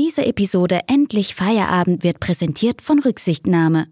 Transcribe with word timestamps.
Diese 0.00 0.26
Episode 0.26 0.80
Endlich 0.88 1.36
Feierabend 1.36 2.02
wird 2.02 2.18
präsentiert 2.18 2.82
von 2.82 2.98
Rücksichtnahme. 2.98 3.86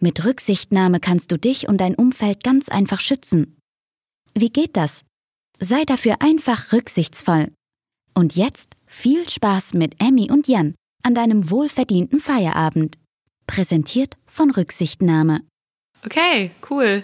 Mit 0.00 0.24
Rücksichtnahme 0.24 1.00
kannst 1.00 1.32
du 1.32 1.36
dich 1.36 1.68
und 1.68 1.80
dein 1.80 1.96
Umfeld 1.96 2.44
ganz 2.44 2.68
einfach 2.68 3.00
schützen. 3.00 3.56
Wie 4.34 4.50
geht 4.50 4.76
das? 4.76 5.04
Sei 5.58 5.84
dafür 5.84 6.16
einfach 6.20 6.72
rücksichtsvoll. 6.72 7.48
Und 8.14 8.36
jetzt 8.36 8.74
viel 8.86 9.28
Spaß 9.28 9.74
mit 9.74 10.00
Emmy 10.00 10.30
und 10.30 10.46
Jan 10.46 10.76
an 11.02 11.16
deinem 11.16 11.50
wohlverdienten 11.50 12.20
Feierabend. 12.20 12.98
Präsentiert 13.48 14.14
von 14.26 14.52
Rücksichtnahme. 14.52 15.40
Okay, 16.06 16.52
cool. 16.70 17.02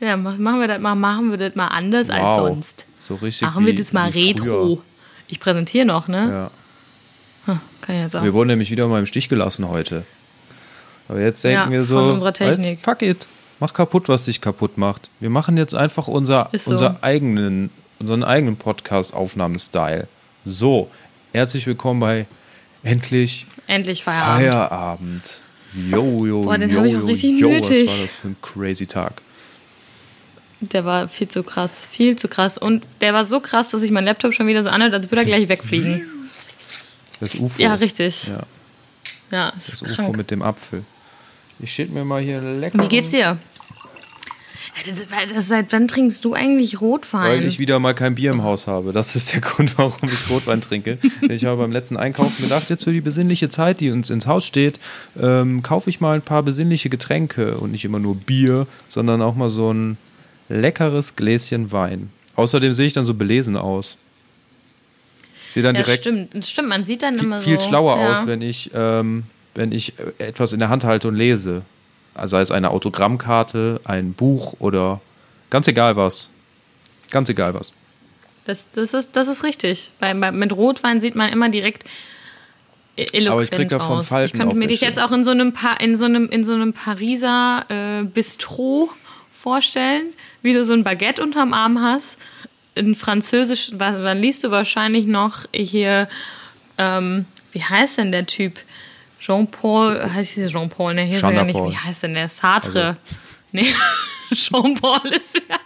Ja, 0.00 0.18
machen 0.18 0.60
wir 0.60 0.68
das 0.68 0.80
mal, 0.82 0.94
machen 0.96 1.30
wir 1.30 1.38
das 1.38 1.54
mal 1.54 1.68
anders 1.68 2.08
wow. 2.08 2.14
als 2.14 2.36
sonst. 2.36 2.86
So 2.98 3.14
richtig. 3.14 3.48
Machen 3.48 3.64
wir 3.64 3.74
das 3.74 3.94
mal 3.94 4.10
retro. 4.10 4.44
Früher. 4.44 4.82
Ich 5.28 5.40
präsentiere 5.40 5.86
noch, 5.86 6.08
ne? 6.08 6.28
Ja. 6.30 6.50
Hm, 7.52 7.60
kann 7.80 7.96
ich 7.96 8.02
jetzt 8.02 8.12
sagen. 8.12 8.24
Wir 8.24 8.34
wurden 8.34 8.48
nämlich 8.48 8.70
wieder 8.70 8.86
mal 8.86 8.98
im 8.98 9.06
Stich 9.06 9.28
gelassen 9.28 9.68
heute. 9.68 10.04
Aber 11.08 11.20
jetzt 11.20 11.42
denken 11.42 11.72
ja, 11.72 11.78
wir 11.78 11.84
so. 11.84 12.20
Weißt, 12.20 12.70
fuck 12.82 13.02
it. 13.02 13.26
Mach 13.58 13.74
kaputt, 13.74 14.08
was 14.08 14.24
dich 14.24 14.40
kaputt 14.40 14.78
macht. 14.78 15.10
Wir 15.20 15.28
machen 15.28 15.56
jetzt 15.56 15.74
einfach 15.74 16.08
unser, 16.08 16.48
so. 16.52 16.70
unser 16.70 17.02
eigenen, 17.02 17.70
unseren 17.98 18.24
eigenen 18.24 18.56
Podcast-Aufnahmestyle. 18.56 20.08
So, 20.44 20.88
herzlich 21.32 21.66
willkommen 21.66 22.00
bei 22.00 22.26
Endlich, 22.82 23.46
Endlich 23.66 24.02
Feierabend. 24.02 24.40
Feierabend. 24.40 25.40
Jo, 25.90 26.26
jo, 26.26 26.42
Boah, 26.42 26.56
den 26.56 26.70
jo, 26.70 26.84
ich 26.84 26.96
auch 26.96 27.06
richtig 27.06 27.40
jo, 27.40 27.50
nötig. 27.50 27.86
was 27.86 27.96
war 27.96 28.02
das 28.06 28.14
für 28.14 28.28
ein 28.28 28.36
crazy 28.40 28.86
Tag? 28.86 29.20
Der 30.60 30.84
war 30.84 31.08
viel 31.08 31.28
zu 31.28 31.42
krass, 31.42 31.86
viel 31.90 32.16
zu 32.16 32.28
krass. 32.28 32.56
Und 32.56 32.86
der 33.00 33.12
war 33.14 33.24
so 33.24 33.40
krass, 33.40 33.68
dass 33.70 33.80
sich 33.80 33.90
mein 33.90 34.04
Laptop 34.04 34.32
schon 34.32 34.46
wieder 34.46 34.62
so 34.62 34.70
anhört, 34.70 34.94
als 34.94 35.10
würde 35.10 35.22
er 35.22 35.26
gleich 35.26 35.48
wegfliegen. 35.48 36.19
Das 37.20 37.34
UFO. 37.34 37.60
Ja, 37.62 37.74
richtig. 37.74 38.28
Ja, 38.28 38.42
Ja, 39.30 39.52
das 39.54 39.66
das 39.66 39.74
ist 39.74 39.82
UFO 39.82 40.02
krank. 40.02 40.16
mit 40.16 40.30
dem 40.30 40.42
Apfel. 40.42 40.82
Ich 41.58 41.70
schild 41.72 41.92
mir 41.92 42.04
mal 42.04 42.22
hier 42.22 42.40
lecker. 42.40 42.82
Wie 42.82 42.88
geht's 42.88 43.10
dir? 43.10 43.38
Das- 44.86 44.98
das- 45.34 45.48
Seit 45.48 45.72
wann 45.72 45.88
trinkst 45.88 46.24
du 46.24 46.32
eigentlich 46.32 46.80
Rotwein? 46.80 47.40
Weil 47.40 47.46
ich 47.46 47.58
wieder 47.58 47.78
mal 47.78 47.94
kein 47.94 48.14
Bier 48.14 48.30
im 48.30 48.42
Haus 48.42 48.66
habe. 48.66 48.92
Das 48.92 49.14
ist 49.14 49.32
der 49.34 49.40
Grund, 49.42 49.76
warum 49.76 50.08
ich 50.08 50.30
Rotwein 50.30 50.62
trinke. 50.62 50.96
Ich 51.28 51.44
habe 51.44 51.58
beim 51.60 51.70
letzten 51.72 51.98
Einkaufen 51.98 52.42
gedacht, 52.42 52.70
jetzt 52.70 52.84
für 52.84 52.92
die 52.92 53.02
besinnliche 53.02 53.50
Zeit, 53.50 53.80
die 53.80 53.90
uns 53.90 54.08
ins 54.08 54.26
Haus 54.26 54.46
steht, 54.46 54.78
ähm, 55.20 55.62
kaufe 55.62 55.90
ich 55.90 56.00
mal 56.00 56.14
ein 56.14 56.22
paar 56.22 56.42
besinnliche 56.42 56.88
Getränke 56.88 57.58
und 57.58 57.72
nicht 57.72 57.84
immer 57.84 57.98
nur 57.98 58.16
Bier, 58.16 58.66
sondern 58.88 59.20
auch 59.20 59.34
mal 59.34 59.50
so 59.50 59.70
ein 59.72 59.98
leckeres 60.48 61.14
Gläschen 61.16 61.72
Wein. 61.72 62.10
Außerdem 62.36 62.72
sehe 62.72 62.86
ich 62.86 62.94
dann 62.94 63.04
so 63.04 63.12
belesen 63.12 63.56
aus. 63.56 63.98
Ich 65.50 65.54
sehe 65.54 65.64
dann 65.64 65.74
ja, 65.74 65.82
direkt 65.82 66.02
stimmt. 66.02 66.46
Stimmt, 66.46 66.68
man 66.68 66.84
sieht 66.84 67.02
dann 67.02 67.16
viel, 67.16 67.24
immer 67.24 67.38
so. 67.38 67.42
viel 67.42 67.60
schlauer 67.60 67.98
ja. 67.98 68.12
aus, 68.12 68.26
wenn 68.28 68.40
ich, 68.40 68.70
ähm, 68.72 69.24
wenn 69.56 69.72
ich 69.72 69.94
äh, 69.98 70.28
etwas 70.28 70.52
in 70.52 70.60
der 70.60 70.68
Hand 70.68 70.84
halte 70.84 71.08
und 71.08 71.16
lese. 71.16 71.62
Also 72.14 72.36
sei 72.36 72.40
es 72.40 72.52
eine 72.52 72.70
Autogrammkarte, 72.70 73.80
ein 73.82 74.12
Buch 74.12 74.54
oder 74.60 75.00
ganz 75.50 75.66
egal 75.66 75.96
was. 75.96 76.30
Ganz 77.10 77.30
egal 77.30 77.54
was. 77.54 77.72
Das, 78.44 78.70
das, 78.70 78.94
ist, 78.94 79.08
das 79.14 79.26
ist 79.26 79.42
richtig. 79.42 79.90
Bei, 79.98 80.14
bei, 80.14 80.30
mit 80.30 80.52
Rotwein 80.52 81.00
sieht 81.00 81.16
man 81.16 81.32
immer 81.32 81.48
direkt 81.48 81.82
e- 82.96 83.06
eloquent 83.12 83.30
Aber 83.32 83.42
ich 83.42 83.50
krieg 83.50 83.68
davon 83.70 83.98
aus. 83.98 84.06
Falten 84.06 84.36
ich 84.36 84.40
könnte 84.40 84.56
mir 84.56 84.68
dich 84.68 84.82
jetzt 84.82 85.00
auch 85.00 85.10
in 85.10 85.24
so 85.24 85.32
einem, 85.32 85.52
pa 85.52 85.72
in 85.80 85.98
so 85.98 86.04
einem, 86.04 86.28
in 86.28 86.44
so 86.44 86.52
einem 86.52 86.74
Pariser 86.74 87.66
äh, 87.68 88.04
Bistro 88.04 88.88
vorstellen, 89.32 90.12
wie 90.42 90.52
du 90.52 90.64
so 90.64 90.74
ein 90.74 90.84
Baguette 90.84 91.20
unterm 91.20 91.52
Arm 91.54 91.82
hast. 91.82 92.18
In 92.74 92.94
Französisch, 92.94 93.70
was, 93.74 93.94
dann 93.94 94.18
liest 94.18 94.44
du 94.44 94.50
wahrscheinlich 94.50 95.06
noch 95.06 95.44
hier, 95.52 96.08
ähm, 96.78 97.26
wie 97.52 97.62
heißt 97.62 97.98
denn 97.98 98.12
der 98.12 98.26
Typ? 98.26 98.58
Jean-Paul, 99.18 100.02
heißt 100.02 100.36
dieser 100.36 100.48
Jean-Paul, 100.48 100.94
ne? 100.94 101.02
Hier 101.02 101.22
er 101.22 101.32
ja 101.32 101.44
nicht. 101.44 101.58
Wie 101.58 101.76
heißt 101.76 102.04
denn 102.04 102.14
der? 102.14 102.28
Sartre. 102.28 102.86
Also- 102.86 102.98
Nee, 103.52 103.74
Jean-Paul 104.32 105.12
ist 105.12 105.42
wer 105.48 105.58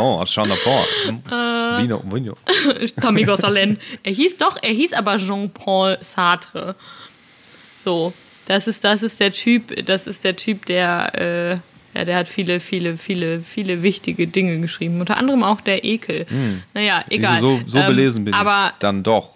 Oh, 0.00 0.24
Jean 0.24 0.48
Paul. 0.64 0.84
Äh. 1.26 1.82
Vino, 1.82 2.02
Vino. 2.10 2.36
Tommy 3.00 3.24
Gosselin. 3.24 3.78
Er 4.02 4.12
hieß 4.12 4.36
doch, 4.36 4.56
er 4.62 4.72
hieß 4.72 4.92
aber 4.94 5.18
Jean-Paul 5.18 5.98
Sartre. 6.00 6.76
So, 7.84 8.12
das 8.46 8.68
ist, 8.68 8.84
das 8.84 9.02
ist 9.02 9.18
der 9.20 9.32
Typ, 9.32 9.84
das 9.86 10.06
ist 10.06 10.24
der 10.24 10.36
Typ, 10.36 10.66
der, 10.66 11.14
äh, 11.14 11.56
ja, 11.98 12.04
der 12.04 12.16
hat 12.16 12.28
viele, 12.28 12.60
viele, 12.60 12.96
viele, 12.96 13.40
viele 13.40 13.82
wichtige 13.82 14.28
Dinge 14.28 14.60
geschrieben. 14.60 15.00
Unter 15.00 15.16
anderem 15.16 15.42
auch 15.42 15.60
der 15.60 15.84
Ekel. 15.84 16.26
Naja, 16.72 17.04
egal. 17.10 17.40
So, 17.40 17.60
so 17.66 17.78
Ähm, 17.78 17.86
belesen 17.88 18.24
bin 18.24 18.34
aber 18.34 18.68
ich. 18.72 18.78
Dann 18.78 19.02
doch. 19.02 19.34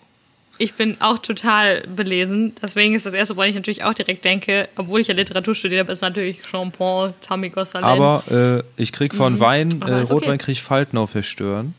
ich 0.59 0.75
bin 0.75 0.97
auch 1.01 1.19
total 1.19 1.81
belesen. 1.89 2.53
Deswegen 2.63 2.95
ist 2.95 3.05
das 3.05 3.15
erste, 3.15 3.35
woran 3.35 3.49
ich 3.49 3.57
natürlich 3.57 3.83
auch 3.83 3.95
direkt 3.95 4.25
denke, 4.25 4.69
obwohl 4.77 5.01
ich 5.01 5.09
ja 5.09 5.15
Literatur 5.15 5.57
studiert 5.57 5.81
habe, 5.81 5.91
ist 5.93 6.03
natürlich 6.03 6.43
Jean-Paul, 6.43 7.15
Tommy 7.27 7.49
Gosselin. 7.49 7.83
Aber 7.85 8.23
äh, 8.31 8.63
ich 8.81 8.93
krieg 8.93 9.13
von 9.13 9.41
Wein, 9.41 9.67
Mhm. 9.69 9.83
Aber 9.83 9.99
äh, 9.99 10.03
ist 10.03 10.13
okay. 10.13 10.27
Rotwein 10.27 10.39
krieg 10.39 10.53
ich 10.53 10.63
Falten 10.63 10.99
auf 10.99 11.15
der 11.15 11.23
Stirn. 11.25 11.75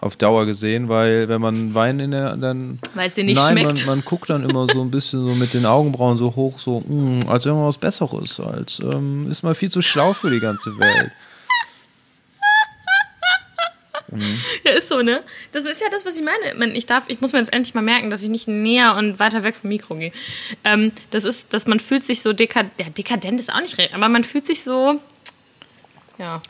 Auf 0.00 0.16
Dauer 0.16 0.46
gesehen, 0.46 0.88
weil 0.88 1.28
wenn 1.28 1.40
man 1.40 1.74
Wein 1.74 2.00
in 2.00 2.10
der 2.12 2.36
dann. 2.36 2.78
Weil 2.94 3.08
es 3.08 3.14
dir 3.14 3.24
nicht 3.24 3.36
Nein, 3.36 3.58
schmeckt. 3.58 3.86
Man, 3.86 3.98
man 3.98 4.04
guckt 4.04 4.30
dann 4.30 4.48
immer 4.48 4.66
so 4.68 4.80
ein 4.80 4.90
bisschen 4.90 5.24
so 5.24 5.34
mit 5.34 5.54
den 5.54 5.66
Augenbrauen 5.66 6.16
so 6.16 6.34
hoch, 6.34 6.58
so, 6.58 6.80
mh, 6.86 7.28
als 7.28 7.46
wenn 7.46 7.54
man 7.54 7.66
was 7.66 7.78
Besseres, 7.78 8.40
als 8.40 8.80
ähm, 8.80 9.30
ist 9.30 9.42
man 9.42 9.54
viel 9.54 9.70
zu 9.70 9.82
schlau 9.82 10.12
für 10.12 10.30
die 10.30 10.40
ganze 10.40 10.76
Welt. 10.78 11.12
Ja, 14.64 14.72
ist 14.72 14.88
so, 14.88 15.00
ne? 15.00 15.22
Das 15.52 15.64
ist 15.64 15.80
ja 15.80 15.86
das, 15.90 16.04
was 16.04 16.16
ich 16.16 16.22
meine. 16.22 16.74
Ich, 16.74 16.86
darf, 16.86 17.04
ich 17.08 17.20
muss 17.20 17.32
mir 17.32 17.38
jetzt 17.38 17.52
endlich 17.52 17.74
mal 17.74 17.80
merken, 17.80 18.10
dass 18.10 18.22
ich 18.22 18.28
nicht 18.28 18.46
näher 18.46 18.94
und 18.96 19.18
weiter 19.18 19.42
weg 19.42 19.56
vom 19.56 19.68
Mikro 19.68 19.94
gehe. 19.94 20.12
Ähm, 20.64 20.92
das 21.10 21.24
ist, 21.24 21.52
dass 21.54 21.66
man 21.66 21.80
fühlt 21.80 22.04
sich 22.04 22.20
so 22.20 22.32
dekadent. 22.32 22.72
Ja, 22.78 22.90
dekadent 22.90 23.40
ist 23.40 23.52
auch 23.52 23.60
nicht 23.60 23.78
recht, 23.78 23.94
aber 23.94 24.08
man 24.08 24.24
fühlt 24.24 24.46
sich 24.46 24.62
so. 24.62 25.00
Ja. 26.18 26.42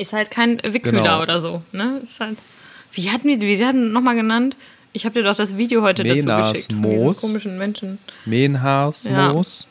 Ist 0.00 0.12
halt 0.14 0.30
kein 0.30 0.58
Wickhüler 0.70 1.02
Genau. 1.02 1.22
oder 1.22 1.40
so, 1.40 1.62
ne? 1.72 1.98
Ist 2.02 2.18
halt. 2.20 2.38
Wie 2.92 3.10
hatten 3.10 3.28
wir, 3.28 3.40
wie 3.40 3.64
hatten 3.64 3.92
nochmal 3.92 4.14
genannt? 4.16 4.56
Ich 4.92 5.04
habe 5.04 5.14
dir 5.14 5.22
doch 5.22 5.36
das 5.36 5.56
Video 5.58 5.82
heute 5.82 6.02
dazu 6.02 6.16
Menas 6.16 6.52
geschickt. 6.52 6.72
Von 6.72 6.80
Moos. 6.80 7.18
diesen 7.18 7.28
komischen 7.28 7.58
Menschen. 7.58 7.98
Mehnhaars, 8.24 9.04
Ja. 9.04 9.32
Moos. 9.32 9.68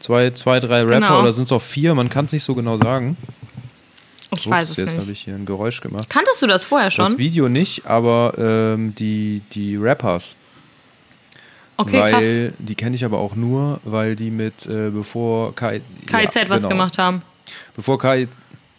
Zwei, 0.00 0.30
zwei, 0.32 0.60
drei 0.60 0.82
Rapper 0.82 0.94
Genau. 1.00 1.20
oder 1.20 1.32
sind 1.32 1.44
es 1.44 1.52
auch 1.52 1.62
vier? 1.62 1.94
Man 1.94 2.10
kann 2.10 2.26
es 2.26 2.32
nicht 2.32 2.42
so 2.44 2.54
genau 2.54 2.76
sagen. 2.76 3.16
Ich 4.36 4.48
weiß 4.50 4.70
es 4.70 4.76
jetzt 4.76 4.88
habe 4.88 4.98
nicht. 4.98 5.10
ich 5.10 5.20
hier 5.22 5.34
ein 5.34 5.46
Geräusch 5.46 5.80
gemacht. 5.80 6.10
Kanntest 6.10 6.42
du 6.42 6.46
das 6.46 6.64
vorher 6.64 6.88
Das 6.88 6.94
schon? 6.94 7.16
Video 7.18 7.48
nicht, 7.48 7.86
aber 7.86 8.34
ähm, 8.36 8.94
die, 8.94 9.40
die 9.52 9.76
Rappers. 9.76 10.36
Okay, 11.76 11.98
krass. 11.98 12.12
weil 12.12 12.52
die 12.58 12.74
kenne 12.74 12.94
ich 12.96 13.04
aber 13.04 13.18
auch 13.18 13.34
nur, 13.34 13.80
weil 13.84 14.14
die 14.14 14.30
mit 14.30 14.66
äh, 14.66 14.90
bevor 14.90 15.54
KIZ 15.56 15.82
ja, 16.10 16.48
was 16.48 16.60
genau. 16.62 16.68
gemacht 16.68 16.98
haben. 16.98 17.22
Bevor 17.74 17.98
Kai 17.98 18.28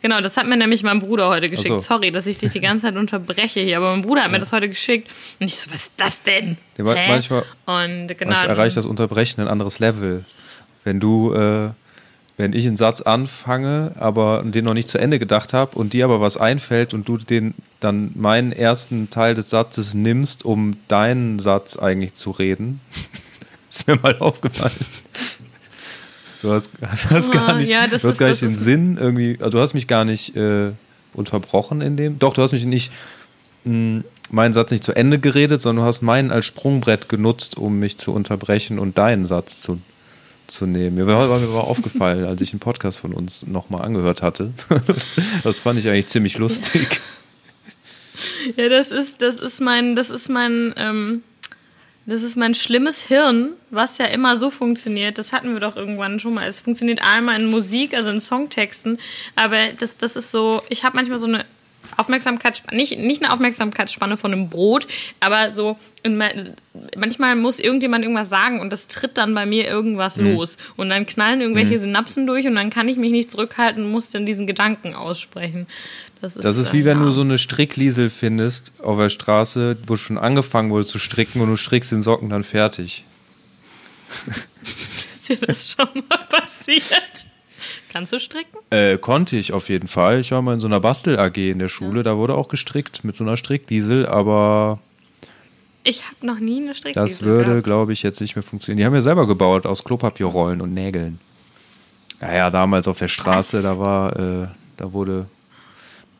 Genau, 0.05 0.21
das 0.21 0.37
hat 0.37 0.45
mir 0.45 0.55
nämlich 0.55 0.83
mein 0.83 0.99
Bruder 0.99 1.29
heute 1.29 1.49
geschickt. 1.49 1.67
So. 1.67 1.79
Sorry, 1.79 2.11
dass 2.11 2.27
ich 2.27 2.37
dich 2.37 2.51
die 2.51 2.59
ganze 2.59 2.85
Zeit 2.85 2.95
unterbreche 2.95 3.59
hier, 3.61 3.77
aber 3.77 3.89
mein 3.89 4.03
Bruder 4.03 4.21
hat 4.25 4.31
mir 4.31 4.37
das 4.37 4.51
heute 4.51 4.69
geschickt. 4.69 5.09
Und 5.39 5.47
ich 5.47 5.55
so, 5.57 5.71
was 5.71 5.77
ist 5.77 5.91
das 5.97 6.21
denn? 6.21 6.57
Ja, 6.77 6.83
manchmal- 6.83 7.43
Und 7.65 8.09
genau. 8.09 8.29
manchmal 8.33 8.49
erreicht 8.49 8.77
das 8.77 8.85
Unterbrechen 8.85 9.41
ein 9.41 9.47
anderes 9.47 9.79
Level. 9.79 10.23
Wenn 10.83 10.99
du, 10.99 11.33
äh, 11.33 11.71
wenn 12.37 12.53
ich 12.53 12.67
einen 12.67 12.77
Satz 12.77 13.01
anfange, 13.01 13.93
aber 13.99 14.43
den 14.45 14.63
noch 14.65 14.75
nicht 14.75 14.89
zu 14.89 14.99
Ende 14.99 15.17
gedacht 15.17 15.53
habe 15.53 15.75
und 15.75 15.93
dir 15.93 16.05
aber 16.05 16.21
was 16.21 16.37
einfällt 16.37 16.93
und 16.93 17.07
du 17.09 17.17
den 17.17 17.55
dann 17.79 18.11
meinen 18.13 18.51
ersten 18.51 19.09
Teil 19.09 19.33
des 19.33 19.49
Satzes 19.49 19.95
nimmst, 19.95 20.45
um 20.45 20.75
deinen 20.87 21.39
Satz 21.39 21.77
eigentlich 21.79 22.13
zu 22.13 22.29
reden, 22.29 22.79
ist 23.71 23.87
mir 23.87 23.95
mal 23.95 24.15
aufgefallen. 24.19 24.85
Du 26.45 26.51
hast, 26.53 26.69
hast 27.09 27.31
gar 27.31 27.49
Ah, 27.49 27.53
nicht, 27.57 27.71
ja, 27.71 27.87
du 27.87 27.93
hast 27.93 28.17
gar 28.19 28.29
das 28.29 28.41
nicht 28.41 28.53
den 28.53 28.57
Sinn 28.57 28.97
irgendwie, 28.99 29.37
also 29.39 29.57
du 29.57 29.59
hast 29.59 29.73
mich 29.73 29.87
gar 29.87 30.05
nicht 30.05 30.35
äh, 30.35 30.71
unterbrochen 31.13 31.81
in 31.81 31.97
dem. 31.97 32.19
Doch, 32.19 32.33
du 32.33 32.43
hast 32.43 32.51
mich 32.51 32.65
nicht 32.65 32.91
mh, 33.63 34.03
meinen 34.29 34.53
Satz 34.53 34.69
nicht 34.69 34.83
zu 34.83 34.93
Ende 34.93 35.17
geredet, 35.17 35.61
sondern 35.63 35.85
du 35.85 35.87
hast 35.87 36.03
meinen 36.03 36.29
als 36.31 36.45
Sprungbrett 36.45 37.09
genutzt, 37.09 37.57
um 37.57 37.79
mich 37.79 37.97
zu 37.97 38.11
unterbrechen 38.13 38.77
und 38.77 38.97
deinen 38.99 39.25
Satz 39.25 39.59
zu, 39.59 39.79
zu 40.45 40.67
nehmen. 40.67 40.97
Mir 40.97 41.07
war, 41.07 41.29
war 41.29 41.39
mir 41.39 41.47
aber 41.47 41.63
aufgefallen, 41.63 42.25
als 42.25 42.41
ich 42.41 42.53
einen 42.53 42.59
Podcast 42.59 42.99
von 42.99 43.13
uns 43.13 43.45
nochmal 43.47 43.81
angehört 43.81 44.21
hatte. 44.21 44.53
das 45.43 45.59
fand 45.59 45.79
ich 45.79 45.87
eigentlich 45.89 46.07
ziemlich 46.07 46.37
lustig. 46.37 47.01
Ja, 48.55 48.69
das 48.69 48.91
ist, 48.91 49.21
das 49.21 49.41
ist 49.41 49.59
mein, 49.59 49.95
das 49.97 50.09
ist 50.09 50.29
mein, 50.29 50.73
ähm, 50.77 51.23
das 52.05 52.21
ist 52.23 52.35
mein 52.37 52.53
schlimmes 52.53 53.01
Hirn, 53.01 53.53
was 53.71 53.97
ja 53.97 54.05
immer 54.05 54.37
so 54.37 54.49
funktioniert. 54.49 55.17
Das 55.17 55.33
hatten 55.33 55.53
wir 55.53 55.59
doch 55.59 55.75
irgendwann 55.75 56.19
schon 56.19 56.35
mal. 56.35 56.47
Es 56.47 56.59
funktioniert 56.59 57.01
einmal 57.01 57.41
in 57.41 57.49
Musik, 57.49 57.95
also 57.95 58.09
in 58.11 58.21
Songtexten, 58.21 58.99
aber 59.35 59.69
das, 59.79 59.97
das 59.97 60.15
ist 60.15 60.31
so, 60.31 60.61
ich 60.69 60.83
habe 60.83 60.95
manchmal 60.95 61.19
so 61.19 61.27
eine 61.27 61.45
Aufmerksamkeitsspanne, 61.97 62.77
nicht, 62.77 62.97
nicht 62.99 63.23
eine 63.23 63.31
Aufmerksamkeitsspanne 63.33 64.17
von 64.17 64.33
einem 64.33 64.49
Brot, 64.49 64.87
aber 65.19 65.51
so 65.51 65.77
manchmal 66.97 67.35
muss 67.35 67.59
irgendjemand 67.59 68.03
irgendwas 68.03 68.29
sagen 68.29 68.59
und 68.59 68.71
das 68.71 68.87
tritt 68.87 69.17
dann 69.17 69.33
bei 69.33 69.45
mir 69.45 69.65
irgendwas 69.65 70.17
Mhm. 70.17 70.35
los. 70.35 70.57
Und 70.75 70.89
dann 70.89 71.05
knallen 71.05 71.41
irgendwelche 71.41 71.79
Synapsen 71.79 72.27
durch 72.27 72.45
und 72.47 72.55
dann 72.55 72.69
kann 72.69 72.87
ich 72.87 72.97
mich 72.97 73.11
nicht 73.11 73.31
zurückhalten 73.31 73.83
und 73.85 73.91
muss 73.91 74.09
dann 74.11 74.25
diesen 74.25 74.45
Gedanken 74.45 74.93
aussprechen. 74.93 75.67
Das 76.21 76.35
ist, 76.35 76.43
Das 76.45 76.57
ist 76.57 76.73
wie 76.73 76.85
wenn 76.85 76.99
ja. 76.99 77.05
du 77.05 77.11
so 77.11 77.21
eine 77.21 77.37
Strickliesel 77.37 78.09
findest 78.09 78.73
auf 78.81 78.97
der 78.97 79.09
Straße, 79.09 79.77
wo 79.85 79.95
schon 79.95 80.17
angefangen 80.17 80.71
wurde 80.71 80.85
zu 80.85 80.97
stricken 80.99 81.41
und 81.41 81.49
du 81.49 81.57
strickst 81.57 81.91
den 81.91 82.01
Socken 82.01 82.29
dann 82.29 82.43
fertig. 82.43 83.05
Ist 84.63 85.29
dir 85.29 85.37
das 85.37 85.69
schon 85.71 85.87
mal 86.09 86.17
passiert? 86.29 87.27
Kannst 87.91 88.13
du 88.13 88.19
stricken? 88.19 88.57
Äh, 88.69 88.97
konnte 88.97 89.37
ich 89.37 89.53
auf 89.53 89.69
jeden 89.69 89.87
Fall. 89.87 90.19
Ich 90.19 90.31
war 90.31 90.41
mal 90.41 90.53
in 90.53 90.59
so 90.59 90.67
einer 90.67 90.79
Bastel-AG 90.79 91.37
in 91.37 91.59
der 91.59 91.67
Schule, 91.67 92.03
da 92.03 92.17
wurde 92.17 92.35
auch 92.35 92.47
gestrickt 92.47 93.03
mit 93.03 93.15
so 93.15 93.23
einer 93.23 93.37
Strickliesel, 93.37 94.05
aber 94.05 94.79
Ich 95.83 96.03
habe 96.05 96.25
noch 96.25 96.39
nie 96.39 96.61
eine 96.61 96.73
Strickliesel 96.75 97.03
das 97.03 97.21
würde, 97.21 97.61
glaube 97.61 97.93
ich, 97.93 98.03
jetzt 98.03 98.21
nicht 98.21 98.35
mehr 98.35 98.43
funktionieren. 98.43 98.77
Die 98.79 98.85
haben 98.85 98.93
ja 98.93 99.01
selber 99.01 99.25
gebaut 99.27 99.65
aus 99.65 99.83
Klopapierrollen 99.83 100.61
und 100.61 100.73
Nägeln. 100.73 101.19
Ja, 102.21 102.33
ja, 102.33 102.49
damals 102.49 102.87
auf 102.87 102.99
der 102.99 103.07
Straße, 103.07 103.57
Was? 103.57 103.63
da 103.63 103.79
war, 103.79 104.15
äh, 104.19 104.47
da 104.77 104.93
wurde, 104.93 105.27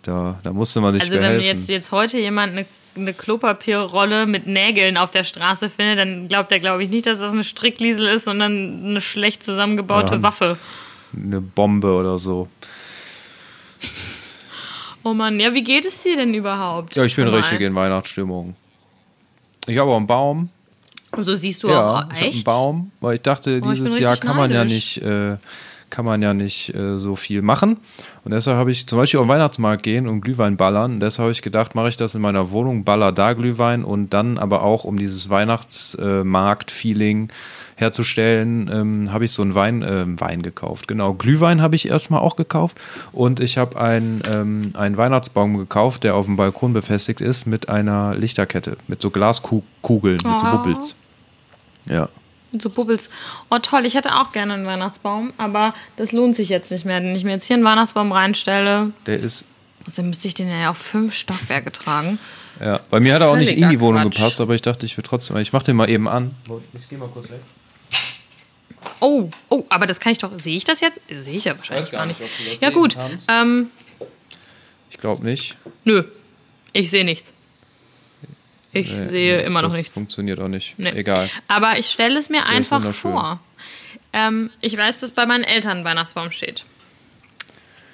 da, 0.07 0.39
da 0.43 0.53
musste 0.53 0.81
man 0.81 0.93
sich 0.93 1.01
Also 1.03 1.13
wenn 1.13 1.21
behelfen. 1.21 1.45
jetzt, 1.45 1.69
jetzt 1.69 1.91
heute 1.91 2.17
jemand 2.19 2.53
eine, 2.53 2.65
eine 2.95 3.13
Klopapierrolle 3.13 4.25
mit 4.25 4.47
Nägeln 4.47 4.97
auf 4.97 5.11
der 5.11 5.23
Straße 5.23 5.69
findet, 5.69 5.97
dann 5.99 6.27
glaubt 6.27 6.51
er, 6.51 6.59
glaube 6.59 6.83
ich, 6.83 6.89
nicht, 6.89 7.05
dass 7.05 7.19
das 7.19 7.31
eine 7.33 7.43
Strickliesel 7.43 8.07
ist, 8.07 8.25
sondern 8.25 8.83
eine 8.85 9.01
schlecht 9.01 9.43
zusammengebaute 9.43 10.15
Ja. 10.15 10.21
Waffe. 10.23 10.57
Eine 11.15 11.41
Bombe 11.41 11.93
oder 11.93 12.17
so. 12.17 12.47
Oh 15.03 15.13
Mann, 15.13 15.39
ja, 15.39 15.53
wie 15.53 15.63
geht 15.63 15.85
es 15.85 16.01
dir 16.01 16.15
denn 16.17 16.33
überhaupt? 16.33 16.95
Ja, 16.95 17.03
ich 17.03 17.15
bin 17.15 17.25
Normal. 17.25 17.41
richtig 17.41 17.61
in 17.61 17.75
Weihnachtsstimmung. 17.75 18.55
Ich 19.67 19.77
habe 19.77 19.91
auch 19.91 19.97
einen 19.97 20.07
Baum. 20.07 20.49
So 21.17 21.35
siehst 21.35 21.63
du 21.63 21.69
Ja, 21.69 21.87
auch 21.91 21.97
ich 21.97 22.01
habe 22.03 22.15
einen 22.15 22.23
echt. 22.29 22.43
Baum, 22.43 22.91
weil 23.01 23.15
ich 23.15 23.21
dachte, 23.21 23.61
Oh, 23.63 23.71
ich 23.71 23.79
dieses 23.79 23.99
Jahr 23.99 24.11
richtig 24.13 24.27
kann 24.27 24.35
man 24.37 24.51
ja 24.51 24.63
neidisch. 24.63 24.97
nicht, 24.97 25.05
äh, 25.05 25.37
kann 25.89 26.05
man 26.05 26.21
ja 26.21 26.33
nicht 26.33 26.73
äh, 26.75 26.97
so 26.97 27.15
viel 27.15 27.41
machen. 27.41 27.77
Und 28.23 28.31
deshalb 28.31 28.57
habe 28.57 28.71
ich 28.71 28.87
zum 28.87 28.99
Beispiel 28.99 29.19
auf 29.19 29.25
den 29.25 29.29
Weihnachtsmarkt 29.29 29.83
gehen 29.83 30.07
und 30.07 30.21
Glühwein 30.21 30.57
ballern. 30.57 30.93
Und 30.93 30.99
deshalb 30.99 31.25
habe 31.25 31.31
ich 31.31 31.41
gedacht, 31.41 31.75
mache 31.75 31.89
ich 31.89 31.97
das 31.97 32.15
in 32.15 32.21
meiner 32.21 32.51
Wohnung, 32.51 32.83
baller 32.83 33.11
da 33.11 33.33
Glühwein 33.33 33.83
und 33.83 34.13
dann 34.13 34.37
aber 34.37 34.63
auch, 34.63 34.83
um 34.83 34.97
dieses 34.97 35.29
Weihnachtsmarkt-Feeling 35.29 37.29
herzustellen, 37.77 38.69
ähm, 38.73 39.11
habe 39.11 39.25
ich 39.25 39.31
so 39.31 39.41
einen 39.41 39.53
Wein, 39.53 39.83
ähm, 39.87 40.19
Wein 40.19 40.41
gekauft. 40.41 40.87
Genau, 40.87 41.13
Glühwein 41.13 41.61
habe 41.61 41.75
ich 41.75 41.87
erstmal 41.89 42.21
auch 42.21 42.35
gekauft 42.37 42.77
und 43.11 43.39
ich 43.41 43.57
habe 43.57 43.79
einen, 43.79 44.21
ähm, 44.31 44.71
einen 44.75 44.95
Weihnachtsbaum 44.97 45.57
gekauft, 45.57 46.03
der 46.05 46.15
auf 46.15 46.25
dem 46.25 46.37
Balkon 46.37 46.71
befestigt 46.73 47.19
ist 47.21 47.45
mit 47.45 47.67
einer 47.69 48.15
Lichterkette, 48.15 48.77
mit 48.87 49.01
so 49.01 49.09
Glaskugeln, 49.09 50.15
mit 50.15 50.21
so 50.39 50.47
Oh. 50.47 50.51
Bubbles. 50.51 50.95
Ja. 51.85 52.07
So 52.59 52.69
Bubbles. 52.69 53.09
Oh 53.49 53.57
toll, 53.59 53.85
ich 53.85 53.95
hätte 53.95 54.15
auch 54.15 54.31
gerne 54.31 54.53
einen 54.53 54.65
Weihnachtsbaum, 54.65 55.33
aber 55.37 55.73
das 55.97 56.11
lohnt 56.11 56.35
sich 56.35 56.49
jetzt 56.49 56.71
nicht 56.71 56.85
mehr. 56.85 56.97
Wenn 57.01 57.15
ich 57.15 57.23
mir 57.23 57.31
jetzt 57.31 57.45
hier 57.45 57.55
einen 57.55 57.65
Weihnachtsbaum 57.65 58.11
reinstelle, 58.11 58.91
Der 59.05 59.19
ist, 59.19 59.45
dann 59.95 60.07
müsste 60.09 60.27
ich 60.27 60.33
den 60.33 60.49
ja 60.49 60.69
auf 60.71 60.77
fünf 60.77 61.13
Stockwerke 61.13 61.71
tragen. 61.71 62.17
ja. 62.59 62.79
Bei 62.89 62.99
mir 62.99 63.13
hat 63.15 63.21
er 63.21 63.29
auch 63.29 63.35
nicht 63.37 63.53
in 63.53 63.69
die 63.69 63.79
Wohnung 63.79 64.03
Quatsch. 64.03 64.15
gepasst, 64.17 64.41
aber 64.41 64.55
ich 64.55 64.61
dachte, 64.61 64.85
ich 64.85 64.95
will 64.97 65.03
trotzdem, 65.03 65.37
ich 65.37 65.53
mache 65.53 65.65
den 65.65 65.75
mal 65.75 65.89
eben 65.89 66.07
an. 66.07 66.33
Ich 66.73 66.87
gehe 66.89 66.97
mal 66.97 67.09
kurz 67.09 67.29
weg. 67.29 67.41
Oh, 68.99 69.29
oh, 69.49 69.63
aber 69.69 69.85
das 69.87 69.99
kann 69.99 70.11
ich 70.11 70.19
doch. 70.19 70.31
Sehe 70.39 70.55
ich 70.55 70.63
das 70.63 70.79
jetzt? 70.81 71.01
Sehe 71.11 71.35
ich 71.35 71.45
ja 71.45 71.57
wahrscheinlich 71.57 71.85
Weiß 71.87 71.91
gar 71.91 71.99
gar 72.01 72.05
nicht, 72.05 72.19
nicht. 72.19 72.31
ob 72.31 72.37
du 72.37 72.51
das 72.51 72.61
Ja, 72.61 72.67
sehen 72.69 72.73
gut. 72.75 72.97
Ähm, 73.27 73.69
Ich 74.89 74.97
glaube 74.97 75.23
nicht. 75.25 75.57
nö. 75.83 76.03
Ich 76.71 76.89
sehe 76.91 77.03
nichts. 77.03 77.31
Ich 78.77 78.89
Nee, 78.91 79.07
sehe 79.07 79.37
nee, 79.37 79.43
immer 79.45 79.61
noch 79.61 79.69
das 79.69 79.77
nichts. 79.77 79.93
funktioniert 79.93 80.37
auch 80.41 80.49
nicht. 80.49 80.77
Nee. 80.77 80.89
Egal. 80.89 81.29
Aber 81.47 81.77
ich 81.79 81.87
stelle 81.87 82.19
es 82.19 82.29
mir 82.29 82.39
ist 82.41 82.49
einfach 82.49 82.83
vor. 82.93 83.39
Ähm, 84.11 84.49
ich 84.59 84.75
weiß, 84.75 84.99
dass 84.99 85.11
bei 85.11 85.25
meinen 85.25 85.45
Eltern 85.45 85.77
ein 85.79 85.85
Weihnachtsbaum 85.85 86.31
steht. 86.31 86.65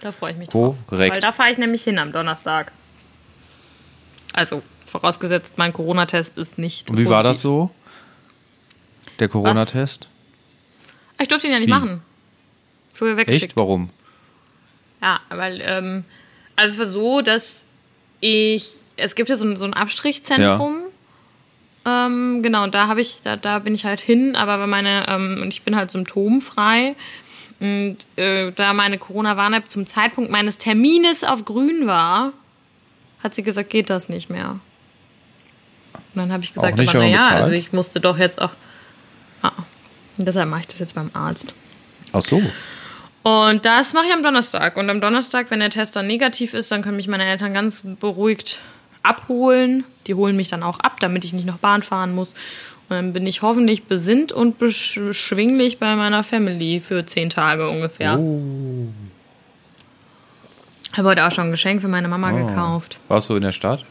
Da 0.01 0.11
freue 0.11 0.31
ich 0.31 0.37
mich 0.39 0.49
drauf. 0.49 0.75
Korrekt. 0.87 1.13
Weil 1.13 1.21
da 1.21 1.31
fahre 1.31 1.51
ich 1.51 1.59
nämlich 1.59 1.83
hin 1.83 1.99
am 1.99 2.11
Donnerstag. 2.11 2.71
Also, 4.33 4.63
vorausgesetzt, 4.87 5.59
mein 5.59 5.71
Corona-Test 5.71 6.39
ist 6.39 6.57
nicht. 6.57 6.89
Und 6.89 6.97
wie 6.97 7.07
war 7.07 7.21
das 7.21 7.43
positiv. 7.43 7.43
so? 7.43 7.71
Der 9.19 9.27
Corona-Test? 9.29 10.09
Ich 11.21 11.27
durfte 11.27 11.45
ihn 11.45 11.53
ja 11.53 11.59
nicht 11.59 11.67
Wie? 11.67 11.71
machen. 11.73 12.01
Ich 12.95 13.01
wurde 13.01 13.17
weggeschickt. 13.17 13.43
Echt? 13.51 13.55
Warum? 13.55 13.91
Ja, 14.99 15.19
weil, 15.29 15.61
ähm, 15.63 16.05
also 16.55 16.73
es 16.73 16.79
war 16.79 16.85
so, 16.87 17.21
dass 17.21 17.61
ich, 18.19 18.71
es 19.01 19.15
gibt 19.15 19.29
ja 19.29 19.35
so 19.35 19.45
ein, 19.45 19.57
so 19.57 19.65
ein 19.65 19.73
Abstrichzentrum. 19.73 20.77
Ähm, 21.85 22.43
genau, 22.43 22.63
und 22.63 22.75
da 22.75 22.87
habe 22.87 23.01
ich, 23.01 23.21
da, 23.23 23.35
da 23.35 23.59
bin 23.59 23.73
ich 23.73 23.85
halt 23.85 23.99
hin, 23.99 24.35
aber 24.35 24.67
meine, 24.67 25.05
ähm, 25.07 25.39
und 25.41 25.49
ich 25.49 25.63
bin 25.63 25.75
halt 25.75 25.91
symptomfrei. 25.91 26.95
Und 27.59 27.97
äh, 28.15 28.51
da 28.51 28.73
meine 28.73 28.97
Corona-Warn-App 28.97 29.69
zum 29.69 29.85
Zeitpunkt 29.85 30.31
meines 30.31 30.57
Termines 30.57 31.23
auf 31.23 31.45
grün 31.45 31.85
war, 31.85 32.33
hat 33.23 33.35
sie 33.35 33.43
gesagt, 33.43 33.69
geht 33.69 33.89
das 33.89 34.09
nicht 34.09 34.29
mehr. 34.29 34.59
Und 35.93 36.01
dann 36.15 36.31
habe 36.31 36.43
ich 36.43 36.53
gesagt, 36.53 36.73
aber 36.79 36.99
naja, 36.99 37.21
also 37.21 37.53
ich 37.53 37.71
musste 37.71 37.99
doch 37.99 38.17
jetzt 38.17 38.41
auch. 38.41 38.51
Ah, 39.41 39.51
deshalb 40.17 40.49
mache 40.49 40.61
ich 40.61 40.67
das 40.67 40.79
jetzt 40.79 40.95
beim 40.95 41.11
Arzt. 41.13 41.53
Ach 42.13 42.21
so. 42.21 42.41
Und 43.23 43.65
das 43.65 43.93
mache 43.93 44.07
ich 44.07 44.13
am 44.13 44.23
Donnerstag. 44.23 44.77
Und 44.77 44.89
am 44.89 44.99
Donnerstag, 44.99 45.51
wenn 45.51 45.59
der 45.59 45.69
Test 45.69 45.95
dann 45.95 46.07
negativ 46.07 46.53
ist, 46.53 46.71
dann 46.71 46.81
können 46.81 46.95
mich 46.95 47.07
meine 47.07 47.25
Eltern 47.25 47.53
ganz 47.53 47.83
beruhigt 47.99 48.59
abholen. 49.03 49.83
Die 50.07 50.15
holen 50.15 50.35
mich 50.35 50.47
dann 50.49 50.63
auch 50.63 50.79
ab, 50.79 50.99
damit 50.99 51.23
ich 51.25 51.33
nicht 51.33 51.45
noch 51.45 51.57
Bahn 51.57 51.83
fahren 51.83 52.13
muss. 52.15 52.33
Und 52.89 52.95
dann 52.97 53.13
bin 53.13 53.25
ich 53.27 53.41
hoffentlich 53.41 53.83
besinnt 53.83 54.31
und 54.31 54.57
beschwinglich 54.57 55.77
bei 55.79 55.95
meiner 55.95 56.23
Family 56.23 56.81
für 56.81 57.05
zehn 57.05 57.29
Tage 57.29 57.69
ungefähr. 57.69 58.17
Oh. 58.19 58.87
Habe 60.97 61.07
heute 61.09 61.25
auch 61.25 61.31
schon 61.31 61.45
ein 61.45 61.51
Geschenk 61.51 61.81
für 61.81 61.87
meine 61.87 62.07
Mama 62.09 62.31
Oh. 62.33 62.45
gekauft. 62.47 62.99
Warst 63.07 63.29
du 63.29 63.35
in 63.35 63.43
der 63.43 63.53
Stadt? 63.53 63.85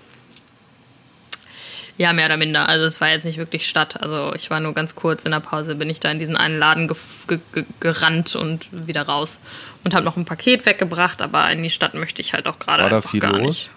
Ja, 1.96 2.12
mehr 2.14 2.26
oder 2.26 2.36
minder. 2.38 2.66
Also 2.68 2.86
es 2.86 3.00
war 3.00 3.08
jetzt 3.10 3.24
nicht 3.26 3.36
wirklich 3.38 3.68
Stadt. 3.68 4.02
Also 4.02 4.34
ich 4.34 4.50
war 4.50 4.58
nur 4.60 4.72
ganz 4.72 4.94
kurz 4.94 5.24
in 5.24 5.32
der 5.32 5.40
Pause, 5.40 5.74
bin 5.74 5.90
ich 5.90 6.00
da 6.00 6.10
in 6.10 6.18
diesen 6.18 6.36
einen 6.36 6.58
Laden 6.58 6.88
ge 6.88 6.96
ge 7.52 7.64
gerannt 7.78 8.34
und 8.36 8.68
wieder 8.72 9.02
raus. 9.02 9.40
Und 9.84 9.92
habe 9.94 10.04
noch 10.04 10.16
ein 10.16 10.24
Paket 10.24 10.64
weggebracht, 10.66 11.20
aber 11.20 11.50
in 11.50 11.62
die 11.62 11.68
Stadt 11.70 11.92
möchte 11.94 12.22
ich 12.22 12.32
halt 12.32 12.46
auch 12.46 12.58
gerade 12.58 12.84
einfach 12.84 13.10
viel 13.10 13.20
gar 13.20 13.32
los? 13.32 13.40
nicht. 13.40 13.70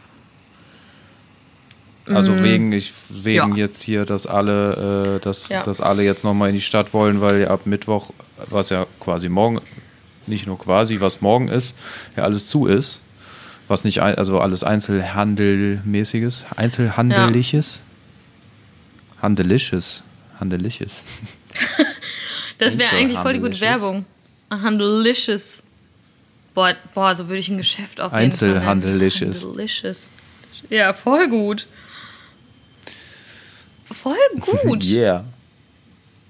Also 2.05 2.43
wegen, 2.43 2.71
ich, 2.73 2.91
wegen 3.23 3.55
ja. 3.55 3.65
jetzt 3.65 3.81
hier, 3.81 4.05
dass 4.05 4.27
alle, 4.27 5.17
äh, 5.17 5.23
dass, 5.23 5.47
Ja. 5.49 5.63
dass 5.63 5.79
alle 5.79 6.03
jetzt 6.03 6.23
nochmal 6.23 6.49
in 6.49 6.55
die 6.55 6.61
Stadt 6.61 6.93
wollen, 6.93 7.21
weil 7.21 7.41
ja 7.41 7.47
ab 7.49 7.61
Mittwoch, 7.65 8.11
was 8.49 8.69
ja 8.69 8.85
quasi 8.99 9.29
morgen, 9.29 9.61
nicht 10.27 10.45
nur 10.47 10.59
quasi, 10.59 10.99
was 10.99 11.21
morgen 11.21 11.47
ist, 11.47 11.77
ja 12.17 12.23
alles 12.23 12.47
zu 12.47 12.65
ist. 12.65 13.01
Was 13.69 13.85
nicht, 13.85 14.01
ein, 14.01 14.15
also 14.15 14.39
alles 14.39 14.63
Einzelhandelmäßiges, 14.65 16.45
Einzelhandeliges. 16.57 17.83
Handelisches. 19.21 20.03
Handeliches. 20.39 21.07
Das 22.59 22.77
wäre 22.77 22.95
eigentlich 22.95 23.17
voll 23.17 23.33
die 23.33 23.39
gute. 23.39 23.59
Werbung. 23.59 24.05
Handelicious. 24.49 25.63
Boah, 26.53 26.75
boah, 26.93 27.13
so 27.15 27.27
würde 27.27 27.39
ich 27.39 27.49
ein 27.49 27.57
Geschäft 27.57 27.99
auf 27.99 28.13
jeden 28.13 28.31
Fall. 28.31 28.63
Handelicious. 28.63 30.09
Ja, 30.69 30.93
voll 30.93 31.27
gut. 31.27 31.67
Voll 34.03 34.15
gut. 34.39 34.83
Yeah. 34.85 35.23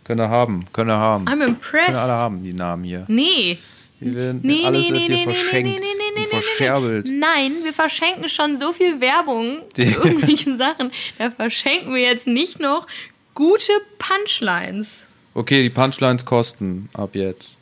Könnt 0.04 0.20
ihr 0.22 0.30
haben, 0.30 0.66
könnt 0.74 0.90
ihr 0.92 0.98
haben. 0.98 1.24
I'm 1.26 1.30
Können 1.30 1.42
alle 1.42 1.50
impressed. 1.52 1.96
haben, 2.12 2.44
die 2.44 2.54
Namen 2.54 2.84
hier. 2.84 3.06
Nee. 3.08 3.58
Die 4.00 4.14
werden, 4.14 4.42
Nee, 4.44 4.66
alles 4.66 4.90
nee, 4.90 4.94
wird 4.96 5.02
nee, 5.02 5.08
hier 5.08 5.16
nee, 5.16 5.26
nee, 5.26 5.34
verschenkt 5.34 5.70
nee, 5.70 5.80
nee, 5.80 6.20
nee, 6.22 6.28
verscherbelt. 6.28 7.10
Nein, 7.14 7.52
wir 7.64 7.72
verschenken 7.74 8.28
schon 8.28 8.58
so 8.58 8.74
viel 8.74 9.00
Werbung 9.00 9.60
Die- 9.78 9.86
für 9.86 10.08
irgendwelche 10.08 10.56
Sachen. 10.58 10.92
Da 11.18 11.32
verschenken 11.32 11.94
wir 11.94 12.02
jetzt 12.02 12.28
nicht 12.28 12.60
noch 12.60 12.86
gute 13.34 13.72
Punchlines. 13.98 15.06
Okay, 15.34 15.64
die 15.64 15.70
Punchlines 15.70 16.26
kosten 16.26 16.90
ab 16.94 17.16
jetzt. 17.16 17.58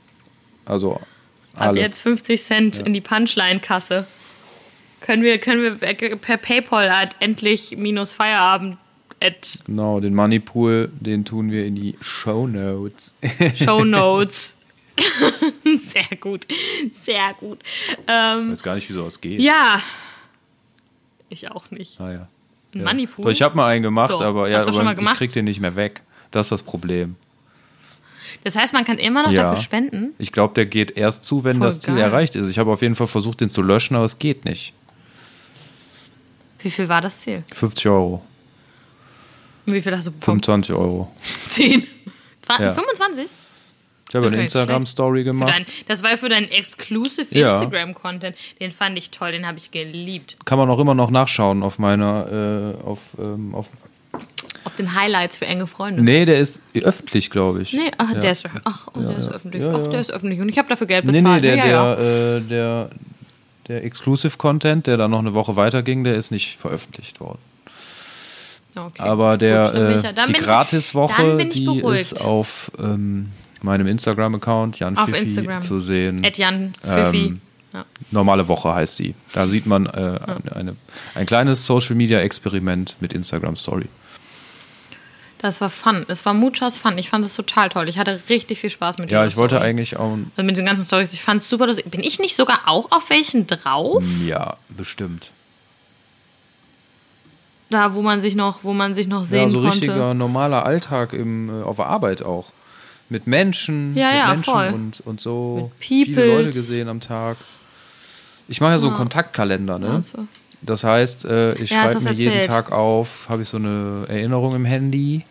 Also 0.66 0.96
Ab 1.54 1.68
alle. 1.68 1.80
jetzt 1.82 2.00
50 2.02 2.42
Cent 2.42 2.80
in 2.80 2.94
die 2.94 3.02
Punchline-Kasse. 3.02 4.08
Können 5.00 5.24
wir, 5.24 5.38
können 5.40 5.62
wir 5.80 6.18
per 6.18 6.38
PayPal 6.38 6.90
at 6.90 7.16
endlich 7.20 7.76
minus 7.78 8.14
Feierabend 8.14 8.78
at 9.22 9.60
Genau, 9.66 10.00
den 10.00 10.14
Moneypool, 10.16 10.92
den 11.00 11.24
tun 11.26 11.52
wir 11.52 11.66
in 11.66 11.76
die 11.76 11.96
Show 12.02 12.48
Notes. 12.48 13.16
Show 13.56 13.84
Notes. 13.86 14.58
Sehr 15.64 16.18
gut. 16.20 16.46
Sehr 16.92 17.34
gut. 17.40 17.60
Ähm, 18.08 18.46
Ich 18.48 18.52
weiß 18.54 18.64
gar 18.64 18.76
nicht, 18.76 18.90
wie 18.90 18.94
sowas 18.94 19.20
geht. 19.22 19.40
ja. 19.40 19.82
Ich 21.30 21.50
auch 21.50 21.72
nicht. 21.72 22.00
Ah, 22.02 22.12
ja. 22.12 22.28
Ein 22.74 22.80
ja. 22.80 22.84
Moneypool? 22.86 23.24
Doch, 23.26 23.32
ich 23.32 23.42
habe 23.42 23.56
mal 23.56 23.68
einen 23.68 23.84
gemacht, 23.84 24.12
Doch. 24.12 24.22
aber, 24.22 24.50
ja, 24.50 24.58
Hast 24.58 24.68
du 24.68 24.72
schon 24.74 24.82
aber 24.82 24.90
mal 24.90 24.96
gemacht? 24.96 25.14
ich 25.14 25.20
krieg 25.20 25.32
den 25.34 25.46
nicht 25.46 25.62
mehr 25.62 25.76
weg. 25.78 26.02
Das 26.32 26.48
ist 26.48 26.52
das 26.52 26.64
Problem. 26.64 27.16
Das 28.44 28.56
heißt, 28.58 28.74
man 28.74 28.84
kann 28.84 28.98
immer 28.98 29.24
noch 29.24 29.32
Ja. 29.32 29.44
dafür 29.44 29.62
spenden. 29.62 30.14
Ich 30.18 30.32
glaube, 30.34 30.54
der 30.56 30.66
geht 30.66 30.92
erst 30.98 31.24
zu, 31.24 31.44
wenn 31.46 31.58
Voll 31.58 31.68
das 31.68 31.80
Ziel 31.80 31.94
geil. 31.96 32.04
erreicht 32.04 32.36
ist. 32.36 32.50
Ich 32.50 32.58
habe 32.60 32.72
auf 32.72 32.82
jeden 32.82 32.96
Fall 32.96 33.08
versucht, 33.08 33.40
den 33.40 33.50
zu 33.50 33.62
löschen, 33.62 33.96
aber 33.96 34.04
es 34.06 34.20
geht 34.20 34.44
nicht. 34.46 34.74
Wie 36.60 36.70
viel 36.72 36.90
war 36.90 37.00
das 37.02 37.20
Ziel? 37.20 37.44
50 37.54 37.88
Euro. 37.88 38.24
Und 39.66 39.74
Wie 39.74 39.82
viel 39.82 39.96
hast 39.96 40.08
du 40.08 40.12
bekommen? 40.12 40.42
25 40.44 40.76
Euro. 40.76 41.12
10. 41.50 41.82
Zwa- 42.46 42.62
Ja. 42.62 42.74
25? 42.74 43.28
Ich 44.10 44.16
habe 44.16 44.28
eine 44.28 44.42
Instagram-Story 44.44 45.24
gemacht. 45.24 45.50
dein, 45.50 45.66
das 45.88 46.04
war 46.04 46.18
für 46.18 46.28
deinen 46.28 46.50
exclusive 46.50 47.28
Ja. 47.34 47.54
Instagram-Content. 47.54 48.36
Den 48.60 48.72
fand 48.72 48.98
ich 48.98 49.10
toll, 49.12 49.32
den 49.32 49.48
habe 49.48 49.58
ich 49.58 49.72
geliebt. 49.72 50.36
Kann 50.44 50.58
man 50.58 50.70
auch 50.70 50.80
immer 50.80 50.94
noch 50.94 51.12
nachschauen 51.12 51.64
auf 51.64 51.80
meiner, 51.80 52.76
äh, 52.78 52.84
auf, 52.86 53.00
ähm, 53.24 53.56
auf. 53.56 53.68
Auf 54.64 54.76
den 54.76 54.94
Highlights 54.94 55.38
für 55.38 55.46
enge 55.48 55.66
Freunde. 55.66 56.04
Nee, 56.04 56.26
der 56.26 56.40
ist 56.40 56.62
öffentlich, 56.76 57.30
glaube 57.32 57.62
ich. 57.64 57.74
Nee, 57.74 57.90
ach, 57.98 58.14
ja. 58.14 58.20
der 58.20 58.32
ist, 58.34 58.46
ach, 58.66 58.90
oh, 58.94 59.00
der 59.00 59.18
ist 59.18 59.34
öffentlich. 59.34 59.64
Ja, 59.64 59.72
Ach, 59.74 59.80
ja. 59.80 59.88
der 59.88 60.02
ist 60.02 60.12
öffentlich. 60.12 60.40
Und 60.42 60.50
ich 60.50 60.58
habe 60.60 60.68
dafür 60.68 60.86
Geld 60.88 61.06
Nee, 61.06 61.14
bezahlt. 61.14 61.42
nee, 61.42 61.48
der, 61.48 61.56
ja, 61.56 61.66
ja, 61.66 61.72
ja. 61.72 61.96
der, 61.96 62.36
Äh, 62.38 62.42
der, 62.42 62.90
der 63.70 63.84
Exclusive 63.86 64.38
Content, 64.38 64.86
der 64.86 64.98
dann 64.98 65.10
noch 65.12 65.20
eine 65.20 65.34
Woche 65.34 65.56
weiterging, 65.56 66.04
der 66.04 66.16
ist 66.16 66.30
nicht 66.32 66.58
veröffentlicht 66.60 67.20
worden. 67.22 67.40
Okay. 68.76 69.02
Aber 69.02 69.38
der, 69.38 69.66
Gut, 69.68 69.76
äh, 69.76 69.96
ja- 70.02 70.26
die 70.26 70.34
Gratiswoche, 70.34 71.46
die 71.48 71.66
ist 71.96 72.24
auf 72.26 72.72
ähm, 72.80 73.30
meinem 73.62 73.86
Instagram-Account 73.88 74.80
Jan 74.80 74.98
Auf 74.98 75.10
Fifi 75.10 75.24
Instagram. 75.24 75.62
zu 75.62 75.80
sehen. 75.80 76.24
Etienne 76.24 76.72
Fifi. 76.82 77.18
Ähm, 77.26 77.42
ja. 77.74 77.86
Normale 78.12 78.48
Woche 78.48 78.74
heißt 78.74 78.96
sie. 78.98 79.14
Da 79.34 79.48
sieht 79.48 79.66
man 79.66 79.86
äh, 79.86 79.90
eine, 79.90 80.56
eine, 80.56 80.76
ein 81.16 81.26
kleines 81.26 81.66
Social-Media-Experiment 81.66 82.96
mit 83.02 83.14
Instagram-Story. 83.14 83.88
Das 85.38 85.60
war 85.60 85.70
fun. 85.72 86.06
Es 86.08 86.26
war 86.26 86.34
muchas 86.36 86.78
fun. 86.78 86.98
Ich 86.98 87.10
fand 87.10 87.26
es 87.26 87.34
total 87.34 87.70
toll. 87.70 87.90
Ich 87.90 87.98
hatte 87.98 88.22
richtig 88.30 88.60
viel 88.60 88.70
Spaß 88.70 89.00
mit 89.00 89.12
Ja, 89.12 89.26
ich 89.26 89.38
wollte 89.38 89.56
Story. 89.56 89.68
eigentlich 89.70 89.98
auch, 89.98 90.12
Also 90.36 90.44
mit 90.46 90.58
den 90.58 90.66
ganzen 90.66 90.86
Stories. 90.86 91.14
Ich 91.14 91.24
fand 91.24 91.42
es 91.42 91.50
super. 91.50 91.66
lustig. 91.66 91.90
Bin 91.90 92.02
ich 92.04 92.20
nicht 92.20 92.36
sogar 92.36 92.62
auch 92.68 92.92
auf 92.92 93.10
welchen 93.10 93.48
drauf? 93.48 94.04
ja, 94.26 94.58
bestimmt. 94.70 95.32
Da, 97.72 97.96
wo 97.96 98.02
man 98.04 98.22
sich 98.22 98.36
noch, 98.36 98.64
wo 98.64 98.74
man 98.74 98.94
sich 98.94 99.08
noch 99.08 99.26
sehen 99.26 99.44
Ja, 99.44 99.50
so 99.50 99.58
konnte. 99.62 99.74
richtiger 99.76 100.14
normaler 100.14 100.66
Alltag 100.66 101.14
im, 101.14 101.50
äh, 101.50 101.64
auf 101.64 101.78
der 101.78 101.88
Arbeit 101.88 102.22
auch. 102.22 102.52
Mit 103.10 103.28
Menschen, 103.28 103.96
Ja, 103.96 104.08
mit 104.12 104.20
ja, 104.20 104.28
Menschen 104.28 104.44
voll. 104.44 104.72
und, 104.74 105.02
und 105.06 105.20
so 105.20 105.72
Mit 105.80 105.84
viele. 106.06 106.26
Leute 106.28 106.52
gesehen 106.52 106.88
am 106.88 107.00
Tag. 107.02 107.38
Ich 108.48 108.62
mache 108.62 108.72
ja 108.72 108.80
so 108.80 108.88
einen 108.88 108.96
Kontaktkalender, 108.98 109.80
ne? 109.80 109.90
Also, 109.96 110.20
Das 110.62 110.84
heißt, 110.84 111.26
äh, 111.26 111.54
ich 111.56 111.70
schreibe 111.70 112.00
mir 112.04 112.12
du's 112.12 112.20
jeden 112.20 112.38
erzählt. 112.38 112.46
Tag 112.48 112.72
auf, 112.72 113.28
habe 113.30 113.42
ich 113.42 113.48
so 113.50 113.58
eine 113.58 114.06
Erinnerung 114.08 114.56
im 114.56 114.66
Handy, 114.66 115.24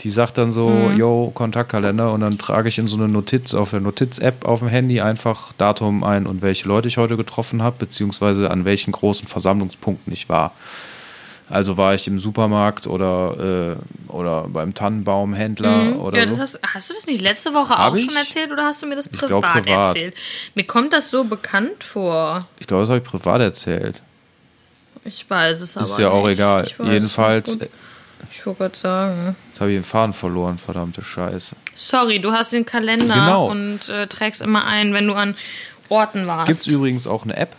die 0.00 0.10
sagt 0.10 0.38
dann 0.38 0.50
so, 0.52 0.68
Mhm. 0.68 0.96
yo, 0.96 1.30
Kontaktkalender 1.34 2.12
und 2.12 2.20
dann 2.20 2.38
trage 2.38 2.68
ich 2.68 2.78
in 2.78 2.86
so 2.86 2.96
eine 2.96 3.08
Notiz 3.08 3.52
auf 3.54 3.70
der 3.70 3.80
Notiz-App 3.80 4.44
auf 4.46 4.60
dem 4.60 4.68
Handy 4.68 5.00
einfach 5.00 5.52
Datum 5.58 6.02
ein 6.04 6.26
und 6.26 6.40
welche 6.42 6.66
Leute 6.68 6.88
ich 6.88 6.96
heute 6.98 7.16
getroffen 7.16 7.62
habe, 7.62 7.76
beziehungsweise 7.78 8.50
an 8.50 8.64
welchen 8.64 8.92
großen 8.92 9.26
Versammlungspunkten 9.28 10.12
ich 10.12 10.28
war. 10.28 10.52
Also 11.50 11.76
war 11.76 11.94
ich 11.94 12.06
im 12.06 12.20
Supermarkt 12.20 12.86
oder, 12.86 13.76
äh, 14.08 14.10
oder 14.12 14.46
beim 14.48 14.72
Tannenbaumhändler 14.72 15.98
oder 15.98 16.12
Mhm. 16.12 16.16
ja, 16.18 16.26
das 16.26 16.36
so. 16.36 16.42
hast, 16.42 16.60
hast 16.74 16.90
du 16.90 16.94
das 16.94 17.06
nicht 17.06 17.20
letzte 17.20 17.52
Woche 17.54 17.70
Hab 17.76 17.92
auch 17.92 17.96
ich? 17.96 18.04
schon 18.04 18.14
erzählt 18.16 18.52
oder 18.52 18.64
hast 18.64 18.80
du 18.82 18.86
mir 18.86 18.94
das 18.96 19.08
privat, 19.08 19.28
glaub, 19.28 19.42
privat. 19.42 19.66
erzählt? 19.96 20.14
Mir 20.54 20.64
kommt 20.64 20.92
das 20.92 21.10
so 21.10 21.24
bekannt 21.24 21.82
vor. 21.82 22.46
Ich 22.60 22.66
glaube, 22.68 22.84
das 22.84 22.90
habe 22.90 22.98
ich 23.00 23.04
privat 23.04 23.40
erzählt. 23.40 24.00
Ich 25.04 25.28
weiß 25.28 25.60
es 25.60 25.76
aber. 25.76 25.86
Ist 25.86 25.98
ja 25.98 26.10
auch 26.10 26.24
nicht. 26.26 26.34
egal. 26.34 26.66
Ich 26.66 26.78
weiß 26.78 26.86
Jedenfalls, 26.88 27.58
Ich 28.30 28.46
wollte 28.46 28.58
gerade 28.58 28.76
sagen. 28.76 29.36
jetzt 29.48 29.60
habe 29.60 29.72
ich 29.72 29.78
den 29.78 29.84
Faden 29.84 30.12
verloren, 30.12 30.56
verdammte 30.58 31.02
Scheiße. 31.02 31.56
Sorry, 31.74 32.18
du 32.20 32.30
hast 32.32 32.52
den 32.52 32.64
Kalender 32.66 33.14
Genau. 33.14 33.50
und 33.50 33.88
äh, 33.88 34.06
trägst 34.06 34.40
immer 34.42 34.66
ein, 34.66 34.92
wenn 34.94 35.06
du 35.06 35.14
an 35.14 35.34
Orten 35.88 36.26
warst. 36.26 36.46
Gibt 36.46 36.58
es 36.60 36.66
übrigens 36.68 37.06
auch 37.08 37.24
eine 37.24 37.36
App. 37.36 37.56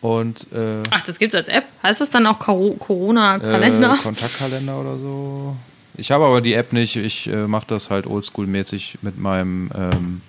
Und 0.00 0.46
äh, 0.52 0.82
Ach, 0.90 1.00
das 1.02 1.18
gibt's 1.18 1.34
als 1.34 1.48
App? 1.48 1.64
Heißt 1.82 2.00
das 2.00 2.10
dann 2.10 2.26
auch 2.26 2.38
Coro- 2.38 2.76
Corona-Kalender? 2.78 3.94
Äh, 3.94 4.02
Kontaktkalender 4.02 4.80
oder 4.80 4.98
so. 4.98 5.56
Ich 5.96 6.10
habe 6.10 6.24
aber 6.26 6.40
die 6.40 6.54
App 6.54 6.72
nicht. 6.72 6.96
Ich 6.96 7.26
äh, 7.28 7.46
mache 7.46 7.66
das 7.68 7.88
halt 7.90 8.06
oldschool-mäßig 8.06 8.98
mit 9.02 9.18
meinem, 9.18 9.70
ähm, 9.74 10.20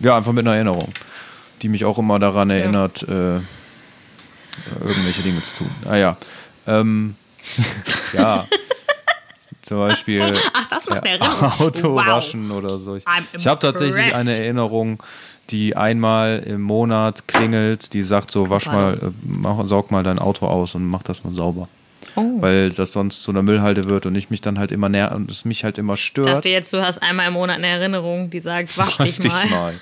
ja, 0.00 0.16
einfach 0.16 0.32
mit 0.32 0.46
einer 0.46 0.56
Erinnerung, 0.56 0.92
die 1.60 1.68
mich 1.68 1.84
auch 1.84 1.98
immer 1.98 2.18
daran 2.18 2.48
erinnert, 2.50 3.02
äh, 3.02 3.40
irgendwelche 4.80 5.22
Dinge 5.22 5.42
zu 5.42 5.56
tun. 5.56 5.70
Ah 5.88 5.96
ja. 5.96 6.16
Ähm, 6.66 7.14
ja. 8.14 8.46
Zum 9.60 9.78
Beispiel 9.78 10.22
Ach, 10.54 10.66
das 10.68 10.88
macht 10.88 11.06
ja. 11.06 11.18
Auto 11.58 11.94
wow. 11.94 12.06
waschen 12.06 12.50
oder 12.50 12.78
so. 12.78 12.96
Ich, 12.96 13.04
ich 13.36 13.46
habe 13.46 13.60
tatsächlich 13.60 14.14
eine 14.14 14.36
Erinnerung, 14.36 15.02
die 15.52 15.76
einmal 15.76 16.42
im 16.46 16.62
Monat 16.62 17.28
klingelt, 17.28 17.92
die 17.92 18.02
sagt 18.02 18.30
so, 18.30 18.50
wasch 18.50 18.66
mal, 18.66 18.94
äh, 18.94 19.10
mach, 19.22 19.64
saug 19.66 19.90
mal 19.90 20.02
dein 20.02 20.18
Auto 20.18 20.46
aus 20.46 20.74
und 20.74 20.86
mach 20.86 21.02
das 21.02 21.22
mal 21.24 21.32
sauber. 21.32 21.68
Oh. 22.16 22.40
Weil 22.40 22.70
das 22.70 22.92
sonst 22.92 23.22
zu 23.22 23.30
einer 23.30 23.42
Müllhalde 23.42 23.88
wird 23.88 24.06
und 24.06 24.16
ich 24.16 24.28
mich 24.30 24.40
dann 24.40 24.58
halt 24.58 24.72
immer 24.72 24.88
näher 24.88 25.12
und 25.12 25.30
es 25.30 25.44
mich 25.44 25.64
halt 25.64 25.78
immer 25.78 25.94
Ich 25.94 26.04
stört. 26.04 26.26
dachte 26.26 26.48
jetzt, 26.48 26.72
du 26.72 26.82
hast 26.82 26.98
einmal 27.02 27.28
im 27.28 27.34
Monat 27.34 27.58
eine 27.58 27.68
Erinnerung, 27.68 28.28
die 28.30 28.40
sagt, 28.40 28.76
wasch, 28.76 28.98
Wasch 28.98 29.18
dich 29.18 29.50
mal. 29.50 29.74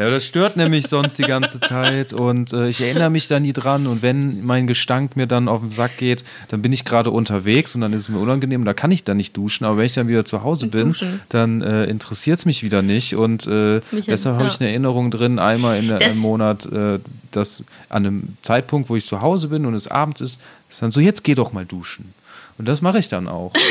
Ja, 0.00 0.08
das 0.08 0.24
stört 0.24 0.56
nämlich 0.56 0.86
sonst 0.86 1.18
die 1.18 1.24
ganze 1.24 1.60
Zeit 1.60 2.14
und 2.14 2.54
äh, 2.54 2.68
ich 2.70 2.80
erinnere 2.80 3.10
mich 3.10 3.28
da 3.28 3.38
nie 3.38 3.52
dran 3.52 3.86
und 3.86 4.00
wenn 4.00 4.42
mein 4.42 4.66
Gestank 4.66 5.14
mir 5.14 5.26
dann 5.26 5.46
auf 5.46 5.60
den 5.60 5.70
Sack 5.70 5.98
geht, 5.98 6.24
dann 6.48 6.62
bin 6.62 6.72
ich 6.72 6.86
gerade 6.86 7.10
unterwegs 7.10 7.74
und 7.74 7.82
dann 7.82 7.92
ist 7.92 8.04
es 8.04 8.08
mir 8.08 8.18
unangenehm 8.18 8.62
und 8.62 8.64
da 8.64 8.72
kann 8.72 8.90
ich 8.92 9.04
dann 9.04 9.18
nicht 9.18 9.36
duschen, 9.36 9.66
aber 9.66 9.76
wenn 9.76 9.84
ich 9.84 9.92
dann 9.92 10.08
wieder 10.08 10.24
zu 10.24 10.42
Hause 10.42 10.68
bin, 10.68 10.88
Duschen. 10.88 11.20
dann 11.28 11.60
äh, 11.60 11.84
interessiert 11.84 12.38
es 12.38 12.46
mich 12.46 12.62
wieder 12.62 12.80
nicht 12.80 13.14
und 13.14 13.46
äh, 13.46 13.80
deshalb 13.92 14.36
ja. 14.36 14.38
habe 14.38 14.48
ich 14.48 14.58
eine 14.58 14.70
Erinnerung 14.70 15.10
drin, 15.10 15.38
einmal 15.38 15.76
in, 15.78 15.88
Das- 15.88 16.14
im 16.14 16.20
Monat, 16.22 16.64
äh, 16.64 16.98
dass 17.30 17.66
an 17.90 18.06
einem 18.06 18.36
Zeitpunkt, 18.40 18.88
wo 18.88 18.96
ich 18.96 19.06
zu 19.06 19.20
Hause 19.20 19.48
bin 19.48 19.66
und 19.66 19.74
es 19.74 19.86
abends 19.86 20.22
ist, 20.22 20.40
ist 20.70 20.80
dann 20.80 20.90
so, 20.90 21.00
jetzt 21.00 21.24
geh 21.24 21.34
doch 21.34 21.52
mal 21.52 21.66
duschen. 21.66 22.14
Und 22.56 22.66
das 22.66 22.80
mache 22.80 22.98
ich 23.00 23.10
dann 23.10 23.28
auch. 23.28 23.52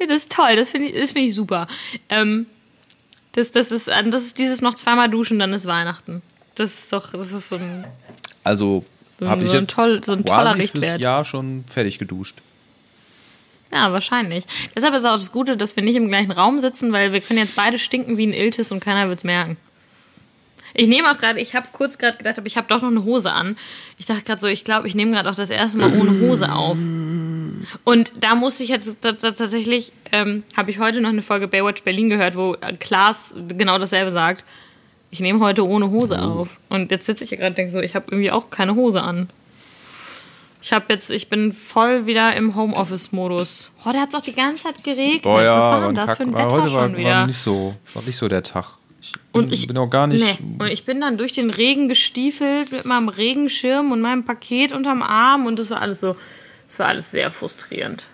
Ja, 0.00 0.06
das 0.06 0.22
ist 0.22 0.32
toll, 0.32 0.56
das 0.56 0.72
finde 0.72 0.88
ich, 0.88 1.00
das 1.00 1.12
find 1.12 1.28
ich 1.28 1.34
super. 1.36 1.68
Ähm, 2.08 2.46
das, 3.34 3.50
das, 3.50 3.70
ist, 3.72 3.88
das 3.88 4.22
ist 4.24 4.38
dieses 4.38 4.60
noch 4.62 4.74
zweimal 4.74 5.08
duschen, 5.08 5.38
dann 5.38 5.52
ist 5.52 5.66
Weihnachten. 5.66 6.22
Das 6.54 6.72
ist 6.72 6.92
doch, 6.92 7.12
das 7.12 7.32
ist 7.32 7.48
so 7.48 7.56
ein. 7.56 7.84
Also 8.44 8.84
So 9.20 9.28
habe 9.28 9.42
ich 9.44 9.50
so 9.50 9.56
ein 9.56 9.62
jetzt 9.64 9.74
toll- 9.74 10.02
so 10.04 10.12
ein 10.12 10.24
toller 10.24 10.54
Richtwert. 10.56 11.00
Jahr 11.00 11.24
schon 11.24 11.64
fertig 11.66 11.98
geduscht. 11.98 12.36
Ja, 13.72 13.92
wahrscheinlich. 13.92 14.44
Deshalb 14.76 14.94
ist 14.94 15.04
auch 15.04 15.14
das 15.14 15.32
Gute, 15.32 15.56
dass 15.56 15.74
wir 15.74 15.82
nicht 15.82 15.96
im 15.96 16.06
gleichen 16.08 16.30
Raum 16.30 16.60
sitzen, 16.60 16.92
weil 16.92 17.12
wir 17.12 17.20
können 17.20 17.40
jetzt 17.40 17.56
beide 17.56 17.78
stinken 17.80 18.16
wie 18.16 18.26
ein 18.26 18.32
Iltis 18.32 18.70
und 18.70 18.78
keiner 18.80 19.08
wird 19.08 19.18
es 19.18 19.24
merken. 19.24 19.56
Ich 20.76 20.88
nehme 20.88 21.08
auch 21.10 21.18
gerade, 21.18 21.40
ich 21.40 21.54
habe 21.54 21.68
kurz 21.72 21.98
gerade 21.98 22.18
gedacht, 22.18 22.36
aber 22.36 22.46
ich 22.48 22.56
habe 22.56 22.66
doch 22.68 22.82
noch 22.82 22.88
eine 22.90 23.04
Hose 23.04 23.32
an. 23.32 23.56
Ich 23.96 24.06
dachte 24.06 24.22
gerade 24.22 24.40
so, 24.40 24.48
ich 24.48 24.64
glaube, 24.64 24.88
ich 24.88 24.94
nehme 24.96 25.12
gerade 25.12 25.30
auch 25.30 25.34
das 25.36 25.48
erste 25.50 25.78
Mal 25.78 25.92
ohne 25.98 26.20
Hose 26.20 26.52
auf. 26.52 26.76
Und 27.84 28.12
da 28.18 28.34
musste 28.34 28.64
ich 28.64 28.70
jetzt 28.70 28.96
tatsächlich, 29.00 29.92
ähm, 30.10 30.42
habe 30.56 30.70
ich 30.72 30.80
heute 30.80 31.00
noch 31.00 31.10
eine 31.10 31.22
Folge 31.22 31.46
Baywatch 31.48 31.82
Berlin 31.84 32.10
gehört, 32.10 32.36
wo 32.36 32.56
Klaas 32.80 33.32
genau 33.56 33.78
dasselbe 33.78 34.10
sagt. 34.10 34.44
Ich 35.10 35.20
nehme 35.20 35.38
heute 35.38 35.64
ohne 35.66 35.90
Hose 35.90 36.16
Oh. 36.20 36.40
auf. 36.40 36.48
Und 36.68 36.90
jetzt 36.90 37.06
sitze 37.06 37.22
ich 37.22 37.28
hier 37.30 37.38
gerade 37.38 37.50
und 37.50 37.58
denke 37.58 37.72
so, 37.72 37.78
ich 37.80 37.94
habe 37.94 38.06
irgendwie 38.10 38.32
auch 38.32 38.50
keine 38.50 38.74
Hose 38.74 39.00
an. 39.00 39.30
Ich 40.60 40.72
habe 40.72 40.86
jetzt, 40.88 41.10
ich 41.10 41.28
bin 41.28 41.52
voll 41.52 42.06
wieder 42.06 42.34
im 42.34 42.56
Homeoffice-Modus. 42.56 43.70
Oh, 43.84 43.90
da 43.92 44.00
hat 44.00 44.08
es 44.08 44.14
auch 44.16 44.22
die 44.22 44.32
ganze 44.34 44.64
Zeit 44.64 44.82
geregnet. 44.82 45.22
Boah, 45.22 45.42
ja, 45.42 45.56
Was 45.56 45.62
war 45.68 45.86
denn 45.86 45.94
das 45.94 46.16
für 46.16 46.22
ein 46.24 46.32
Kack- 46.32 46.46
Wetter 46.46 46.62
heute 46.62 46.74
war, 46.74 46.88
schon 46.88 46.96
wieder? 46.96 47.10
war 47.10 47.26
nicht 47.26 47.38
so, 47.38 47.76
war 47.92 48.02
nicht 48.02 48.16
so 48.16 48.26
der 48.28 48.42
Tag. 48.42 48.64
Ich 49.04 49.12
bin, 49.12 49.44
Und 49.44 49.52
ich 49.52 49.66
bin 49.66 49.76
auch 49.76 49.90
gar 49.90 50.06
nicht. 50.06 50.24
Nee. 50.24 50.38
Und 50.58 50.68
ich 50.68 50.84
bin 50.84 51.00
dann 51.00 51.18
durch 51.18 51.32
den 51.32 51.50
Regen 51.50 51.88
gestiefelt 51.88 52.72
mit 52.72 52.84
meinem 52.84 53.08
Regenschirm 53.08 53.92
und 53.92 54.00
meinem 54.00 54.24
Paket 54.24 54.72
unterm 54.72 55.02
Arm 55.02 55.46
und 55.46 55.58
das 55.58 55.70
war 55.70 55.82
alles 55.82 56.00
so, 56.00 56.16
das 56.66 56.78
war 56.78 56.88
alles 56.88 57.10
sehr 57.10 57.30
frustrierend. 57.30 58.04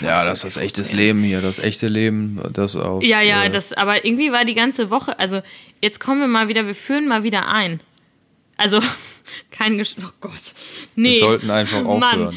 Ja, 0.00 0.24
das 0.24 0.44
ist 0.44 0.56
das 0.56 0.62
echtes. 0.62 0.92
Leben 0.92 1.22
hier, 1.22 1.42
das 1.42 1.58
echte 1.58 1.88
Leben, 1.88 2.40
das 2.52 2.74
aus. 2.74 3.04
Ja, 3.06 3.20
ja, 3.20 3.44
äh, 3.44 3.50
das, 3.50 3.74
aber 3.74 4.04
irgendwie 4.04 4.32
war 4.32 4.46
die 4.46 4.54
ganze 4.54 4.90
Woche, 4.90 5.18
also 5.18 5.42
jetzt 5.82 6.00
kommen 6.00 6.20
wir 6.20 6.28
mal 6.28 6.48
wieder, 6.48 6.66
wir 6.66 6.74
führen 6.74 7.06
mal 7.06 7.22
wieder 7.22 7.48
ein. 7.48 7.80
Also, 8.56 8.80
kein 9.50 9.76
Gesch 9.76 9.96
Oh 10.00 10.08
Gott. 10.20 10.32
Nee. 10.96 11.12
Wir 11.12 11.18
sollten 11.18 11.50
einfach 11.50 11.82
Mann. 11.82 12.02
aufhören. 12.02 12.36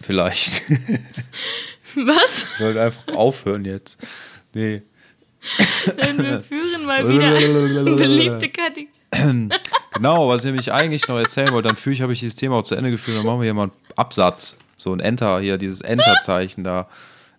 Vielleicht. 0.00 0.62
Was? 1.96 2.46
Wir 2.58 2.66
sollten 2.66 2.78
einfach 2.78 3.08
aufhören 3.14 3.64
jetzt. 3.64 3.98
Nee. 4.52 4.82
Denn 6.02 6.18
wir 6.22 6.40
führen 6.40 6.84
mal 6.86 7.08
wieder 7.08 7.34
beliebte 7.96 8.48
Kategorie. 8.48 8.88
Genau, 9.94 10.28
was 10.28 10.40
ich 10.40 10.46
nämlich 10.46 10.72
eigentlich 10.72 11.06
noch 11.06 11.18
erzählen 11.18 11.52
wollte, 11.52 11.68
dann 11.68 11.76
führe 11.76 11.94
ich, 11.94 12.02
habe 12.02 12.12
ich 12.12 12.20
dieses 12.20 12.34
Thema 12.34 12.56
auch 12.56 12.62
zu 12.62 12.74
Ende 12.74 12.90
geführt, 12.90 13.18
dann 13.18 13.26
machen 13.26 13.40
wir 13.40 13.44
hier 13.44 13.54
mal 13.54 13.64
einen 13.64 13.72
Absatz. 13.96 14.58
So 14.76 14.92
ein 14.92 14.98
Enter, 14.98 15.38
hier, 15.38 15.56
dieses 15.56 15.82
Enter-Zeichen 15.82 16.64
da. 16.64 16.88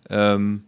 Ähm, 0.08 0.64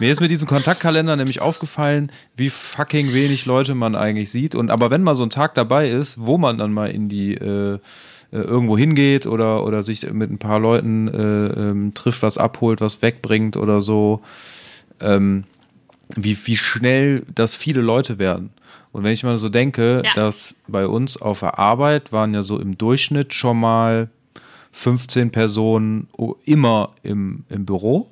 mir 0.00 0.10
ist 0.10 0.20
mit 0.20 0.30
diesem 0.30 0.46
Kontaktkalender 0.46 1.16
nämlich 1.16 1.40
aufgefallen, 1.40 2.10
wie 2.36 2.50
fucking 2.50 3.14
wenig 3.14 3.46
Leute 3.46 3.74
man 3.74 3.94
eigentlich 3.94 4.30
sieht. 4.30 4.54
Und 4.54 4.70
aber 4.70 4.90
wenn 4.90 5.02
mal 5.02 5.14
so 5.14 5.22
ein 5.22 5.30
Tag 5.30 5.54
dabei 5.54 5.88
ist, 5.88 6.20
wo 6.20 6.36
man 6.36 6.58
dann 6.58 6.72
mal 6.72 6.90
in 6.90 7.08
die 7.08 7.34
äh, 7.34 7.78
äh, 8.32 8.38
irgendwo 8.38 8.76
hingeht 8.76 9.26
oder, 9.26 9.64
oder 9.64 9.82
sich 9.82 10.10
mit 10.10 10.30
ein 10.30 10.38
paar 10.38 10.58
Leuten 10.58 11.08
äh, 11.08 11.60
ähm, 11.70 11.94
trifft, 11.94 12.22
was 12.22 12.38
abholt, 12.38 12.80
was 12.80 13.00
wegbringt 13.00 13.56
oder 13.56 13.80
so, 13.80 14.20
ähm, 15.00 15.44
wie, 16.14 16.36
wie 16.46 16.56
schnell 16.56 17.22
das 17.34 17.56
viele 17.56 17.80
Leute 17.80 18.18
werden. 18.18 18.50
Und 18.92 19.04
wenn 19.04 19.12
ich 19.12 19.24
mal 19.24 19.38
so 19.38 19.48
denke, 19.48 20.02
Ja. 20.04 20.14
dass 20.14 20.54
bei 20.68 20.86
uns 20.86 21.16
auf 21.20 21.40
der 21.40 21.58
Arbeit 21.58 22.12
waren 22.12 22.32
ja 22.32 22.42
so 22.42 22.58
im 22.58 22.78
Durchschnitt 22.78 23.34
schon 23.34 23.58
mal 23.60 24.08
15 24.72 25.32
Personen 25.32 26.08
immer 26.44 26.90
im, 27.02 27.44
im 27.48 27.64
Büro. 27.66 28.10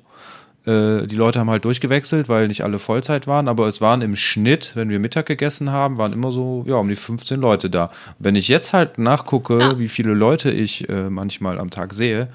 Äh, 0.65 1.05
die 1.05 1.15
Leute 1.15 1.39
haben 1.39 1.49
halt 1.49 1.63
durchgewechselt, 1.65 2.27
weil 2.27 2.47
nicht 2.47 2.63
alle 2.63 2.79
Vollzeit 2.79 3.27
waren, 3.27 3.47
aber 3.47 3.67
es 3.67 3.81
waren 3.81 4.01
im 4.01 4.15
Schnitt, 4.15 4.71
wenn 4.75 4.89
wir 4.89 4.99
Mittag 4.99 5.27
gegessen 5.27 5.71
haben, 5.71 5.97
waren 5.97 6.11
immer 6.11 6.31
so, 6.31 6.63
ja, 6.67 6.75
um 6.75 6.87
die 6.87 6.95
15 6.95 7.39
Leute 7.39 7.69
da. 7.69 7.91
Wenn 8.17 8.35
ich 8.35 8.47
jetzt 8.47 8.73
halt 8.73 8.97
nachgucke, 8.97 9.59
ja. 9.59 9.79
wie 9.79 9.87
viele 9.87 10.13
Leute 10.13 10.49
ich 10.51 10.89
äh, 10.89 11.09
manchmal 11.09 11.59
am 11.59 11.69
Tag 11.69 11.93
sehe, 11.93 12.29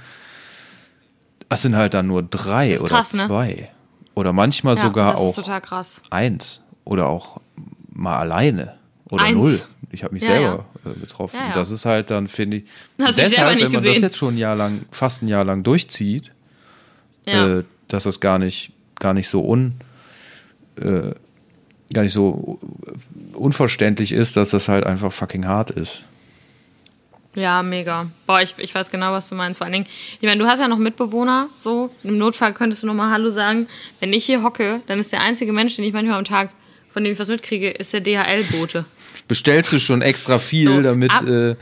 das 1.48 1.62
sind 1.62 1.76
halt 1.76 1.94
dann 1.94 2.06
nur 2.06 2.22
drei 2.22 2.78
oder 2.78 2.88
krass, 2.88 3.14
ne? 3.14 3.26
zwei. 3.26 3.54
Ne? 3.54 3.68
Oder 4.20 4.34
manchmal 4.34 4.76
ja, 4.76 4.82
sogar 4.82 5.16
auch 5.16 5.34
eins. 6.10 6.60
Oder 6.84 7.08
auch 7.08 7.40
mal 7.90 8.18
alleine. 8.18 8.74
Oder 9.08 9.22
eins. 9.22 9.34
null. 9.34 9.62
Ich 9.90 10.04
habe 10.04 10.12
mich 10.12 10.22
ja, 10.24 10.32
selber 10.32 10.66
ja. 10.84 10.90
Äh, 10.90 11.00
getroffen. 11.00 11.38
Das 11.54 11.70
ist 11.70 11.86
halt 11.86 12.10
dann, 12.10 12.28
finde 12.28 12.58
ich. 12.58 12.64
Hast 13.00 13.16
deshalb, 13.16 13.56
wenn 13.56 13.62
man 13.62 13.72
gesehen. 13.72 13.94
das 13.94 14.02
jetzt 14.02 14.18
schon 14.18 14.34
ein 14.34 14.36
Jahr 14.36 14.54
lang, 14.54 14.82
fast 14.90 15.22
ein 15.22 15.28
Jahr 15.28 15.44
lang 15.44 15.62
durchzieht, 15.62 16.32
äh, 17.24 17.62
dass 17.88 18.02
das 18.02 18.20
gar 18.20 18.38
nicht, 18.38 18.72
gar 18.98 19.14
nicht 19.14 19.28
so 19.28 19.42
un, 19.42 19.76
äh, 20.76 21.14
gar 21.94 22.02
nicht 22.02 22.12
so 22.12 22.60
unverständlich 23.32 24.12
ist, 24.12 24.36
dass 24.36 24.50
das 24.50 24.68
halt 24.68 24.84
einfach 24.84 25.12
fucking 25.12 25.46
hart 25.46 25.70
ist. 25.70 26.04
Ja, 27.36 27.62
mega. 27.62 28.10
Boah, 28.26 28.42
ich, 28.42 28.54
ich 28.58 28.74
weiß 28.74 28.90
genau, 28.90 29.12
was 29.12 29.28
du 29.28 29.36
meinst. 29.36 29.58
Vor 29.58 29.64
allen 29.64 29.72
Dingen, 29.72 29.86
ich 30.20 30.26
meine, 30.26 30.42
du 30.42 30.48
hast 30.48 30.58
ja 30.58 30.66
noch 30.66 30.78
Mitbewohner, 30.78 31.48
so. 31.58 31.90
Im 32.02 32.18
Notfall 32.18 32.52
könntest 32.52 32.82
du 32.82 32.86
nochmal 32.86 33.10
Hallo 33.10 33.30
sagen. 33.30 33.68
Wenn 34.00 34.12
ich 34.12 34.24
hier 34.24 34.42
hocke, 34.42 34.82
dann 34.86 34.98
ist 34.98 35.12
der 35.12 35.20
einzige 35.20 35.52
Mensch, 35.52 35.76
den 35.76 35.84
ich 35.84 35.92
manchmal 35.92 36.18
am 36.18 36.24
Tag, 36.24 36.50
von 36.92 37.04
dem 37.04 37.12
ich 37.12 37.18
was 37.18 37.28
mitkriege, 37.28 37.70
ist 37.70 37.92
der 37.92 38.00
DHL-Bote. 38.00 38.84
Bestellst 39.28 39.72
du 39.72 39.78
schon 39.78 40.02
extra 40.02 40.38
viel, 40.38 40.68
so, 40.68 40.82
damit. 40.82 41.12
Ab, 41.12 41.26
äh, 41.26 41.54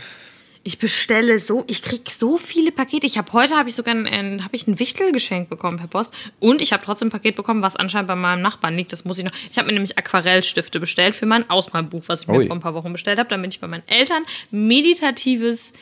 ich 0.64 0.78
bestelle 0.78 1.38
so, 1.40 1.64
ich 1.66 1.82
krieg 1.82 2.10
so 2.10 2.36
viele 2.36 2.72
Pakete. 2.72 3.06
Ich 3.06 3.16
habe 3.16 3.32
heute 3.32 3.56
habe 3.56 3.68
ich 3.68 3.74
sogar 3.74 3.94
ein, 3.94 4.44
habe 4.44 4.54
ich 4.54 4.66
ein 4.66 4.78
Wichtelgeschenk 4.78 5.48
bekommen 5.48 5.78
per 5.78 5.86
Post 5.86 6.12
und 6.40 6.60
ich 6.60 6.72
habe 6.72 6.84
trotzdem 6.84 7.08
ein 7.08 7.12
Paket 7.12 7.36
bekommen, 7.36 7.62
was 7.62 7.76
anscheinend 7.76 8.08
bei 8.08 8.16
meinem 8.16 8.42
Nachbarn 8.42 8.76
liegt. 8.76 8.92
Das 8.92 9.04
muss 9.04 9.18
ich 9.18 9.24
noch. 9.24 9.32
Ich 9.50 9.58
habe 9.58 9.66
mir 9.66 9.72
nämlich 9.72 9.96
Aquarellstifte 9.96 10.80
bestellt 10.80 11.14
für 11.14 11.26
mein 11.26 11.48
Ausmalbuch, 11.48 12.04
was 12.06 12.22
ich 12.22 12.28
Ui. 12.28 12.38
mir 12.38 12.46
vor 12.46 12.56
ein 12.56 12.60
paar 12.60 12.74
Wochen 12.74 12.92
bestellt 12.92 13.18
habe, 13.18 13.28
damit 13.28 13.54
ich 13.54 13.60
bei 13.60 13.66
meinen 13.66 13.86
Eltern 13.86 14.24
meditatives 14.50 15.72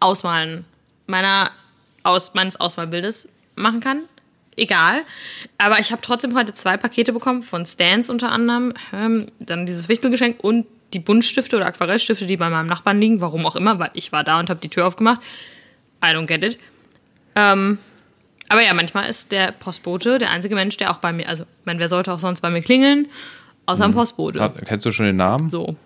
Ausmalen 0.00 0.64
meiner 1.06 1.50
aus 2.02 2.34
meines 2.34 2.58
Ausmalbildes 2.58 3.28
machen 3.56 3.80
kann. 3.80 4.02
Egal. 4.56 5.02
Aber 5.56 5.78
ich 5.78 5.92
habe 5.92 6.02
trotzdem 6.02 6.36
heute 6.36 6.52
zwei 6.52 6.76
Pakete 6.76 7.12
bekommen 7.12 7.42
von 7.42 7.64
Stans 7.64 8.10
unter 8.10 8.30
anderem, 8.32 8.72
ähm, 8.92 9.26
dann 9.38 9.66
dieses 9.66 9.88
Wichtelgeschenk 9.88 10.42
und 10.42 10.66
die 10.92 11.00
Buntstifte 11.00 11.56
oder 11.56 11.66
Aquarellstifte, 11.66 12.26
die 12.26 12.36
bei 12.36 12.48
meinem 12.48 12.66
Nachbarn 12.66 13.00
liegen, 13.00 13.20
warum 13.20 13.44
auch 13.46 13.56
immer, 13.56 13.78
weil 13.78 13.90
ich 13.94 14.12
war 14.12 14.24
da 14.24 14.38
und 14.38 14.50
habe 14.50 14.60
die 14.60 14.68
Tür 14.68 14.86
aufgemacht. 14.86 15.20
I 16.02 16.08
don't 16.08 16.26
get 16.26 16.42
it. 16.42 16.58
Ähm, 17.34 17.78
aber 18.48 18.62
ja, 18.62 18.72
manchmal 18.72 19.08
ist 19.08 19.32
der 19.32 19.52
Postbote 19.52 20.18
der 20.18 20.30
einzige 20.30 20.54
Mensch, 20.54 20.76
der 20.78 20.90
auch 20.90 20.98
bei 20.98 21.12
mir, 21.12 21.28
also, 21.28 21.42
ich 21.42 21.66
meine, 21.66 21.78
wer 21.78 21.88
sollte 21.88 22.12
auch 22.12 22.20
sonst 22.20 22.40
bei 22.40 22.50
mir 22.50 22.62
klingeln, 22.62 23.08
außer 23.66 23.84
hm. 23.84 23.90
ein 23.90 23.94
Postbote. 23.94 24.40
Hat, 24.40 24.64
kennst 24.64 24.86
du 24.86 24.90
schon 24.90 25.06
den 25.06 25.16
Namen? 25.16 25.50
So. 25.50 25.76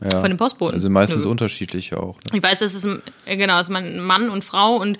Ja. 0.00 0.20
Von 0.20 0.30
dem 0.30 0.36
Postboten. 0.36 0.74
Also 0.74 0.90
meistens 0.90 1.24
Nö. 1.24 1.30
unterschiedlich 1.30 1.94
auch. 1.94 2.16
Ne? 2.16 2.38
Ich 2.38 2.42
weiß, 2.42 2.58
das 2.58 2.74
ist 2.74 2.84
ein, 2.84 3.02
genau, 3.26 3.58
das 3.58 3.68
ist 3.68 3.74
ein 3.74 4.00
Mann 4.00 4.30
und 4.30 4.44
Frau 4.44 4.76
und 4.76 4.98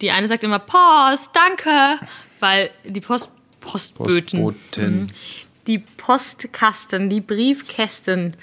die 0.00 0.10
eine 0.10 0.26
sagt 0.26 0.42
immer 0.42 0.58
Post, 0.58 1.30
danke, 1.32 2.04
weil 2.40 2.70
die 2.84 3.00
Post, 3.00 3.30
Postböten. 3.60 4.42
Postboten. 4.42 5.00
Mhm 5.00 5.06
die 5.66 5.78
Postkasten, 5.78 7.10
die 7.10 7.20
Briefkästen. 7.20 8.36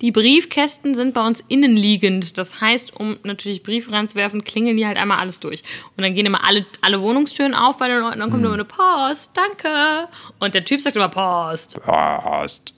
Die 0.00 0.10
Briefkästen 0.10 0.94
sind 0.94 1.14
bei 1.14 1.24
uns 1.24 1.44
innenliegend. 1.46 2.36
Das 2.36 2.60
heißt, 2.60 2.96
um 2.96 3.18
natürlich 3.22 3.62
Briefe 3.62 3.92
reinzuwerfen, 3.92 4.42
klingeln 4.42 4.76
die 4.76 4.84
halt 4.86 4.96
einmal 4.96 5.18
alles 5.18 5.38
durch. 5.38 5.62
Und 5.96 6.02
dann 6.02 6.14
gehen 6.14 6.26
immer 6.26 6.44
alle, 6.44 6.66
alle 6.80 7.00
Wohnungstüren 7.00 7.54
auf 7.54 7.76
bei 7.76 7.86
den 7.86 8.00
Leuten. 8.00 8.18
Dann 8.18 8.30
kommt 8.30 8.42
hm. 8.42 8.46
immer 8.46 8.54
eine 8.54 8.64
Post, 8.64 9.36
danke. 9.36 10.08
Und 10.40 10.54
der 10.54 10.64
Typ 10.64 10.80
sagt 10.80 10.96
immer 10.96 11.08
Post. 11.08 11.80
Post. 11.84 12.74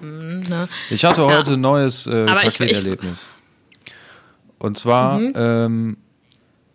Hm, 0.00 0.40
ne? 0.40 0.68
Ich 0.90 1.04
hatte 1.04 1.24
heute 1.24 1.50
ja. 1.50 1.56
ein 1.56 1.60
neues 1.60 2.06
äh, 2.06 2.26
Paketerlebnis. 2.26 3.26
Und 4.58 4.78
zwar 4.78 5.18
mhm. 5.18 5.32
ähm, 5.36 5.96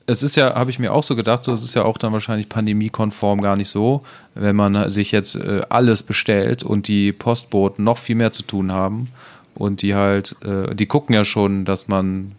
es 0.08 0.24
ist 0.24 0.36
ja, 0.36 0.56
habe 0.56 0.70
ich 0.70 0.80
mir 0.80 0.94
auch 0.94 1.04
so 1.04 1.16
gedacht, 1.16 1.44
so 1.44 1.54
es 1.54 1.64
ist 1.64 1.74
ja 1.74 1.84
auch 1.84 1.98
dann 1.98 2.14
wahrscheinlich 2.14 2.50
pandemiekonform 2.50 3.42
gar 3.42 3.58
nicht 3.58 3.70
so, 3.70 4.04
wenn 4.36 4.56
man 4.56 4.91
sich 4.91 5.12
jetzt 5.12 5.36
äh, 5.36 5.62
alles 5.70 6.04
bestellt 6.04 6.62
und 6.63 6.88
die 6.88 7.12
Postboten 7.12 7.84
noch 7.84 7.98
viel 7.98 8.15
mehr 8.15 8.32
zu 8.32 8.44
tun 8.44 8.72
haben 8.72 9.10
und 9.56 9.82
die 9.82 9.96
halt, 9.96 10.36
äh, 10.44 10.76
die 10.76 10.86
gucken 10.86 11.15
ja 11.15 11.26
schon, 11.26 11.65
dass 11.65 11.88
man 11.88 12.34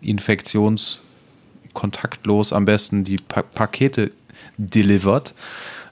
infektionskontaktlos 0.00 2.54
am 2.54 2.64
besten 2.64 3.04
die 3.04 3.16
pa 3.16 3.42
Pakete 3.42 4.12
delivert. 4.56 5.34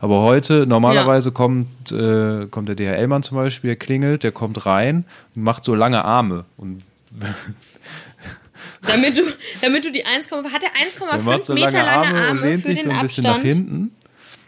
Aber 0.00 0.22
heute, 0.22 0.64
normalerweise 0.64 1.30
ja. 1.30 1.34
kommt, 1.34 1.90
äh, 1.92 2.46
kommt 2.46 2.68
der 2.68 2.76
DHL-Mann 2.76 3.24
zum 3.24 3.36
Beispiel, 3.36 3.74
klingelt, 3.76 4.22
der 4.22 4.30
kommt 4.32 4.64
rein 4.64 5.04
und 5.34 5.42
macht 5.42 5.64
so 5.64 5.74
lange 5.74 6.04
Arme 6.04 6.44
und 6.56 6.84
damit 8.82 9.18
du, 9.18 9.22
damit 9.60 9.84
du 9.84 9.92
die 9.92 10.04
1,5, 10.04 10.52
hat 10.52 10.62
er 10.62 10.70
1,5 10.70 11.44
so 11.44 11.54
Meter 11.54 11.82
lange 11.82 11.90
Arme, 11.90 12.20
Arme 12.20 12.30
und 12.30 12.46
lehnt 12.46 12.60
für 12.62 12.66
sich 12.68 12.82
den 12.82 12.90
so 12.90 12.96
ein 12.96 13.02
bisschen 13.02 13.24
nach 13.24 13.40
hinten 13.40 13.92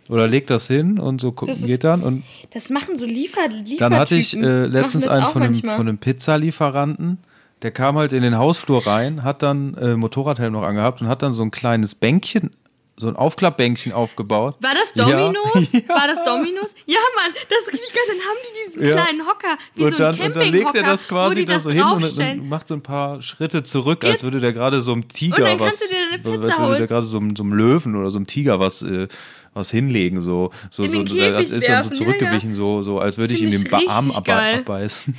oder 0.09 0.27
legt 0.27 0.51
das 0.51 0.66
hin 0.66 0.99
und 0.99 1.20
so 1.20 1.31
das 1.31 1.64
geht 1.64 1.85
dann 1.85 2.03
und 2.03 2.25
das 2.53 2.70
machen 2.70 2.96
so 2.96 3.07
Liefer, 3.07 3.49
Liefertypen. 3.49 3.79
Dann 3.79 3.94
hatte 3.94 4.16
ich 4.16 4.37
äh, 4.37 4.66
letztens 4.66 5.07
einen 5.07 5.27
von 5.27 5.42
einem, 5.42 5.55
von 5.55 5.88
einem 5.88 5.99
Pizzalieferanten, 5.99 7.18
der 7.62 7.70
kam 7.70 7.96
halt 7.96 8.12
in 8.12 8.23
den 8.23 8.37
Hausflur 8.37 8.87
rein, 8.87 9.23
hat 9.23 9.42
dann 9.42 9.75
äh, 9.75 9.94
Motorradhelm 9.94 10.53
noch 10.53 10.62
angehabt 10.62 11.01
und 11.01 11.09
hat 11.09 11.23
dann 11.23 11.33
so 11.33 11.42
ein 11.42 11.51
kleines 11.51 11.94
Bänkchen 11.94 12.51
so 13.00 13.08
ein 13.08 13.16
Aufklappbänkchen 13.16 13.92
aufgebaut. 13.92 14.56
War 14.60 14.74
das 14.74 14.92
Dominos? 14.92 15.72
Ja. 15.80 15.88
War 15.88 16.06
das 16.06 16.22
Dominos? 16.24 16.74
Ja, 16.86 16.98
Mann, 17.16 17.32
das 17.48 17.58
ist 17.66 17.72
richtig 17.72 17.92
geil. 17.92 18.02
Dann 18.08 18.18
haben 18.18 18.38
die 18.42 18.64
diesen 18.64 18.84
ja. 18.84 18.92
kleinen 18.92 19.26
Hocker, 19.26 19.56
wie 19.74 19.84
und 19.84 19.96
so 19.96 20.04
ein 20.04 20.16
dann, 20.16 20.26
Und 20.26 20.36
dann 20.36 20.48
legt 20.48 20.74
er 20.74 20.82
das 20.82 21.08
quasi 21.08 21.44
da 21.44 21.58
so 21.58 21.70
hin 21.70 21.82
und, 21.82 22.18
und, 22.18 22.48
macht 22.48 22.68
so 22.68 22.74
ein 22.74 22.82
paar 22.82 23.22
Schritte 23.22 23.62
zurück, 23.62 24.02
Jetzt. 24.02 24.12
als 24.12 24.22
würde 24.24 24.40
der 24.40 24.52
gerade 24.52 24.82
so 24.82 24.92
einem 24.92 25.08
Tiger 25.08 25.36
und 25.36 25.44
dann 25.44 25.60
was, 25.60 25.78
du 25.80 25.86
dir 25.88 25.96
eine 25.98 26.18
Pizza 26.18 26.48
als 26.48 26.58
würde 26.60 26.78
der 26.78 26.86
gerade 26.86 27.06
so, 27.06 27.18
so 27.18 27.42
einem 27.42 27.52
Löwen 27.52 27.96
oder 27.96 28.10
so 28.10 28.18
einem 28.18 28.26
Tiger 28.26 28.60
was, 28.60 28.82
äh, 28.82 29.08
was 29.54 29.70
hinlegen, 29.70 30.20
so, 30.20 30.50
so, 30.70 30.82
so, 30.84 31.02
der 31.02 31.38
ist 31.40 31.68
dann 31.68 31.82
so 31.82 31.90
zurückgewichen, 31.90 32.50
ja, 32.50 32.56
so, 32.56 32.82
so, 32.82 32.98
als 32.98 33.18
würde 33.18 33.32
ich 33.32 33.42
ihm 33.42 33.50
den 33.50 33.88
Arm 33.88 34.10
abbeißen. 34.10 35.16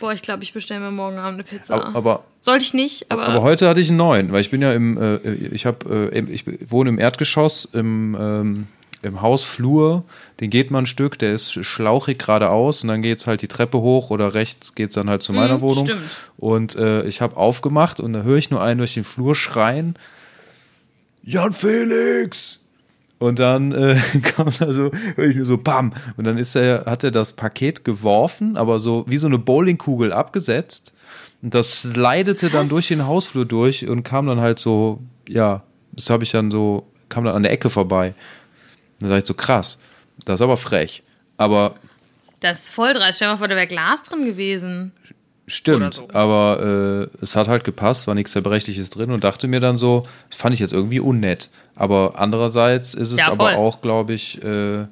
Boah, 0.00 0.12
ich 0.12 0.22
glaube, 0.22 0.42
ich 0.42 0.52
bestelle 0.52 0.80
mir 0.80 0.90
morgen 0.90 1.18
Abend 1.18 1.34
eine 1.34 1.44
Pizza. 1.44 1.74
Aber, 1.74 1.96
aber 1.96 2.24
sollte 2.40 2.64
ich 2.64 2.74
nicht. 2.74 3.10
Aber, 3.10 3.26
aber 3.26 3.42
heute 3.42 3.68
hatte 3.68 3.80
ich 3.80 3.88
einen 3.88 3.98
neuen, 3.98 4.32
weil 4.32 4.40
ich 4.40 4.50
bin 4.50 4.62
ja 4.62 4.72
im, 4.72 4.98
äh, 4.98 5.16
ich 5.32 5.66
habe, 5.66 6.10
äh, 6.12 6.20
ich 6.30 6.44
wohne 6.70 6.90
im 6.90 6.98
Erdgeschoss 6.98 7.68
im 7.72 8.16
ähm, 8.18 8.66
im 9.04 9.20
Hausflur, 9.20 10.04
den 10.40 10.50
geht 10.50 10.70
man 10.70 10.84
ein 10.84 10.86
Stück, 10.86 11.18
der 11.18 11.34
ist 11.34 11.52
schlauchig 11.64 12.18
geradeaus 12.18 12.82
und 12.82 12.88
dann 12.88 13.02
geht 13.02 13.18
es 13.18 13.26
halt 13.26 13.42
die 13.42 13.48
Treppe 13.48 13.78
hoch 13.78 14.10
oder 14.10 14.34
rechts 14.34 14.74
geht 14.74 14.90
es 14.90 14.94
dann 14.94 15.10
halt 15.10 15.22
zu 15.22 15.32
meiner 15.32 15.58
mm, 15.58 15.60
Wohnung. 15.60 15.86
Stimmt. 15.86 16.02
Und 16.36 16.76
äh, 16.76 17.02
ich 17.04 17.20
habe 17.20 17.36
aufgemacht 17.36 18.00
und 18.00 18.12
da 18.12 18.22
höre 18.22 18.38
ich 18.38 18.50
nur 18.50 18.62
einen 18.62 18.78
durch 18.78 18.94
den 18.94 19.04
Flur 19.04 19.34
schreien: 19.34 19.96
Jan 21.22 21.52
Felix! 21.52 22.58
Und 23.18 23.38
dann 23.38 23.72
äh, 23.72 23.96
kam 24.22 24.50
da 24.58 24.72
so, 24.72 24.90
höre 25.16 25.28
ich 25.28 25.36
nur 25.36 25.46
so, 25.46 25.56
bam. 25.56 25.92
Und 26.16 26.24
dann 26.24 26.38
ist 26.38 26.54
er, 26.54 26.84
hat 26.86 27.04
er 27.04 27.10
das 27.10 27.32
Paket 27.32 27.84
geworfen, 27.84 28.56
aber 28.56 28.80
so 28.80 29.04
wie 29.08 29.18
so 29.18 29.26
eine 29.26 29.38
Bowlingkugel 29.38 30.12
abgesetzt. 30.12 30.92
Und 31.42 31.54
das 31.54 31.82
slidete 31.82 32.50
dann 32.50 32.68
durch 32.68 32.88
den 32.88 33.06
Hausflur 33.06 33.44
durch 33.44 33.86
und 33.88 34.02
kam 34.02 34.26
dann 34.26 34.40
halt 34.40 34.58
so, 34.58 35.00
ja, 35.28 35.62
das 35.92 36.10
habe 36.10 36.24
ich 36.24 36.30
dann 36.30 36.50
so, 36.50 36.86
kam 37.08 37.24
dann 37.24 37.34
an 37.34 37.42
der 37.42 37.52
Ecke 37.52 37.70
vorbei. 37.70 38.14
dann 38.98 39.10
sag 39.10 39.18
ich 39.18 39.26
so, 39.26 39.34
krass, 39.34 39.78
das 40.24 40.40
ist 40.40 40.42
aber 40.42 40.56
frech. 40.56 41.02
Aber. 41.36 41.76
Das 42.40 42.64
ist 42.64 42.70
voll 42.70 42.92
dreist. 42.92 43.16
Stell 43.16 43.28
mal 43.28 43.36
vor, 43.36 43.48
da 43.48 43.56
wäre 43.56 43.66
Glas 43.66 44.02
drin 44.02 44.24
gewesen. 44.24 44.92
Stimmt, 45.46 45.94
so. 45.94 46.08
aber 46.12 47.10
äh, 47.12 47.22
es 47.22 47.36
hat 47.36 47.48
halt 47.48 47.64
gepasst, 47.64 48.06
war 48.06 48.14
nichts 48.14 48.32
Zerbrechliches 48.32 48.88
drin 48.88 49.10
und 49.10 49.24
dachte 49.24 49.46
mir 49.46 49.60
dann 49.60 49.76
so, 49.76 50.06
das 50.30 50.38
fand 50.38 50.54
ich 50.54 50.60
jetzt 50.60 50.72
irgendwie 50.72 51.00
unnett. 51.00 51.50
Aber 51.76 52.14
andererseits 52.16 52.94
ist 52.94 53.12
es 53.12 53.18
ja, 53.18 53.30
aber 53.30 53.56
auch, 53.56 53.82
glaube 53.82 54.14
ich, 54.14 54.42
äh, 54.42 54.86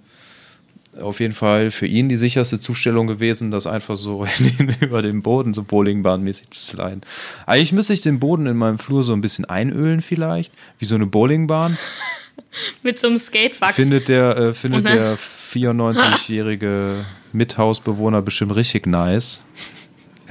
auf 1.01 1.21
jeden 1.21 1.33
Fall 1.33 1.71
für 1.71 1.87
ihn 1.87 2.11
die 2.11 2.19
sicherste 2.19 2.61
Zustellung 2.61 3.07
gewesen, 3.07 3.51
das 3.51 3.67
einfach 3.67 3.97
so 3.97 4.27
über 4.81 5.01
den 5.01 5.23
Boden 5.23 5.55
so 5.55 5.63
bowlingbahnmäßig 5.63 6.51
zu 6.51 6.61
sliden. 6.61 7.01
Eigentlich 7.47 7.73
müsste 7.73 7.95
ich 7.95 8.03
den 8.03 8.21
Boden 8.21 8.47
in 8.47 8.59
meinem 8.59 8.79
Flur 8.79 9.03
so 9.03 9.15
ein 9.15 9.23
bisschen 9.23 9.47
einölen 9.47 10.03
vielleicht, 10.03 10.53
wie 10.79 10.85
so 10.85 10.97
eine 10.97 11.07
Bowlingbahn. 11.07 11.79
Mit 12.83 12.99
so 12.99 13.07
einem 13.07 13.19
Skatewachs. 13.19 13.75
Findet 13.75 14.09
der, 14.09 14.37
äh, 14.37 14.55
findet 14.55 14.87
der 14.87 15.17
94-jährige 15.17 17.07
Mithausbewohner 17.33 18.21
bestimmt 18.21 18.55
richtig 18.55 18.87
nice 18.87 19.43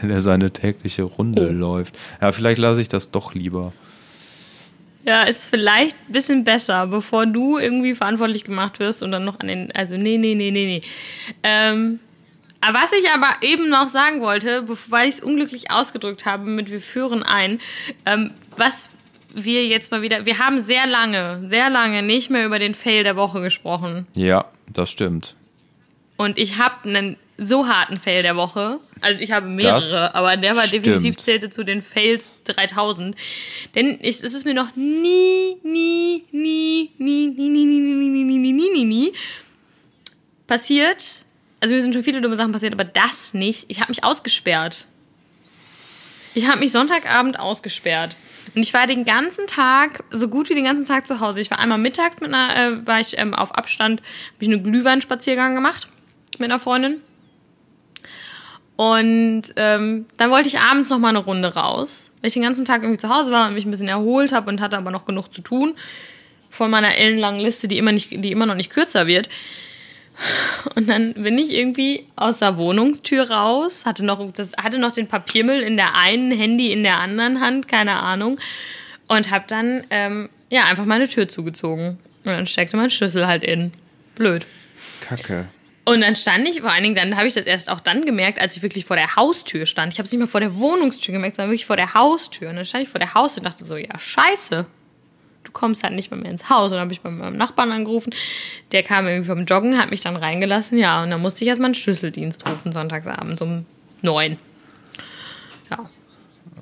wenn 0.02 0.10
er 0.10 0.22
seine 0.22 0.52
tägliche 0.52 1.04
Runde 1.04 1.50
oh. 1.50 1.54
läuft. 1.54 1.98
Ja, 2.22 2.32
vielleicht 2.32 2.60
lasse 2.60 2.82
ich 2.82 2.88
das 2.88 3.12
doch 3.12 3.34
lieber. 3.34 3.74
Ja, 5.04 5.24
ist 5.24 5.50
vielleicht 5.50 5.96
ein 6.08 6.12
bisschen 6.12 6.44
besser, 6.44 6.88
bevor 6.88 7.26
du 7.26 7.58
irgendwie 7.58 7.96
verantwortlich 7.96 8.44
gemacht 8.44 8.80
wirst 8.80 9.02
und 9.02 9.12
dann 9.12 9.26
noch 9.26 9.40
an 9.40 9.48
den. 9.48 9.72
Also, 9.72 9.98
nee, 9.98 10.18
nee, 10.18 10.36
nee, 10.36 10.52
nee, 10.52 10.66
nee. 10.66 10.82
Ähm, 11.42 12.00
Was 12.62 12.94
ich 12.94 13.10
aber 13.10 13.30
eben 13.42 13.70
noch 13.70 13.88
sagen 13.90 14.22
wollte, 14.22 14.66
weil 14.90 15.10
ich 15.10 15.16
es 15.16 15.22
unglücklich 15.22 15.72
ausgedrückt 15.72 16.26
habe 16.26 16.46
mit 16.46 16.70
wir 16.72 16.82
führen 16.82 17.24
ein, 17.24 17.60
ähm, 18.06 18.32
was 18.58 18.92
wir 19.34 19.66
jetzt 19.66 19.92
mal 19.92 20.02
wieder, 20.02 20.26
wir 20.26 20.38
haben 20.38 20.60
sehr 20.60 20.86
lange, 20.86 21.42
sehr 21.48 21.70
lange 21.70 22.04
nicht 22.04 22.30
mehr 22.30 22.46
über 22.46 22.60
den 22.60 22.76
Fail 22.76 23.04
der 23.04 23.16
Woche 23.16 23.42
gesprochen. 23.42 24.06
Ja, 24.14 24.46
das 24.72 24.92
stimmt. 24.92 25.36
Und 26.22 26.38
ich 26.38 26.60
habe 26.60 26.88
einen 26.88 27.18
so 27.40 27.68
harten 27.68 27.98
Fail 27.98 28.22
der 28.22 28.36
Woche. 28.36 28.80
Also 29.02 29.24
ich 29.24 29.32
habe 29.32 29.48
mehrere, 29.48 29.80
Das 29.80 30.14
aber 30.14 30.38
der 30.38 30.56
war 30.56 30.68
stimmt. 30.68 30.86
definitiv 30.86 31.18
zählte 31.18 31.50
zu 31.50 31.64
den 31.64 31.82
Fails 31.82 32.32
3000. 32.44 33.16
Denn 33.74 34.00
es 34.00 34.22
ist 34.22 34.46
mir 34.46 34.54
noch 34.54 34.76
nie, 34.76 35.58
nie, 35.64 36.24
nie, 36.32 36.92
nie, 37.00 37.28
nie, 37.30 37.50
nie, 37.50 37.66
nie, 37.66 37.80
nie, 37.80 37.80
nie, 37.80 38.10
nie, 38.10 38.24
nie, 38.24 38.38
nie, 38.38 38.52
nie, 38.54 38.70
nie, 38.70 38.86
nie 38.86 39.14
passiert. 40.46 41.24
Also 41.60 41.74
mir 41.74 41.82
sind 41.82 41.94
schon 41.94 42.04
viele 42.04 42.22
dumme 42.22 42.38
Sachen 42.38 42.52
passiert, 42.52 42.74
aber 42.74 42.84
das 42.84 43.34
nicht. 43.34 43.66
Ich 43.70 43.80
habe 43.80 43.90
mich 43.90 44.04
ausgesperrt. 44.04 44.86
Ich 46.36 46.48
habe 46.48 46.60
mich 46.60 46.72
Sonntagabend 46.72 47.40
ausgesperrt. 47.40 48.16
Und 48.54 48.62
ich 48.62 48.76
war 48.76 48.86
den 48.86 49.06
ganzen 49.06 49.48
Tag, 49.48 50.04
so 50.12 50.28
gut 50.28 50.50
wie 50.52 50.54
den 50.54 50.66
ganzen 50.66 50.86
Tag 50.86 51.08
zu 51.08 51.20
Hause. 51.20 51.42
Ich 51.42 51.50
war 51.50 51.58
einmal 51.58 51.80
mittags 51.80 52.22
mit 52.22 52.32
einer, 52.32 52.56
äh, 52.56 52.86
war 52.86 53.00
ich 53.00 53.18
ähm, 53.18 53.34
auf 53.34 53.56
Abstand, 53.56 54.02
habe 54.02 54.38
ich 54.42 54.48
einen 54.48 54.64
Glühweinspaziergang 54.64 55.56
gemacht 55.56 55.88
mit 56.42 56.52
einer 56.52 56.60
Freundin. 56.60 56.98
Und 58.76 59.44
ähm, 59.58 60.06
dann 60.18 60.32
wollte 60.32 60.48
ich 60.48 60.60
abends 60.60 60.90
noch 60.90 60.98
mal 60.98 61.10
eine 61.10 61.20
Runde 61.20 61.54
raus, 61.54 62.10
weil 62.20 62.30
ich 62.30 62.34
den 62.34 62.42
ganzen 62.42 62.66
Tag 62.66 62.82
irgendwie 62.82 63.00
zu 63.00 63.10
Hause 63.10 63.32
war 63.32 63.48
und 63.48 63.54
mich 63.54 63.66
ein 63.66 63.72
bisschen 63.72 63.88
erholt 63.88 64.32
habe 64.32 64.50
und 64.50 64.60
hatte 64.60 64.78
aber 64.78 64.92
noch 64.92 65.06
genug 65.06 65.34
zu 65.34 65.42
tun 65.42 65.76
von 66.50 66.70
meiner 66.70 66.98
ellenlangen 66.98 67.40
Liste, 67.40 67.68
die 67.68 67.78
immer, 67.78 67.92
nicht, 67.92 68.12
die 68.12 68.32
immer 68.32 68.46
noch 68.46 68.56
nicht 68.56 68.70
kürzer 68.70 69.08
wird. 69.08 69.30
Und 70.76 70.90
dann 70.90 71.14
bin 71.14 71.38
ich 71.38 71.54
irgendwie 71.54 72.06
aus 72.16 72.40
der 72.40 72.58
Wohnungstür 72.58 73.32
raus, 73.32 73.86
hatte 73.86 74.06
noch, 74.06 74.32
das, 74.34 74.52
hatte 74.62 74.78
noch 74.78 74.92
den 74.92 75.08
Papiermüll 75.08 75.62
in 75.62 75.78
der 75.78 75.96
einen, 75.96 76.32
Handy 76.32 76.72
in 76.72 76.84
der 76.84 77.00
anderen 77.00 77.40
Hand, 77.40 77.68
keine 77.68 77.94
Ahnung. 77.94 78.40
Und 79.08 79.32
habe 79.32 79.46
dann 79.48 79.86
ähm, 79.90 80.30
ja 80.50 80.66
einfach 80.66 80.86
meine 80.86 81.08
Tür 81.08 81.28
zugezogen. 81.28 81.98
Und 82.24 82.32
dann 82.32 82.48
steckte 82.48 82.78
mein 82.78 82.90
Schlüssel 82.90 83.28
halt 83.28 83.44
in. 83.44 83.72
Blöd. 84.16 84.46
Kacke. 85.02 85.48
Und 85.84 86.02
dann 86.02 86.16
stand 86.16 86.48
ich, 86.48 86.62
vor 86.62 86.72
allen 86.72 86.84
Dingen, 86.84 86.96
dann 86.96 87.18
habe 87.18 87.28
ich 87.28 87.34
das 87.34 87.46
erst 87.46 87.70
auch 87.70 87.80
dann 87.80 88.06
gemerkt, 88.06 88.40
als 88.40 88.56
ich 88.56 88.62
wirklich 88.62 88.86
vor 88.86 88.96
der 88.96 89.16
Haustür 89.16 89.66
stand. 89.66 89.94
Ich 89.94 90.00
habe 90.00 90.06
es 90.06 90.12
nicht 90.12 90.20
mal 90.20 90.28
vor 90.28 90.40
der 90.40 90.56
Wohnungstür 90.58 91.12
gemerkt, 91.14 91.38
sondern 91.38 91.50
wirklich 91.50 91.66
vor 91.66 91.76
der 91.76 91.94
Haustür. 91.96 92.50
Und 92.50 92.58
dann 92.58 92.66
stand 92.66 92.84
ich 92.84 92.90
vor 92.90 93.00
der 93.00 93.16
Haustür 93.16 93.42
und 93.42 93.46
dachte 93.48 93.66
so, 93.66 93.78
ja, 93.78 93.98
scheiße. 93.98 94.66
Du 95.44 95.52
kommst 95.52 95.84
halt 95.84 95.94
nicht 95.94 96.12
bei 96.12 96.16
mir 96.16 96.30
ins 96.30 96.50
Haus. 96.52 96.72
Und 96.72 96.78
dann 96.78 96.82
habe 96.82 96.94
ich 96.94 97.02
bei 97.02 97.10
meinem 97.10 97.36
Nachbarn 97.36 97.72
angerufen. 97.72 98.14
Der 98.72 98.84
kam 98.84 99.08
irgendwie 99.08 99.30
vom 99.30 99.46
Joggen, 99.46 99.80
hat 99.80 99.90
mich 99.90 100.02
dann 100.02 100.16
reingelassen. 100.16 100.78
Ja, 100.78 101.02
und 101.02 101.10
dann 101.10 101.22
musste 101.22 101.44
ich 101.44 101.48
erstmal 101.48 101.68
einen 101.68 101.76
Schlüsseldienst 101.76 102.48
rufen, 102.48 102.72
sonntagsabends 102.72 103.42
um 103.42 103.66
neun. 104.04 104.38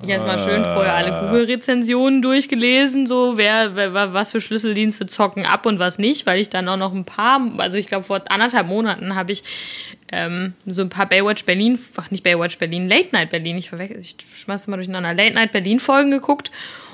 Ja. 0.02 0.06
Ich 0.06 0.10
erstmal 0.10 0.38
schön 0.38 0.64
vorher 0.64 0.94
alle 0.94 1.26
Google-Rezensionen 1.26 2.22
durchgelesen, 2.22 3.06
so 3.06 3.36
wer, 3.36 3.76
wer, 3.76 4.14
was 4.14 4.32
für 4.32 4.40
Schlüsseldienste 4.40 5.06
zocken 5.06 5.44
ab 5.44 5.66
und 5.66 5.78
was 5.78 5.98
nicht, 5.98 6.24
weil 6.26 6.40
ich 6.40 6.48
dann 6.48 6.68
auch 6.68 6.78
noch 6.78 6.94
ein 6.94 7.04
paar, 7.04 7.40
also 7.58 7.76
ich 7.76 7.86
glaube 7.86 8.04
vor 8.04 8.22
anderthalb 8.30 8.66
Monaten 8.66 9.14
habe 9.14 9.32
ich 9.32 9.44
ähm, 10.10 10.54
so 10.64 10.80
ein 10.80 10.88
paar 10.88 11.06
Baywatch 11.06 11.44
Berlin, 11.44 11.78
ach 11.96 12.10
nicht 12.10 12.24
Baywatch 12.24 12.56
Berlin, 12.56 12.88
Late 12.88 13.08
Night 13.12 13.28
Berlin, 13.28 13.58
ich 13.58 13.72
ich 13.72 14.16
schmeiß 14.36 14.68
mal 14.68 14.76
durcheinander, 14.76 15.12
Late 15.12 15.34
Night 15.34 15.52
Berlin 15.52 15.80
Folgen 15.80 16.10
geguckt 16.10 16.50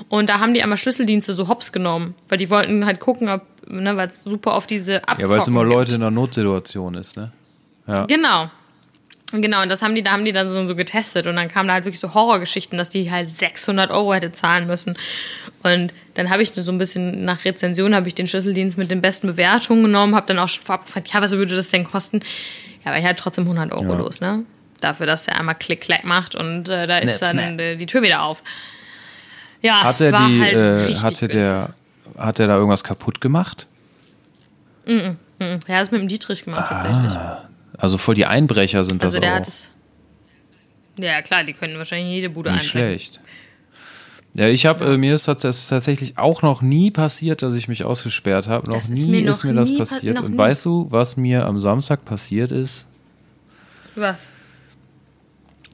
und 0.09 0.29
da 0.29 0.41
haben 0.41 0.53
die 0.53 0.63
einmal 0.63 0.79
Schlüsseldienste 0.79 1.33
so 1.33 1.49
hops 1.49 1.71
genommen, 1.71 2.15
weil 2.29 2.39
die 2.39 2.51
wollten 2.51 2.87
halt 2.87 2.99
gucken, 2.99 3.29
ob, 3.29 3.43
ne, 3.69 3.97
weil 3.97 4.09
es 4.09 4.21
super 4.21 4.57
oft 4.57 4.69
diese 4.69 4.97
Abzocken 5.03 5.25
Ja, 5.25 5.31
weil 5.31 5.41
es 5.41 5.49
immer 5.49 5.61
gibt. 5.63 5.73
Leute 5.75 5.95
in 5.95 6.03
einer 6.03 6.11
Notsituation 6.11 6.95
ist, 6.95 7.17
ne? 7.17 7.31
Genau. 8.09 8.51
Genau, 9.33 9.63
und 9.63 9.69
das 9.71 9.83
haben 9.83 9.95
die, 9.97 10.03
da 10.05 10.13
haben 10.13 10.25
die 10.25 10.33
dann 10.33 10.49
so, 10.51 10.67
so 10.67 10.77
getestet 10.77 11.27
und 11.27 11.35
dann 11.35 11.49
kamen 11.49 11.67
da 11.67 11.75
halt 11.75 11.85
wirklich 11.85 11.99
so 11.99 12.15
Horrorgeschichten, 12.15 12.79
dass 12.79 12.89
die 12.89 13.11
halt 13.11 13.29
600 13.29 13.91
Euro 13.91 14.15
hätte 14.15 14.31
zahlen 14.31 14.69
müssen. 14.69 14.97
Und 15.65 15.93
dann 16.15 16.31
habe 16.31 16.43
ich 16.45 16.53
so 16.55 16.71
ein 16.71 16.79
bisschen 16.79 17.25
nach 17.25 17.45
Rezension 17.45 17.93
habe 17.95 18.07
ich 18.07 18.15
den 18.15 18.29
Schlüsseldienst 18.29 18.79
mit 18.79 18.89
den 18.91 19.01
besten 19.01 19.27
Bewertungen 19.27 19.83
genommen, 19.83 20.15
habe 20.15 20.29
dann 20.29 20.39
auch 20.39 20.49
schon 20.49 20.63
vorab 20.63 20.87
gefragt, 20.87 21.09
ja, 21.13 21.21
was 21.21 21.33
würde 21.33 21.57
das 21.57 21.69
denn 21.71 21.83
kosten? 21.85 22.21
Ja, 22.85 22.93
aber 22.93 22.99
ich 23.01 23.05
halt 23.05 23.19
trotzdem 23.19 23.45
100 23.45 23.73
Euro 23.73 23.95
Ja. 23.95 23.99
los, 23.99 24.21
ne? 24.21 24.45
Dafür, 24.81 25.07
dass 25.07 25.27
er 25.27 25.41
einmal 25.41 25.57
Klick-Klack 25.57 26.05
macht 26.05 26.37
und 26.37 26.69
äh, 26.69 26.87
da 26.87 26.99
Snap, 26.99 27.05
ist 27.05 27.23
dann 27.23 27.31
snap. 27.39 27.61
äh, 27.61 27.77
die 27.77 27.87
Tür 27.87 28.03
wieder 28.03 28.23
auf. 28.23 28.43
Ja, 29.61 29.83
Hat 29.83 30.01
er 30.01 30.13
war 30.13 30.29
die, 30.29 30.41
halt 30.41 30.55
äh, 30.55 30.65
richtig 30.65 31.03
hatte 31.03 31.27
der, 31.29 31.71
hat 32.17 32.39
er 32.39 32.47
da 32.47 32.55
irgendwas 32.55 32.85
kaputt 32.85 33.21
gemacht? 33.21 33.67
Mhm. 34.87 35.17
Ja, 35.41 35.81
das 35.81 35.91
mit 35.91 36.01
dem 36.01 36.07
Dietrich 36.09 36.45
gemacht 36.45 36.67
tatsächlich. 36.69 37.13
Also 37.79 37.99
voll 37.99 38.15
die 38.15 38.27
Einbrecher 38.27 38.85
sind 38.85 39.03
Also 39.03 39.17
das 39.17 39.21
der 39.23 39.33
auch. 39.33 39.37
hat 39.37 39.49
es. 39.49 39.71
Ja, 40.99 41.21
klar, 41.23 41.45
die 41.45 41.53
können 41.53 41.77
wahrscheinlich 41.77 42.11
jede 42.15 42.31
Bude 42.31 42.51
Nicht 42.53 42.75
einbrechen. 42.75 43.13
schlecht. 43.13 43.21
Ja, 44.35 44.49
ich 44.49 44.67
habe, 44.67 44.85
äh, 44.85 44.97
mir 44.99 45.15
ist 45.15 45.29
das 45.29 45.67
tatsächlich 45.69 46.19
auch 46.19 46.43
noch 46.43 46.61
nie 46.63 46.91
passiert, 46.91 47.43
dass 47.43 47.55
ich 47.55 47.69
mich 47.69 47.85
ausgesperrt 47.85 48.49
habe. 48.49 48.71
Noch 48.71 48.87
nie 48.89 49.07
mir 49.09 49.31
ist 49.31 49.45
noch 49.45 49.51
mir 49.51 49.59
das 49.59 49.71
nie 49.71 49.77
pa- 49.79 49.85
passiert. 49.85 50.21
Und 50.21 50.33
nie. 50.33 50.39
weißt 50.39 50.65
du, 50.67 50.87
was 50.91 51.17
mir 51.17 51.47
am 51.47 51.59
Samstag 51.61 52.05
passiert 52.05 52.51
ist? 52.51 52.87
Was? 53.95 54.17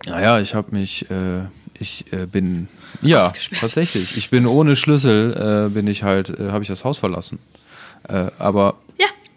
Naja, 0.06 0.40
ich 0.40 0.54
habe 0.54 0.72
mich, 0.74 1.10
äh, 1.10 1.42
ich 1.78 2.12
äh, 2.12 2.26
bin, 2.26 2.68
ja, 3.00 3.32
tatsächlich. 3.60 4.16
Ich 4.16 4.30
bin 4.30 4.46
ohne 4.46 4.76
Schlüssel, 4.76 5.66
äh, 5.68 5.74
bin 5.74 5.86
ich 5.88 6.02
halt, 6.02 6.30
äh, 6.30 6.50
habe 6.50 6.62
ich 6.62 6.68
das 6.68 6.84
Haus 6.84 6.98
verlassen. 6.98 7.38
Äh, 8.08 8.26
aber 8.38 8.76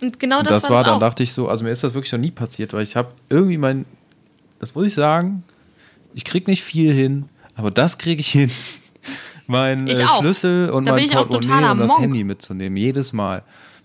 und 0.06 0.20
genau 0.20 0.42
das, 0.42 0.62
das, 0.62 0.64
war 0.66 0.72
war, 0.72 0.84
das 0.84 0.88
dann 0.88 0.96
auch. 0.98 1.00
dachte 1.00 1.24
ich 1.24 1.34
so, 1.34 1.48
also 1.50 1.64
mir 1.64 1.72
ist 1.72 1.84
das 1.84 1.94
wirklich 1.94 2.12
noch 2.12 2.20
nie 2.20 2.32
passiert, 2.32 2.74
weil 2.74 2.84
ich 2.84 2.96
habe 2.96 3.12
irgendwie 3.30 3.58
mein, 3.58 3.86
das 4.60 4.76
muss 4.76 4.86
ich 4.86 4.94
sagen, 4.94 5.44
ich 6.14 6.24
krieg 6.24 6.48
nicht 6.48 6.64
viel 6.64 6.94
hin, 6.94 7.26
aber 7.56 7.72
das 7.72 7.98
kriege 7.98 8.22
ich 8.22 8.30
hin. 8.30 8.52
Mein 9.48 9.86
Ich 9.88 10.00
äh. 10.00 10.08
Schlüssel 10.20 10.72
und 10.72 10.86
Da 10.86 10.94
mein 10.94 11.04
ich 11.04 11.12
Portemonnaie 11.12 11.70
und 11.70 11.78
das 11.78 11.92
Monk. 11.92 12.02
Handy 12.02 12.24
mitzunehmen, 12.24 12.78
jedes 12.78 13.14
Mal. 13.14 13.44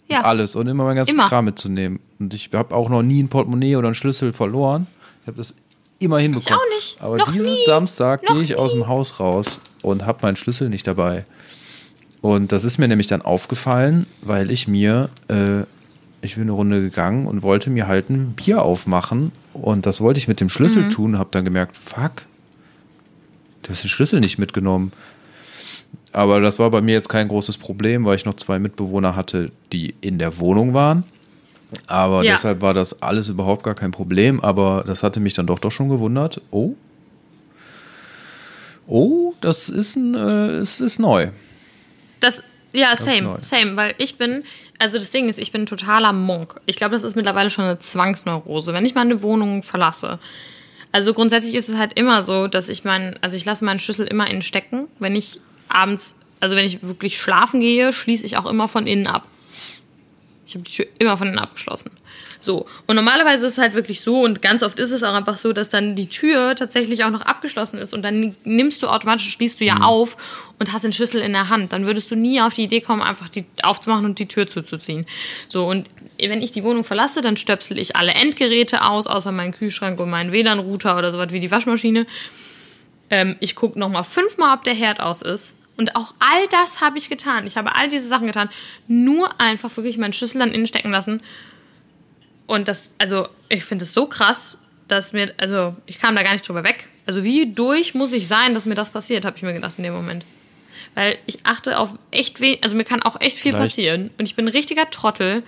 Ja. 0.08 0.20
Und 0.20 0.24
alles 0.24 0.56
und 0.56 0.66
immer 0.66 0.84
mein 0.84 0.96
ganzes 0.96 1.12
Immer. 1.12 1.28
Kram 1.28 1.44
mitzunehmen. 1.44 2.00
Und 2.18 2.32
ich 2.32 2.48
habe 2.54 2.74
auch 2.74 2.88
noch 2.88 3.02
nie 3.02 3.22
ein 3.22 3.28
Portemonnaie 3.28 3.76
oder 3.76 3.88
einen 3.88 3.94
Schlüssel 3.94 4.32
verloren. 4.32 4.86
Ich 5.20 5.26
habe 5.26 5.36
das 5.36 5.54
immer 5.98 6.18
hinbekommen. 6.18 6.58
auch 6.58 6.74
nicht. 6.74 6.96
Aber 7.00 7.16
Noch 7.18 7.30
diesen 7.30 7.46
nie. 7.46 7.64
Samstag 7.66 8.22
gehe 8.22 8.40
ich 8.40 8.56
aus 8.56 8.72
dem 8.72 8.88
Haus 8.88 9.20
raus 9.20 9.60
und 9.82 10.06
habe 10.06 10.20
meinen 10.22 10.36
Schlüssel 10.36 10.70
nicht 10.70 10.86
dabei. 10.86 11.26
Und 12.22 12.52
das 12.52 12.64
ist 12.64 12.78
mir 12.78 12.88
nämlich 12.88 13.06
dann 13.06 13.22
aufgefallen, 13.22 14.06
weil 14.22 14.50
ich 14.50 14.66
mir, 14.66 15.10
äh, 15.28 15.64
ich 16.22 16.34
bin 16.34 16.42
eine 16.42 16.52
Runde 16.52 16.80
gegangen 16.80 17.26
und 17.26 17.42
wollte 17.42 17.70
mir 17.70 17.86
halt 17.88 18.10
ein 18.10 18.32
Bier 18.34 18.62
aufmachen. 18.62 19.32
Und 19.54 19.86
das 19.86 20.00
wollte 20.00 20.18
ich 20.18 20.28
mit 20.28 20.40
dem 20.40 20.48
Schlüssel 20.48 20.84
Mhm. 20.84 20.90
tun, 20.90 21.18
habe 21.18 21.30
dann 21.32 21.44
gemerkt, 21.44 21.76
fuck, 21.76 22.22
du 23.62 23.70
hast 23.70 23.82
den 23.84 23.88
Schlüssel 23.88 24.20
nicht 24.20 24.38
mitgenommen. 24.38 24.92
Aber 26.12 26.40
das 26.40 26.58
war 26.58 26.70
bei 26.70 26.80
mir 26.80 26.92
jetzt 26.92 27.08
kein 27.08 27.28
großes 27.28 27.56
Problem, 27.58 28.04
weil 28.04 28.16
ich 28.16 28.24
noch 28.24 28.34
zwei 28.34 28.58
Mitbewohner 28.58 29.14
hatte, 29.16 29.50
die 29.72 29.94
in 30.00 30.18
der 30.18 30.38
Wohnung 30.38 30.74
waren. 30.74 31.04
Aber 31.86 32.24
Ja. 32.24 32.32
deshalb 32.32 32.62
war 32.62 32.74
das 32.74 33.00
alles 33.02 33.28
überhaupt 33.28 33.62
gar 33.62 33.74
kein 33.76 33.92
Problem. 33.92 34.40
Aber 34.40 34.82
das 34.86 35.02
hatte 35.04 35.20
mich 35.20 35.34
dann 35.34 35.46
doch 35.46 35.58
doch 35.60 35.70
schon 35.70 35.88
gewundert. 35.88 36.40
Oh. 36.50 36.74
Oh, 38.86 39.34
das 39.40 39.68
ist 39.68 39.96
ein, 39.96 40.14
äh, 40.14 40.56
es 40.58 40.80
ist 40.80 40.98
neu. 40.98 41.28
Das, 42.18 42.42
ja, 42.72 42.92
ist 42.92 43.04
same, 43.04 43.38
same, 43.40 43.76
weil 43.76 43.94
ich 43.98 44.18
bin, 44.18 44.42
also 44.80 44.96
das 44.96 45.10
Ding 45.10 45.28
ist, 45.28 45.38
ich 45.38 45.52
bin 45.52 45.62
ein 45.62 45.66
totaler 45.66 46.12
Monk. 46.12 46.58
Ich 46.64 46.76
glaube, 46.76 46.94
das 46.94 47.04
ist 47.04 47.14
mittlerweile 47.14 47.50
schon 47.50 47.64
eine 47.64 47.78
Zwangsneurose, 47.78 48.72
wenn 48.72 48.86
ich 48.86 48.94
meine 48.94 49.22
Wohnung 49.22 49.62
verlasse. 49.62 50.18
Also 50.90 51.12
grundsätzlich 51.12 51.54
ist 51.54 51.68
es 51.68 51.76
halt 51.76 51.92
immer 51.98 52.22
so, 52.22 52.48
dass 52.48 52.68
ich 52.70 52.82
meinen, 52.82 53.16
also 53.20 53.36
ich 53.36 53.44
lasse 53.44 53.64
meinen 53.64 53.78
Schlüssel 53.78 54.06
immer 54.06 54.28
innen 54.28 54.40
stecken. 54.40 54.88
Wenn 54.98 55.14
ich 55.14 55.38
abends, 55.68 56.16
also 56.40 56.56
wenn 56.56 56.64
ich 56.64 56.82
wirklich 56.82 57.18
schlafen 57.18 57.60
gehe, 57.60 57.92
schließe 57.92 58.24
ich 58.24 58.38
auch 58.38 58.46
immer 58.46 58.68
von 58.68 58.86
innen 58.86 59.06
ab. 59.06 59.28
Ich 60.46 60.54
habe 60.54 60.64
die 60.64 60.72
Tür 60.72 60.86
immer 60.98 61.18
von 61.18 61.28
innen 61.28 61.38
abgeschlossen. 61.38 61.90
So. 62.40 62.66
Und 62.86 62.96
normalerweise 62.96 63.46
ist 63.46 63.52
es 63.52 63.58
halt 63.58 63.74
wirklich 63.74 64.00
so, 64.00 64.22
und 64.22 64.40
ganz 64.42 64.62
oft 64.62 64.78
ist 64.80 64.90
es 64.90 65.02
auch 65.02 65.14
einfach 65.14 65.36
so, 65.36 65.52
dass 65.52 65.68
dann 65.68 65.94
die 65.94 66.08
Tür 66.08 66.56
tatsächlich 66.56 67.04
auch 67.04 67.10
noch 67.10 67.22
abgeschlossen 67.22 67.78
ist 67.78 67.92
und 67.92 68.02
dann 68.02 68.34
nimmst 68.44 68.82
du 68.82 68.88
automatisch, 68.88 69.30
schließt 69.30 69.60
du 69.60 69.64
ja 69.64 69.78
auf 69.82 70.16
und 70.58 70.72
hast 70.72 70.84
den 70.84 70.92
Schlüssel 70.92 71.20
in 71.20 71.32
der 71.32 71.50
Hand. 71.50 71.72
Dann 71.72 71.86
würdest 71.86 72.10
du 72.10 72.16
nie 72.16 72.40
auf 72.40 72.54
die 72.54 72.64
Idee 72.64 72.80
kommen, 72.80 73.02
einfach 73.02 73.28
die 73.28 73.44
aufzumachen 73.62 74.06
und 74.06 74.18
die 74.18 74.26
Tür 74.26 74.48
zuzuziehen. 74.48 75.06
So, 75.48 75.66
und 75.68 75.86
wenn 76.18 76.42
ich 76.42 76.52
die 76.52 76.64
Wohnung 76.64 76.84
verlasse, 76.84 77.20
dann 77.20 77.36
stöpsel 77.36 77.78
ich 77.78 77.96
alle 77.96 78.12
Endgeräte 78.12 78.84
aus, 78.84 79.06
außer 79.06 79.32
meinen 79.32 79.52
Kühlschrank 79.52 80.00
und 80.00 80.10
meinen 80.10 80.32
WLAN-Router 80.32 80.96
oder 80.96 81.12
sowas 81.12 81.32
wie 81.32 81.40
die 81.40 81.50
Waschmaschine. 81.50 82.06
Ähm, 83.10 83.36
ich 83.40 83.54
gucke 83.54 83.78
nochmal 83.78 84.04
fünfmal, 84.04 84.56
ob 84.56 84.64
der 84.64 84.74
Herd 84.74 85.00
aus 85.00 85.20
ist. 85.20 85.54
Und 85.76 85.96
auch 85.96 86.12
all 86.18 86.46
das 86.50 86.82
habe 86.82 86.98
ich 86.98 87.08
getan. 87.08 87.46
Ich 87.46 87.56
habe 87.56 87.74
all 87.74 87.88
diese 87.88 88.06
Sachen 88.06 88.26
getan. 88.26 88.50
Nur 88.86 89.40
einfach 89.40 89.74
wirklich 89.78 89.96
meinen 89.96 90.12
Schlüssel 90.12 90.38
dann 90.38 90.52
innen 90.52 90.66
stecken 90.66 90.90
lassen. 90.90 91.22
Und 92.50 92.66
das, 92.66 92.94
also, 92.98 93.28
ich 93.48 93.62
finde 93.64 93.84
es 93.84 93.94
so 93.94 94.06
krass, 94.06 94.58
dass 94.88 95.12
mir, 95.12 95.32
also, 95.36 95.76
ich 95.86 96.00
kam 96.00 96.16
da 96.16 96.24
gar 96.24 96.32
nicht 96.32 96.48
drüber 96.48 96.64
weg. 96.64 96.88
Also, 97.06 97.22
wie 97.22 97.52
durch 97.52 97.94
muss 97.94 98.12
ich 98.12 98.26
sein, 98.26 98.54
dass 98.54 98.66
mir 98.66 98.74
das 98.74 98.90
passiert, 98.90 99.24
habe 99.24 99.36
ich 99.36 99.44
mir 99.44 99.52
gedacht 99.52 99.74
in 99.76 99.84
dem 99.84 99.94
Moment. 99.94 100.24
Weil 100.96 101.16
ich 101.26 101.46
achte 101.46 101.78
auf 101.78 101.90
echt 102.10 102.40
wenig, 102.40 102.64
also 102.64 102.74
mir 102.74 102.82
kann 102.82 103.04
auch 103.04 103.20
echt 103.20 103.38
viel 103.38 103.52
Vielleicht- 103.52 103.74
passieren. 103.74 104.10
Und 104.18 104.24
ich 104.26 104.34
bin 104.34 104.46
ein 104.46 104.52
richtiger 104.52 104.90
Trottel. 104.90 105.44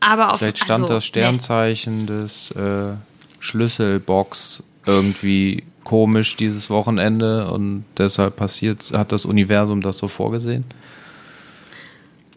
Aber 0.00 0.32
auf 0.32 0.38
Vielleicht 0.40 0.56
stand 0.64 0.84
also, 0.84 0.94
das 0.94 1.04
Sternzeichen 1.04 2.06
des, 2.06 2.52
äh, 2.52 2.94
Schlüsselbox 3.40 4.62
irgendwie 4.86 5.64
komisch 5.84 6.36
dieses 6.36 6.70
Wochenende 6.70 7.50
und 7.50 7.84
deshalb 7.98 8.36
passiert, 8.36 8.92
hat 8.94 9.12
das 9.12 9.26
Universum 9.26 9.82
das 9.82 9.98
so 9.98 10.08
vorgesehen? 10.08 10.64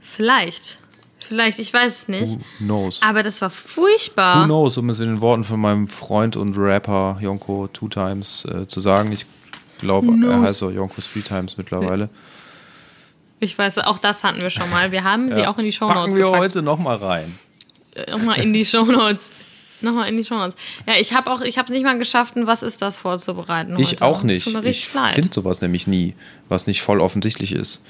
Vielleicht. 0.01 0.79
Vielleicht, 1.33 1.57
ich 1.57 1.73
weiß 1.73 1.99
es 2.01 2.07
nicht. 2.07 2.37
Who 2.59 2.65
knows? 2.65 3.01
Aber 3.01 3.23
das 3.23 3.41
war 3.41 3.49
furchtbar. 3.49 4.41
Who 4.43 4.45
knows, 4.45 4.77
um 4.77 4.87
es 4.91 4.99
in 4.99 5.07
den 5.07 5.19
Worten 5.19 5.43
von 5.43 5.59
meinem 5.59 5.87
Freund 5.87 6.35
und 6.35 6.55
Rapper 6.57 7.17
Yonko 7.19 7.69
Two 7.73 7.87
Times 7.87 8.45
äh, 8.45 8.67
zu 8.67 8.79
sagen. 8.79 9.11
Ich 9.11 9.25
glaube, 9.79 10.13
er 10.27 10.41
heißt 10.41 10.61
auch 10.61 10.69
Yonko 10.69 11.01
Three 11.01 11.21
Times 11.21 11.57
mittlerweile. 11.57 12.09
Ich 13.39 13.57
weiß, 13.57 13.79
auch 13.79 13.97
das 13.97 14.23
hatten 14.23 14.41
wir 14.43 14.51
schon 14.51 14.69
mal. 14.69 14.91
Wir 14.91 15.03
haben 15.03 15.27
sie 15.33 15.39
Ja. 15.41 15.49
auch 15.51 15.57
in 15.57 15.65
die 15.65 15.71
Shownotes 15.71 16.03
Packen 16.03 16.17
wir 16.17 16.25
gepackt. 16.25 16.39
heute 16.43 16.61
nochmal 16.61 16.97
rein. 16.97 17.35
Nochmal 18.11 18.39
in 18.39 18.53
die 18.53 18.63
Shownotes. 18.63 19.31
Nochmal 19.81 20.09
in 20.09 20.17
die 20.17 20.23
Shownotes. 20.23 20.55
Ja, 20.87 20.93
ich 20.99 21.13
habe 21.15 21.31
auch, 21.31 21.41
ich 21.41 21.57
habe 21.57 21.65
es 21.65 21.73
nicht 21.73 21.83
mal 21.83 21.97
geschafft, 21.97 22.35
ein 22.37 22.45
was 22.45 22.61
ist 22.61 22.83
das 22.83 22.97
vorzubereiten. 22.97 23.77
Ich 23.79 23.93
heute. 23.93 24.05
auch 24.05 24.21
nicht. 24.21 24.45
Ich 24.45 24.87
finde 24.87 25.29
sowas 25.33 25.61
nämlich 25.61 25.87
nie, 25.87 26.13
was 26.47 26.67
nicht 26.67 26.83
voll 26.83 27.01
offensichtlich 27.01 27.53
ist. 27.53 27.81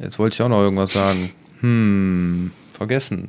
Jetzt 0.00 0.18
wollte 0.18 0.34
ich 0.34 0.42
auch 0.42 0.48
noch 0.48 0.60
irgendwas 0.60 0.90
sagen. 0.92 1.32
Hm, 1.60 2.50
vergessen. 2.72 3.28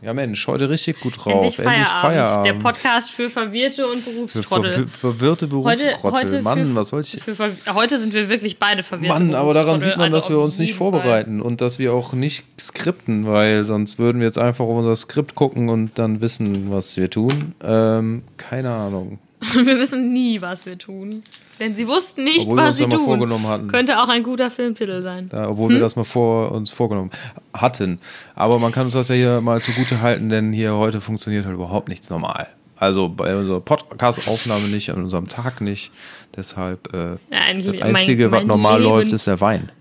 Ja 0.00 0.14
Mensch, 0.14 0.46
heute 0.46 0.70
richtig 0.70 1.00
gut 1.00 1.14
drauf. 1.16 1.32
Endlich 1.42 1.56
Feierabend. 1.56 2.46
Der 2.46 2.52
Podcast 2.52 3.10
für 3.10 3.28
Verwirrte 3.28 3.84
und 3.88 3.98
Für 3.98 4.10
Berufstrottel. 4.12 4.70
ver 4.72 4.86
verwirrte 4.86 5.48
Berufstrottel. 5.48 6.40
Mann, 6.42 6.68
für, 6.68 6.74
was 6.76 6.88
soll 6.90 7.00
ich... 7.00 7.20
Für, 7.20 7.34
Ver- 7.34 7.50
heute 7.74 7.98
sind 7.98 8.14
wir 8.14 8.28
wirklich 8.28 8.60
beide 8.60 8.84
verwirrt. 8.84 9.08
Mann, 9.08 9.34
aber 9.34 9.54
daran 9.54 9.80
sieht 9.80 9.96
man, 9.96 10.02
Also 10.14 10.16
dass 10.16 10.30
wir 10.30 10.38
uns 10.38 10.58
nicht 10.60 10.68
jeden 10.68 10.78
Fall. 10.78 10.90
vorbereiten 10.92 11.40
und 11.42 11.60
dass 11.60 11.80
wir 11.80 11.92
auch 11.92 12.12
nicht 12.12 12.44
skripten, 12.60 13.26
weil 13.26 13.64
sonst 13.64 13.98
würden 13.98 14.20
wir 14.20 14.26
jetzt 14.28 14.38
einfach 14.38 14.66
auf 14.66 14.76
unser 14.76 14.94
Skript 14.94 15.34
gucken 15.34 15.68
und 15.68 15.98
dann 15.98 16.20
wissen, 16.20 16.70
was 16.70 16.96
wir 16.96 17.10
tun. 17.10 17.56
Ähm, 17.64 18.22
keine 18.36 18.70
Ahnung. 18.70 19.18
Wir 19.54 19.78
wissen 19.78 20.12
nie, 20.12 20.40
was 20.42 20.66
wir 20.66 20.76
tun. 20.78 21.22
Denn 21.60 21.74
sie 21.74 21.88
wussten 21.88 22.24
nicht, 22.24 22.42
Obwohl 22.46 22.58
was 22.58 22.76
sie 22.76 22.86
mal 22.86 22.96
tun. 22.96 23.04
vorgenommen 23.04 23.46
hatten. 23.48 23.68
Könnte 23.68 24.00
auch 24.00 24.08
ein 24.08 24.22
guter 24.22 24.50
Filmtitel 24.50 25.02
sein. 25.02 25.28
Ja, 25.32 25.48
obwohl 25.48 25.68
Hm? 25.68 25.74
wir 25.76 25.80
das 25.80 25.96
mal 25.96 26.04
vor 26.04 26.52
uns 26.52 26.70
vorgenommen 26.70 27.10
hatten. 27.52 27.98
Aber 28.36 28.58
man 28.58 28.70
kann 28.72 28.84
uns 28.84 28.94
das 28.94 29.08
ja 29.08 29.14
hier 29.16 29.40
mal 29.40 29.60
zugute 29.60 30.00
halten, 30.00 30.28
denn 30.30 30.52
hier 30.52 30.74
heute 30.76 31.00
funktioniert 31.00 31.44
halt 31.46 31.54
überhaupt 31.54 31.88
nichts 31.88 32.08
normal. 32.10 32.46
Also 32.76 33.08
bei 33.08 33.34
unserer 33.36 33.60
Podcast-Aufnahme 33.60 34.68
nicht, 34.68 34.90
an 34.90 35.02
unserem 35.02 35.26
Tag 35.26 35.60
nicht. 35.60 35.90
Deshalb 36.36 36.94
äh, 36.94 37.12
Ja, 37.12 37.16
das 37.54 37.66
mein- 37.66 37.82
Einzige, 37.96 38.30
was 38.30 38.38
mein 38.40 38.46
normal 38.46 38.78
Leben. 38.80 38.90
läuft, 38.92 39.12
ist 39.12 39.26
der 39.26 39.40
Wein. 39.40 39.72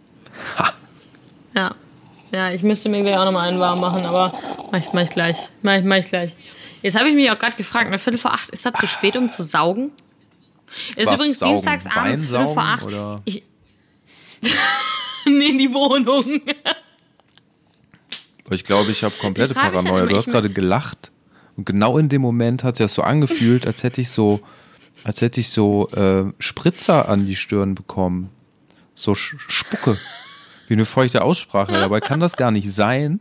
Ja. 1.55 1.75
Ja, 2.31 2.51
ich 2.51 2.61
müsste 2.63 2.89
mir 2.89 2.99
gleich 2.99 3.17
auch 3.17 3.25
nochmal 3.25 3.49
einen 3.49 3.59
warm 3.59 3.79
machen, 3.79 4.05
aber 4.05 4.33
mach 4.71 4.79
ich, 4.79 4.91
mach 4.93 5.01
ich 5.03 5.09
gleich. 5.11 5.37
Mach 5.61 5.77
ich, 5.77 5.83
mach 5.83 5.95
ich 5.97 6.05
gleich. 6.07 6.31
Jetzt 6.81 6.97
habe 6.99 7.09
ich 7.09 7.15
mich 7.15 7.29
auch 7.31 7.39
gerade 7.39 7.55
gefragt, 7.55 7.87
eine 7.87 7.97
Viertel 7.99 8.17
vor 8.17 8.33
acht, 8.33 8.49
ist 8.49 8.65
das 8.65 8.73
zu 8.73 8.85
spät, 8.87 9.15
um 9.15 9.29
zu 9.29 9.43
saugen? 9.43 9.91
Ist 10.95 11.08
Was 11.08 11.15
übrigens 11.15 11.39
saugen? 11.39 11.53
dienstags 11.53 11.86
abends, 11.86 12.23
Wein 12.32 12.39
Viertel 12.39 12.53
vor 12.53 12.63
acht. 12.63 12.86
oder? 12.86 13.21
Ich 13.25 13.43
nee, 15.25 15.49
in 15.49 15.58
die 15.58 15.73
Wohnung. 15.73 16.41
Ich 18.49 18.63
glaube, 18.63 18.91
ich 18.91 19.03
habe 19.03 19.13
komplette 19.19 19.51
Ich 19.51 19.58
frag 19.58 19.73
mich 19.73 19.84
Paranoia. 19.84 20.01
halt 20.01 20.12
Du 20.12 20.15
hast 20.15 20.27
ich- 20.27 20.34
gerade 20.34 20.49
gelacht 20.49 21.12
und 21.58 21.65
genau 21.65 21.97
in 21.97 22.08
dem 22.10 22.21
Moment 22.21 22.63
hat 22.63 22.75
es 22.75 22.80
ja 22.80 22.88
so 22.88 23.01
angefühlt, 23.01 23.65
als 23.67 23.84
hätte 23.84 23.99
ich 24.01 24.10
so, 24.10 24.39
als 25.03 25.21
hätte 25.21 25.39
ich 25.39 25.49
so 25.49 25.88
äh, 25.89 26.25
Spritzer 26.39 27.10
an 27.10 27.25
die 27.25 27.36
Stirn 27.36 27.75
bekommen. 27.75 28.30
So 28.93 29.15
Sch 29.15 29.36
Spucke. 29.39 29.97
Wie 30.67 30.73
eine 30.73 30.86
feuchte 30.86 31.23
Aussprache. 31.23 31.71
Dabei 31.80 31.99
kann 31.99 32.19
das 32.19 32.38
gar 32.38 32.51
nicht 32.51 32.71
sein, 32.71 33.19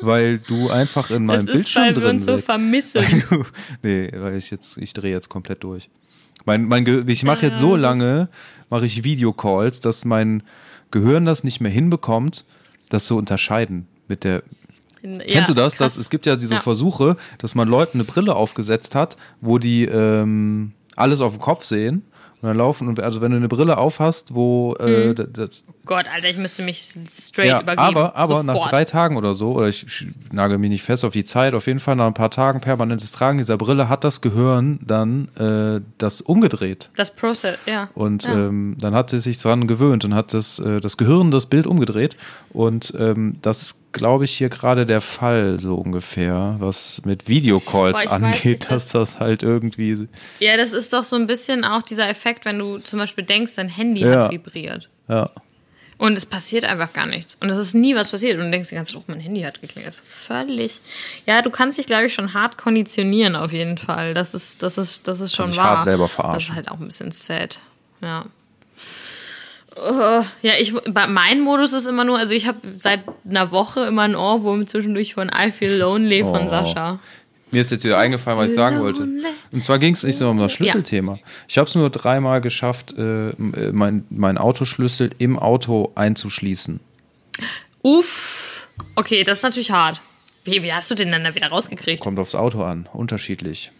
weil 0.00 0.38
du 0.38 0.68
einfach 0.70 1.10
in 1.10 1.26
Das 1.26 1.36
meinem 1.36 1.46
ist, 1.48 1.52
Bildschirm 1.52 1.82
weil 1.84 1.96
wir 1.96 2.02
drin 2.02 2.16
uns 2.16 2.24
so 2.26 2.34
bist. 2.34 2.46
vermissen. 2.46 3.24
nee, 3.82 4.10
weil 4.14 4.36
ich 4.36 4.50
jetzt, 4.50 4.76
ich 4.78 4.92
drehe 4.92 5.12
jetzt 5.12 5.28
komplett 5.28 5.62
durch. 5.64 5.88
Mein, 6.44 6.64
mein 6.64 6.84
Ge 6.84 7.04
ich 7.06 7.22
mache 7.24 7.46
jetzt 7.46 7.58
so 7.58 7.76
lange, 7.76 8.28
mache 8.68 8.86
ich 8.86 9.04
Videocalls, 9.04 9.80
dass 9.80 10.04
mein 10.04 10.42
Gehirn 10.90 11.24
das 11.24 11.44
nicht 11.44 11.60
mehr 11.60 11.70
hinbekommt, 11.70 12.44
das 12.88 13.06
zu 13.06 13.16
unterscheiden 13.16 13.86
mit 14.08 14.24
der. 14.24 14.42
Kennst 15.02 15.48
du 15.48 15.54
das? 15.54 15.76
krass. 15.76 15.94
das? 15.94 15.96
Es 15.96 16.10
gibt 16.10 16.26
ja 16.26 16.36
diese 16.36 16.54
Ja. 16.54 16.60
Versuche, 16.60 17.16
dass 17.38 17.54
man 17.54 17.68
Leuten 17.68 17.98
eine 17.98 18.04
Brille 18.04 18.34
aufgesetzt 18.34 18.94
hat, 18.94 19.16
wo 19.40 19.58
die 19.58 19.84
ähm, 19.84 20.72
alles 20.96 21.20
auf 21.20 21.32
dem 21.34 21.40
Kopf 21.40 21.64
sehen. 21.64 22.02
Und 22.42 22.48
dann 22.48 22.56
laufen, 22.56 22.88
und 22.88 23.00
also 23.00 23.20
wenn 23.20 23.32
du 23.32 23.36
eine 23.36 23.48
Brille 23.48 23.76
aufhast, 23.76 24.34
wo 24.34 24.74
Mhm. 24.80 24.86
äh, 24.86 25.14
d- 25.14 25.26
das, 25.32 25.66
Gott, 25.84 26.06
Alter, 26.14 26.28
ich 26.30 26.38
müsste 26.38 26.62
mich 26.62 26.80
straight 27.10 27.48
ja, 27.48 27.60
übergeben. 27.60 27.78
aber, 27.86 28.16
aber 28.16 28.42
nach 28.42 28.68
drei 28.70 28.84
Tagen 28.86 29.16
oder 29.18 29.34
so, 29.34 29.52
oder 29.52 29.68
ich 29.68 29.80
sch- 29.82 30.08
nagel 30.32 30.56
mich 30.56 30.70
nicht 30.70 30.82
fest 30.82 31.04
auf 31.04 31.12
die 31.12 31.24
Zeit, 31.24 31.52
auf 31.52 31.66
jeden 31.66 31.80
Fall 31.80 31.96
nach 31.96 32.06
ein 32.06 32.14
paar 32.14 32.30
Tagen 32.30 32.60
permanentes 32.62 33.12
Tragen 33.12 33.38
dieser 33.38 33.58
Brille 33.58 33.88
hat 33.90 34.04
das 34.04 34.20
Gehirn 34.22 34.78
dann 34.86 35.28
äh, 35.36 35.80
das 35.98 36.22
umgedreht. 36.22 36.90
Das 36.96 37.14
Process, 37.14 37.58
ja. 37.66 37.90
Und 37.94 38.24
ja. 38.24 38.32
ähm, 38.32 38.76
dann 38.80 38.94
hat 38.94 39.12
es 39.12 39.24
sich 39.24 39.36
dran 39.38 39.66
gewöhnt 39.66 40.04
und 40.06 40.14
hat 40.14 40.32
das, 40.32 40.58
äh, 40.58 40.80
das 40.80 40.96
Gehirn 40.96 41.30
das 41.30 41.44
Bild 41.46 41.66
umgedreht. 41.66 42.16
Und 42.52 42.94
ähm, 42.98 43.36
das 43.42 43.60
ist, 43.62 43.76
glaube 43.92 44.24
ich, 44.24 44.36
hier 44.36 44.48
gerade 44.48 44.86
der 44.86 45.00
Fall, 45.00 45.58
so 45.60 45.74
ungefähr, 45.74 46.56
was 46.58 47.02
mit 47.04 47.28
Videocalls 47.28 48.04
Boah, 48.04 48.12
angeht, 48.12 48.44
nicht, 48.44 48.70
dass 48.70 48.88
das 48.88 49.18
halt 49.20 49.42
irgendwie. 49.42 50.08
ja, 50.38 50.56
das 50.56 50.72
ist 50.72 50.92
doch 50.92 51.04
so 51.04 51.16
ein 51.16 51.26
bisschen 51.26 51.64
auch 51.64 51.82
dieser 51.82 52.08
Effekt, 52.08 52.44
wenn 52.44 52.58
du 52.58 52.78
zum 52.78 52.98
Beispiel 52.98 53.24
denkst, 53.24 53.54
dein 53.56 53.68
Handy 53.68 54.00
Ja. 54.00 54.24
hat 54.24 54.32
vibriert. 54.32 54.88
Ja. 55.08 55.30
Und 55.98 56.16
es 56.16 56.24
passiert 56.24 56.64
einfach 56.64 56.94
gar 56.94 57.04
nichts. 57.04 57.36
Und 57.40 57.50
es 57.50 57.58
ist 57.58 57.74
nie 57.74 57.94
was 57.94 58.10
passiert. 58.10 58.38
Und 58.38 58.46
du 58.46 58.50
denkst 58.52 58.70
die 58.70 58.74
ganze 58.74 58.94
Zeit, 58.94 59.02
oh, 59.02 59.04
mein 59.06 59.20
Handy 59.20 59.42
hat 59.42 59.60
geklingelt. 59.60 59.88
Das 59.88 59.96
ist 60.00 60.06
völlig. 60.08 60.80
Ja, 61.26 61.42
du 61.42 61.50
kannst 61.50 61.78
dich, 61.78 61.84
glaube 61.84 62.06
ich, 62.06 62.14
schon 62.14 62.32
hart 62.32 62.56
konditionieren, 62.56 63.36
auf 63.36 63.52
jeden 63.52 63.76
Fall. 63.76 64.14
Das 64.14 64.32
ist, 64.32 64.62
das 64.62 64.78
ist, 64.78 65.06
das 65.08 65.20
ist 65.20 65.36
schon 65.36 65.54
wahr. 65.56 65.76
hart 65.76 65.84
selber 65.84 66.04
Das 66.04 66.12
verarschen. 66.12 66.50
ist 66.52 66.56
halt 66.56 66.70
auch 66.70 66.80
ein 66.80 66.86
bisschen 66.86 67.10
sad. 67.12 67.60
Ja. 68.00 68.24
Äh, 69.76 70.22
ja, 70.42 70.54
ich, 70.58 70.74
bei 70.90 71.06
mein 71.06 71.40
Modus 71.40 71.72
ist 71.72 71.86
immer 71.86 72.04
nur, 72.04 72.18
also 72.18 72.34
ich 72.34 72.46
habe 72.46 72.58
seit 72.78 73.00
einer 73.28 73.50
Woche 73.50 73.80
immer 73.84 74.02
ein 74.02 74.16
Ohrwurm 74.16 74.66
zwischendurch 74.66 75.14
von 75.14 75.28
I 75.34 75.52
Feel 75.52 75.76
Lonely 75.78 76.22
von 76.22 76.46
Oh. 76.46 76.50
Sascha. 76.50 76.98
Mir 77.52 77.60
ist 77.62 77.70
jetzt 77.72 77.82
wieder 77.84 77.98
eingefallen, 77.98 78.38
was 78.38 78.50
ich 78.50 78.54
sagen 78.54 78.78
wollte. 78.80 79.08
Und 79.50 79.64
zwar 79.64 79.80
ging 79.80 79.94
es 79.94 80.04
nicht 80.04 80.20
nur 80.20 80.30
um 80.30 80.38
das 80.38 80.52
Schlüsselthema. 80.52 81.18
Ich 81.48 81.58
habe 81.58 81.68
es 81.68 81.74
nur 81.74 81.90
dreimal 81.90 82.40
geschafft, 82.40 82.94
äh, 82.96 83.32
mein, 83.38 84.04
mein 84.08 84.38
Autoschlüssel 84.38 85.10
im 85.18 85.36
Auto 85.36 85.90
einzuschließen. 85.96 86.78
Uff. 87.82 88.68
Okay, 88.94 89.24
das 89.24 89.38
ist 89.38 89.42
natürlich 89.42 89.72
hart. 89.72 90.00
Wie, 90.44 90.62
wie 90.62 90.72
hast 90.72 90.90
du 90.90 90.94
den 90.94 91.10
dann 91.10 91.24
da 91.24 91.34
wieder 91.34 91.48
rausgekriegt? 91.48 92.00
Kommt 92.00 92.18
aufs 92.20 92.34
Auto 92.36 92.62
an, 92.62 92.88
unterschiedlich. 92.92 93.72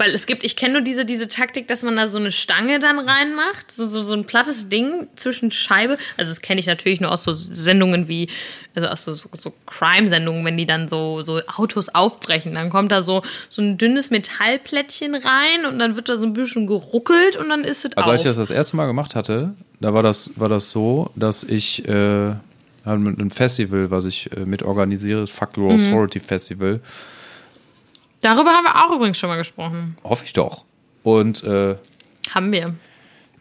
Weil 0.00 0.14
es 0.14 0.24
gibt, 0.24 0.44
ich 0.44 0.56
kenne 0.56 0.72
nur 0.72 0.80
diese, 0.80 1.04
diese 1.04 1.28
Taktik, 1.28 1.68
dass 1.68 1.82
man 1.82 1.94
da 1.94 2.08
so 2.08 2.16
eine 2.16 2.32
Stange 2.32 2.78
dann 2.78 2.98
reinmacht, 2.98 3.70
so, 3.70 3.86
so, 3.86 4.02
so 4.02 4.14
ein 4.14 4.24
plattes 4.24 4.70
Ding 4.70 5.08
zwischen 5.14 5.50
Scheibe. 5.50 5.98
Also 6.16 6.30
das 6.30 6.40
kenne 6.40 6.58
ich 6.58 6.66
natürlich 6.66 7.02
nur 7.02 7.12
aus 7.12 7.22
so 7.22 7.34
Sendungen 7.34 8.08
wie, 8.08 8.28
also 8.74 8.88
aus 8.88 9.04
so, 9.04 9.12
so, 9.12 9.28
so 9.38 9.52
Crime-Sendungen, 9.66 10.42
wenn 10.46 10.56
die 10.56 10.64
dann 10.64 10.88
so, 10.88 11.20
so 11.20 11.42
Autos 11.54 11.90
aufbrechen. 11.90 12.54
Dann 12.54 12.70
kommt 12.70 12.92
da 12.92 13.02
so, 13.02 13.20
so 13.50 13.60
ein 13.60 13.76
dünnes 13.76 14.10
Metallplättchen 14.10 15.14
rein 15.16 15.66
und 15.68 15.78
dann 15.78 15.96
wird 15.96 16.08
da 16.08 16.16
so 16.16 16.24
ein 16.24 16.32
bisschen 16.32 16.66
geruckelt 16.66 17.36
und 17.36 17.50
dann 17.50 17.62
ist 17.62 17.84
es 17.84 17.94
Also 17.94 18.06
auf. 18.06 18.12
als 18.12 18.22
ich 18.22 18.26
das 18.28 18.38
das 18.38 18.50
erste 18.50 18.76
Mal 18.76 18.86
gemacht 18.86 19.14
hatte, 19.14 19.54
da 19.80 19.92
war 19.92 20.02
das, 20.02 20.30
war 20.36 20.48
das 20.48 20.70
so, 20.70 21.10
dass 21.14 21.44
ich 21.44 21.86
äh, 21.86 22.32
halt 22.86 23.00
mit 23.00 23.18
einem 23.18 23.30
Festival, 23.30 23.90
was 23.90 24.06
ich 24.06 24.32
äh, 24.34 24.46
mit 24.46 24.62
organisiere, 24.62 25.20
das 25.20 25.30
Fuck 25.30 25.58
Mhm. 25.58 25.64
Your 25.64 25.72
Authority 25.74 26.20
Festival, 26.20 26.80
Darüber 28.20 28.50
haben 28.50 28.64
wir 28.64 28.84
auch 28.86 28.94
übrigens 28.94 29.18
schon 29.18 29.28
mal 29.30 29.36
gesprochen. 29.36 29.96
hoffe 30.04 30.24
ich 30.24 30.32
doch. 30.32 30.64
Und 31.02 31.42
äh, 31.44 31.76
Haben 32.34 32.52
wir. 32.52 32.74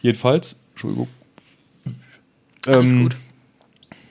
jedenfalls, 0.02 0.56
Entschuldigung, 0.72 1.08
Alles 2.66 2.92
Ähm, 2.92 3.04
gut. 3.04 3.16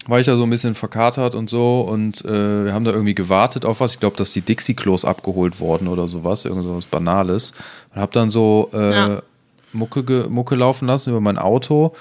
war 0.07 0.21
ich 0.21 0.27
da 0.27 0.37
so 0.37 0.43
ein 0.43 0.51
bisschen 0.51 0.75
verkatert 0.75 1.35
und 1.35 1.49
so 1.49 1.81
und 1.81 2.23
äh, 2.27 2.65
wir 2.67 2.75
haben 2.75 2.85
da 2.85 2.91
irgendwie 2.91 3.15
gewartet 3.15 3.65
auf 3.65 3.81
was. 3.81 3.95
Ich 3.95 4.01
glaube, 4.01 4.17
dass 4.17 4.33
die 4.33 4.43
Dixie-Klos 4.43 5.05
abgeholt 5.07 5.59
wurden 5.61 5.89
oder 5.89 6.09
sowas, 6.09 6.45
irgend 6.45 6.65
so 6.65 6.77
was 6.77 6.85
Banales. 6.87 7.53
Und 7.95 8.01
habe 8.03 8.13
dann 8.13 8.29
so 8.29 8.71
äh, 8.75 8.93
Ja. 8.93 9.23
Mucke, 9.73 10.03
ge- 10.05 10.29
Mucke 10.29 10.55
laufen 10.55 10.87
lassen 10.87 11.11
über 11.11 11.21
mein 11.21 11.39
Auto. 11.39 11.95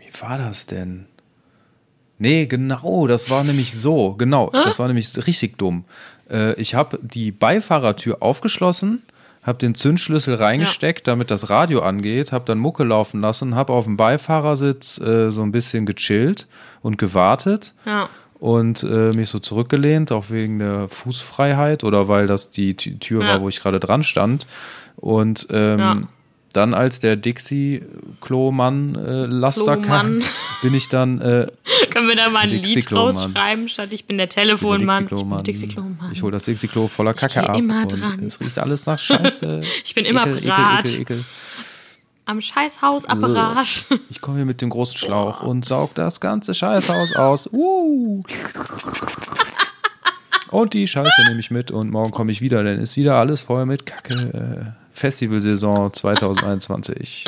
Wie 0.00 0.20
war 0.22 0.38
das 0.38 0.66
denn? 0.66 1.06
Nee, 2.18 2.46
genau, 2.46 3.06
das 3.06 3.28
war 3.30 3.44
nämlich 3.44 3.74
so. 3.74 4.14
Genau, 4.14 4.50
das 4.50 4.78
war 4.78 4.86
nämlich 4.88 5.14
richtig 5.26 5.58
dumm. 5.58 5.84
Äh, 6.30 6.54
ich 6.60 6.74
habe 6.74 6.98
die 7.02 7.32
Beifahrertür 7.32 8.18
aufgeschlossen, 8.20 9.02
habe 9.42 9.58
den 9.58 9.74
Zündschlüssel 9.74 10.34
reingesteckt, 10.34 11.06
damit 11.06 11.30
das 11.30 11.50
Radio 11.50 11.80
angeht, 11.82 12.32
habe 12.32 12.44
dann 12.46 12.58
Mucke 12.58 12.82
laufen 12.84 13.20
lassen, 13.20 13.54
habe 13.54 13.72
auf 13.72 13.84
dem 13.84 13.96
Beifahrersitz 13.96 14.98
äh, 15.00 15.30
so 15.30 15.42
ein 15.42 15.52
bisschen 15.52 15.86
gechillt 15.86 16.48
und 16.82 16.98
gewartet 16.98 17.72
Ja. 17.84 18.08
und 18.40 18.82
äh, 18.82 19.12
mich 19.12 19.28
so 19.28 19.38
zurückgelehnt, 19.38 20.10
auch 20.10 20.30
wegen 20.30 20.58
der 20.58 20.88
Fußfreiheit 20.88 21.84
oder 21.84 22.08
weil 22.08 22.26
das 22.26 22.50
die 22.50 22.74
Tü- 22.74 22.98
Tür 22.98 23.22
Ja. 23.22 23.28
war, 23.34 23.40
wo 23.42 23.48
ich 23.48 23.60
gerade 23.60 23.78
dran 23.78 24.02
stand. 24.02 24.46
Und 24.96 25.46
ähm, 25.50 25.78
Ja. 25.78 26.00
Dann 26.56 26.74
als 26.74 26.98
der 27.00 27.16
Dixie-Klo-Mann-Laster 27.16 29.76
Klo-Mann. 29.76 30.20
kam, 30.20 30.28
bin 30.62 30.72
ich 30.74 30.88
dann 30.88 31.20
äh, 31.20 31.48
Können 31.90 32.08
wir 32.08 32.16
da 32.16 32.30
mal 32.30 32.40
ein 32.40 32.48
Lied 32.50 32.90
rausschreiben, 32.92 33.68
statt 33.68 33.90
ich 33.92 34.06
bin 34.06 34.16
der 34.16 34.28
Ich 34.28 34.34
Telefonmann. 34.34 35.04
Ich 35.04 35.10
bin 35.10 35.44
Dixie-Klo-Mann. 35.44 36.12
Ich 36.12 36.22
hole 36.22 36.32
das 36.32 36.44
Dixie-Klo 36.44 36.88
voller 36.88 37.12
Kacke 37.14 37.40
geh 37.40 37.46
ab. 37.46 37.58
immer 37.58 37.86
dran. 37.86 38.24
Es 38.24 38.40
riecht 38.40 38.58
alles 38.58 38.86
nach 38.86 38.98
Scheiße. 38.98 39.62
Ich 39.84 39.94
bin 39.94 40.04
immer 40.04 40.26
ekel, 40.26 40.38
ekel, 40.38 41.00
ekel. 41.00 41.24
Am 42.24 42.40
Scheißhausapparat. 42.40 43.86
Ich 44.10 44.20
komme 44.20 44.38
hier 44.38 44.46
mit 44.46 44.60
dem 44.60 44.70
großen 44.70 44.98
Schlauch 44.98 45.42
und 45.42 45.64
saug 45.64 45.94
das 45.94 46.20
ganze 46.20 46.54
Scheißhaus 46.54 47.14
aus. 47.14 47.48
Uh. 47.52 48.24
Und 50.50 50.74
die 50.74 50.88
Scheiße 50.88 51.24
nehme 51.28 51.40
ich 51.40 51.50
mit 51.50 51.70
und 51.70 51.90
morgen 51.90 52.10
komme 52.10 52.32
ich 52.32 52.40
wieder, 52.40 52.64
denn 52.64 52.80
ist 52.80 52.96
wieder 52.96 53.16
alles 53.16 53.42
voll 53.42 53.66
mit 53.66 53.84
Kacke. 53.86 54.74
Festivalsaison 54.96 55.92
2021. 55.92 57.24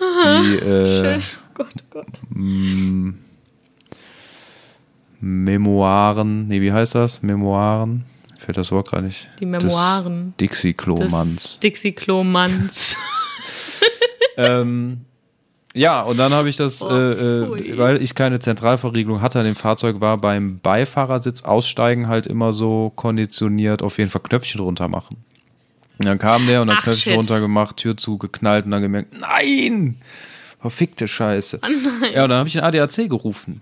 Die 0.00 0.56
äh. 0.66 1.20
Gott, 1.54 1.84
Gott. 1.90 2.06
Memoiren, 5.20 6.48
nee, 6.48 6.60
wie 6.60 6.72
heißt 6.72 6.96
das? 6.96 7.22
Memoiren? 7.22 8.04
Fällt 8.38 8.58
das 8.58 8.72
Wort 8.72 8.88
gerade 8.90 9.04
nicht. 9.04 9.30
Die 9.38 9.46
Memoiren. 9.46 10.34
Dixie-Klo-Manns. 10.40 11.60
Dixie-Klo-Manns. 11.60 12.98
Ähm, 14.36 15.04
ja, 15.74 16.02
und 16.02 16.18
dann 16.18 16.32
habe 16.32 16.48
ich 16.48 16.56
das, 16.56 16.82
Oh, 16.82 16.88
äh, 16.88 17.12
äh, 17.12 17.78
weil 17.78 18.02
ich 18.02 18.16
keine 18.16 18.40
Zentralverriegelung 18.40 19.22
hatte 19.22 19.38
an 19.38 19.44
dem 19.44 19.54
Fahrzeug, 19.54 20.00
war 20.00 20.18
beim 20.18 20.58
Beifahrersitz 20.58 21.42
aussteigen 21.42 22.08
halt 22.08 22.26
immer 22.26 22.52
so 22.52 22.90
konditioniert, 22.96 23.80
auf 23.80 23.98
jeden 23.98 24.10
Fall 24.10 24.22
Knöpfchen 24.22 24.60
runter 24.60 24.88
machen. 24.88 25.18
Und 25.98 26.06
dann 26.06 26.18
kam 26.18 26.46
der 26.46 26.60
und 26.62 26.68
dann 26.68 26.76
Ach, 26.78 26.84
Knöpfchen 26.84 27.12
shit. 27.12 27.16
runter 27.16 27.40
gemacht, 27.40 27.76
Tür 27.76 27.96
zugeknallt 27.96 28.64
und 28.64 28.70
dann 28.72 28.82
gemerkt, 28.82 29.12
nein! 29.18 29.96
Verfickte 30.60 31.06
Scheiße. 31.06 31.60
Ja, 32.14 32.24
und 32.24 32.30
dann 32.30 32.38
habe 32.38 32.48
ich 32.48 32.54
den 32.54 32.62
ADAC 32.62 33.08
gerufen. 33.08 33.60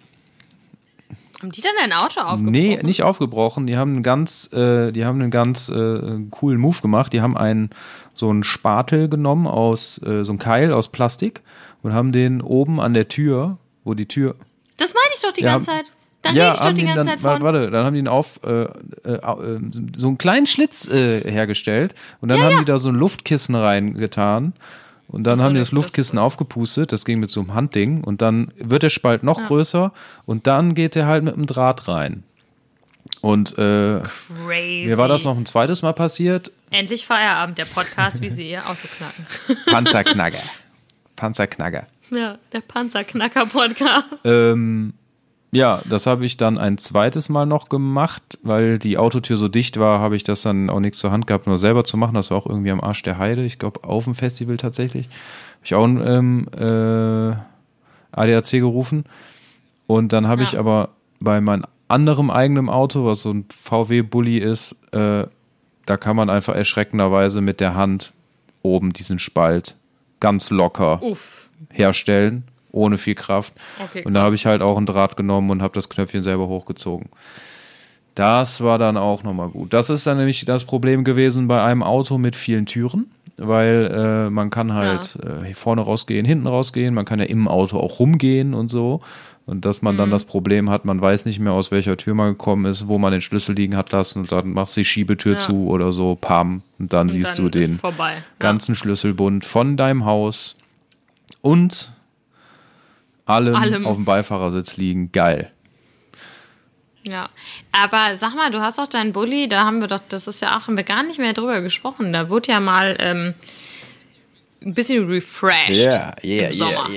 Haben 1.41 1.51
die 1.51 1.61
dann 1.61 1.73
dein 1.77 1.93
Auto 1.93 2.21
aufgebrochen? 2.21 2.53
Nee, 2.53 2.79
nicht 2.83 3.03
aufgebrochen. 3.03 3.67
Die 3.67 3.77
haben 3.77 3.95
einen 3.95 4.03
ganz, 4.05 4.53
äh, 4.53 4.93
die 4.93 5.05
haben 5.05 5.21
einen 5.21 5.33
ganz 5.33 5.69
äh, 5.69 6.21
coolen 6.31 6.61
Move 6.61 6.81
gemacht. 6.81 7.13
Die 7.13 7.21
haben 7.21 7.37
einen 7.37 7.71
so 8.15 8.31
einen 8.31 8.45
Spatel 8.45 9.09
genommen 9.09 9.49
aus 9.49 10.01
äh, 10.05 10.23
so 10.23 10.31
einem 10.31 10.39
Keil 10.39 10.73
aus 10.73 10.93
Plastik 10.93 11.41
und 11.83 11.93
haben 11.93 12.13
den 12.13 12.41
oben 12.41 12.81
an 12.81 12.95
der 12.95 13.09
Tür, 13.09 13.59
wo 13.83 13.95
die 13.95 14.07
Tür. 14.07 14.37
Das 14.77 14.95
meine 14.95 15.13
ich 15.15 15.21
doch 15.21 15.33
die 15.33 15.43
Ja, 15.43 15.55
ganze 15.55 15.71
Zeit. 15.71 15.87
Da 16.23 16.31
ja, 16.31 16.53
rede 16.53 16.69
ich 16.69 16.75
die 16.75 16.75
den 16.75 16.87
ganze 16.87 17.11
dann, 17.11 17.19
Zeit 17.19 17.21
von. 17.21 17.43
warte, 17.43 17.71
dann 17.71 17.85
haben 17.85 17.95
die 17.95 18.01
ihn 18.01 18.09
auf 18.09 18.41
äh, 18.45 18.63
äh, 18.63 18.69
äh, 19.05 19.61
so 19.97 20.07
einen 20.07 20.19
kleinen 20.19 20.47
Schlitz 20.47 20.89
äh, 20.89 21.21
hergestellt 21.31 21.95
und 22.21 22.29
dann 22.29 22.41
haben 22.41 22.59
die 22.59 22.65
da 22.65 22.79
so 22.79 22.89
ein 22.89 22.95
Luftkissen 22.95 23.55
reingetan. 23.55 24.53
Und 25.09 25.25
dann 25.25 25.39
so, 25.39 25.45
haben 25.45 25.53
die 25.53 25.61
das 25.61 25.69
das 25.69 25.73
Luftkissen 25.73 26.19
aufgepustet, 26.19 26.91
das 26.91 27.05
ging 27.05 27.21
mit 27.21 27.31
so 27.31 27.41
einem 27.41 27.53
Handding 27.53 28.03
und 28.03 28.23
dann 28.23 28.51
wird 28.57 28.83
der 28.83 28.89
Spalt 28.89 29.23
noch 29.23 29.47
größer 29.47 29.93
und 30.25 30.47
dann 30.47 30.75
geht 30.75 30.95
der 30.95 31.07
halt 31.07 31.23
mit 31.23 31.37
dem 31.37 31.45
Draht 31.45 31.87
rein. 31.87 32.23
Und 33.21 33.59
äh, 33.59 34.01
Crazy. 34.01 34.87
mir 34.87 34.97
war 34.99 35.09
das 35.09 35.25
noch 35.25 35.37
ein 35.37 35.45
zweites 35.45 35.83
Mal 35.83 35.93
passiert. 35.93 36.51
Endlich 36.71 37.05
Feierabend, 37.05 37.59
der 37.59 37.67
Podcast, 37.67 38.23
wie 38.23 38.31
sie 38.31 38.51
ihr 38.51 38.67
Auto 38.67 38.89
knacken. 38.97 39.27
Panzerknacker. 39.67 40.43
Panzerknacker. 41.17 41.87
Ja, 42.11 42.39
der 42.53 42.61
Panzerknacker-Podcast. 42.61 44.07
Ähm, 44.25 44.95
ja, 45.53 45.81
das 45.89 46.07
habe 46.07 46.25
ich 46.25 46.37
dann 46.39 46.57
ein 46.59 46.79
zweites 46.79 47.29
Mal 47.29 47.45
noch 47.47 47.69
gemacht, 47.69 48.39
weil 48.43 48.79
die 48.79 48.97
Autotür 48.99 49.37
so 49.37 49.49
dicht 49.49 49.79
war, 49.79 50.01
habe 50.01 50.17
ich 50.17 50.25
das 50.25 50.43
dann 50.43 50.71
auch 50.71 50.81
nichts 50.81 50.99
zur 50.99 51.13
Hand 51.13 51.27
gehabt, 51.27 51.47
nur 51.47 51.59
selber 51.59 51.85
zu 51.85 51.97
machen. 51.97 52.15
Das 52.15 52.31
war 52.31 52.39
auch 52.39 52.47
irgendwie 52.47 52.71
am 52.71 52.81
Arsch 52.81 53.03
der 53.03 53.19
Heide. 53.19 53.45
Ich 53.45 53.59
glaube, 53.59 53.85
auf 53.85 54.05
dem 54.05 54.15
Festival 54.15 54.57
tatsächlich. 54.57 55.07
Habe 55.07 55.65
ich 55.65 55.75
auch 55.75 55.85
ein 55.85 56.03
ähm, 56.05 56.47
äh, 56.57 57.37
ADAC 58.13 58.51
gerufen. 58.53 59.05
Und 59.87 60.13
dann 60.13 60.27
habe 60.27 60.43
Ja. 60.43 60.49
ich 60.49 60.59
aber 60.59 60.91
bei 61.21 61.41
meinem 61.41 61.65
anderem 61.89 62.31
eigenen 62.31 62.69
Auto, 62.71 63.05
was 63.05 63.21
so 63.21 63.31
ein 63.33 63.45
VW-Bully 63.55 64.39
ist, 64.39 64.77
äh, 64.93 65.27
da 65.85 65.97
kann 65.99 66.17
man 66.17 66.31
einfach 66.31 66.55
erschreckenderweise 66.55 67.41
mit 67.43 67.61
der 67.61 67.75
Hand 67.75 68.13
oben 68.63 68.93
diesen 68.93 69.19
Spalt 69.19 69.77
ganz 70.21 70.49
locker 70.51 71.03
Uff. 71.03 71.51
herstellen, 71.71 72.45
ohne 72.73 72.99
viel 72.99 73.15
Kraft. 73.15 73.53
Okay, 73.83 74.03
und 74.05 74.15
da 74.15 74.23
habe 74.23 74.35
ich 74.35 74.47
halt 74.47 74.63
auch 74.63 74.77
einen 74.77 74.87
Draht 74.87 75.17
genommen 75.17 75.51
und 75.51 75.63
habe 75.63 75.75
das 75.75 75.89
Knöpfchen 75.89 76.23
selber 76.23 76.49
hochgezogen. 76.49 77.09
Das 78.15 78.61
war 78.61 78.79
dann 78.79 78.97
auch 78.99 79.23
nochmal 79.23 79.49
gut. 79.49 79.73
Das 79.73 79.89
ist 79.89 80.07
dann 80.07 80.19
nämlich 80.19 80.45
das 80.45 80.65
Problem 80.65 81.03
gewesen 81.05 81.49
bei 81.49 81.63
einem 81.63 81.83
Auto 81.83 82.19
mit 82.19 82.37
vielen 82.37 82.67
Türen, 82.67 83.11
weil 83.39 83.91
äh, 84.27 84.31
man 84.31 84.51
kann 84.51 84.75
halt 84.75 85.17
äh, 85.23 85.55
vorne 85.55 85.81
rausgehen, 85.81 86.27
hinten 86.27 86.47
rausgehen, 86.47 86.95
man 86.95 87.07
kann 87.07 87.21
ja 87.21 87.25
im 87.25 87.49
Auto 87.49 87.79
auch 87.79 87.99
rumgehen 88.01 88.53
und 88.53 88.69
so. 88.71 89.01
Und 89.47 89.65
dass 89.65 89.83
man 89.83 89.97
dann 89.97 90.09
Mhm. 90.11 90.13
das 90.13 90.25
Problem 90.27 90.71
hat, 90.71 90.85
man 90.85 91.01
weiß 91.01 91.25
nicht 91.25 91.41
mehr, 91.41 91.53
aus 91.53 91.71
welcher 91.73 91.97
Tür 91.97 92.15
man 92.15 92.29
gekommen 92.33 92.65
ist, 92.67 92.87
wo 92.87 92.99
man 92.99 93.11
den 93.13 93.21
Schlüssel 93.23 93.57
liegen 93.57 93.77
hat 93.77 93.91
lassen 93.91 94.21
und 94.21 94.31
dann 94.31 94.53
machst 94.53 94.77
du 94.77 94.83
die 94.83 94.85
Schiebetür 94.85 95.33
Ja. 95.33 95.39
zu 95.39 95.67
oder 95.69 95.91
so, 95.91 96.15
pam, 96.21 96.63
und 96.79 96.93
dann 96.93 97.03
Und 97.03 97.09
siehst 97.09 97.39
dann 97.39 97.45
du 97.47 97.51
den 97.51 97.71
vorbei. 97.79 98.13
ganzen 98.39 98.77
Schlüsselbund 98.77 99.45
von 99.45 99.77
deinem 99.77 100.05
Haus 100.05 100.55
und 101.41 101.93
allem, 103.27 103.55
Allem. 103.55 103.87
auf 103.87 103.97
dem 103.97 104.05
Beifahrersitz 104.05 104.77
liegen. 104.77 105.13
Geil. 105.13 105.51
Ja. 107.05 107.13
ja. 107.13 107.29
Aber 107.73 108.17
sag 108.17 108.35
mal, 108.35 108.51
du 108.51 108.61
hast 108.61 108.79
doch 108.79 108.87
deinen 108.87 109.13
Bulli, 109.13 109.49
da 109.49 109.65
haben 109.65 109.81
wir 109.81 109.89
doch, 109.89 110.01
das 110.09 110.27
ist 110.27 110.41
ja 110.43 110.57
auch, 110.57 110.67
haben 110.67 110.77
wir 110.77 110.85
gar 110.85 111.03
nicht 111.03 111.19
mehr 111.19 111.33
drüber 111.33 111.61
gesprochen. 111.61 112.13
Da 112.13 112.29
wurde 112.29 112.53
ja 112.53 112.61
mal 112.61 112.97
ähm, 113.01 113.35
ein 114.65 114.75
bisschen 114.75 115.07
refreshed 115.09 115.89
im 116.23 116.53
Sommer. 116.53 116.89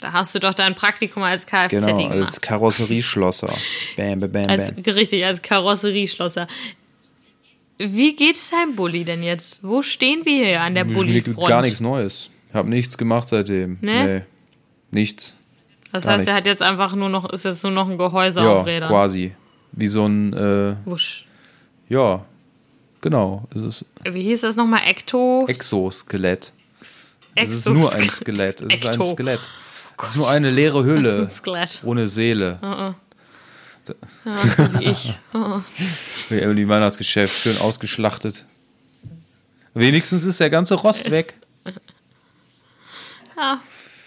Da 0.00 0.12
hast 0.14 0.34
du 0.34 0.38
doch 0.38 0.54
dein 0.54 0.74
Praktikum 0.74 1.22
als 1.22 1.46
Kfz 1.46 1.70
Genau, 1.72 1.94
gemacht. 1.94 2.12
als 2.12 2.40
Karosserieschlosser. 2.40 3.52
Bam, 3.98 4.20
bam, 4.20 4.32
bam, 4.32 4.48
Als, 4.48 4.72
bam. 4.74 4.94
richtig, 4.94 5.26
als 5.26 5.42
Karosserieschlosser. 5.42 6.46
Wie 7.76 8.14
geht 8.16 8.36
es 8.36 8.50
deinem 8.50 8.76
Bulli 8.76 9.04
denn 9.04 9.22
jetzt? 9.22 9.62
Wo 9.62 9.82
stehen 9.82 10.24
wir 10.24 10.46
hier 10.46 10.60
an 10.62 10.74
der 10.74 10.84
Bulli-Front? 10.84 11.48
Gar 11.48 11.62
nichts 11.62 11.80
Neues. 11.80 12.30
Hab 12.54 12.66
nichts 12.66 12.96
gemacht 12.96 13.28
seitdem. 13.28 13.76
Nee? 13.82 14.22
Nichts. 14.90 15.36
Das 15.92 16.04
gar 16.04 16.14
heißt, 16.14 16.26
er 16.28 16.34
nichts. 16.34 16.38
hat 16.38 16.46
jetzt 16.46 16.62
einfach 16.62 16.94
nur 16.94 17.08
noch, 17.08 17.30
ist 17.32 17.44
jetzt 17.44 17.62
nur 17.62 17.72
noch 17.72 17.88
ein 17.88 17.98
Gehäuse 17.98 18.40
Ja, 18.40 18.52
auf 18.54 18.66
Rädern. 18.66 18.88
quasi. 18.88 19.34
Wie 19.72 19.88
so 19.88 20.06
ein, 20.06 20.32
äh, 20.32 20.74
Wusch. 20.84 21.26
ja, 21.88 22.24
genau. 23.00 23.44
Es 23.54 23.62
ist 23.62 23.86
Wie 24.04 24.22
hieß 24.22 24.42
das 24.42 24.56
nochmal? 24.56 24.82
Ekto? 24.86 25.44
Exoskelett. 25.46 26.52
Es 26.80 27.06
Exo 27.34 27.52
ist 27.72 27.78
nur 27.78 27.94
ein 27.94 28.08
Skelett. 28.10 28.60
Es 28.62 28.74
ist 28.84 28.86
ein. 28.86 29.04
Skelett. 29.04 29.40
Es 30.02 30.08
ist 30.10 30.16
nur 30.16 30.28
eine 30.30 30.50
leere 30.50 30.84
Hülle. 30.84 31.28
Ohne 31.84 32.08
Seele. 32.08 32.58
Ja, 32.62 32.94
so 34.56 34.72
wie 34.80 34.84
ich. 34.84 35.18
Wie 36.28 36.38
Emily 36.38 36.68
Weihnachtsgeschäft, 36.68 37.34
schön 37.42 37.58
ausgeschlachtet. 37.58 38.46
Wenigstens 39.74 40.24
ist 40.24 40.40
der 40.40 40.50
ganze 40.50 40.74
Rost 40.74 41.10
weg. 41.10 41.34
Ja, 43.36 43.60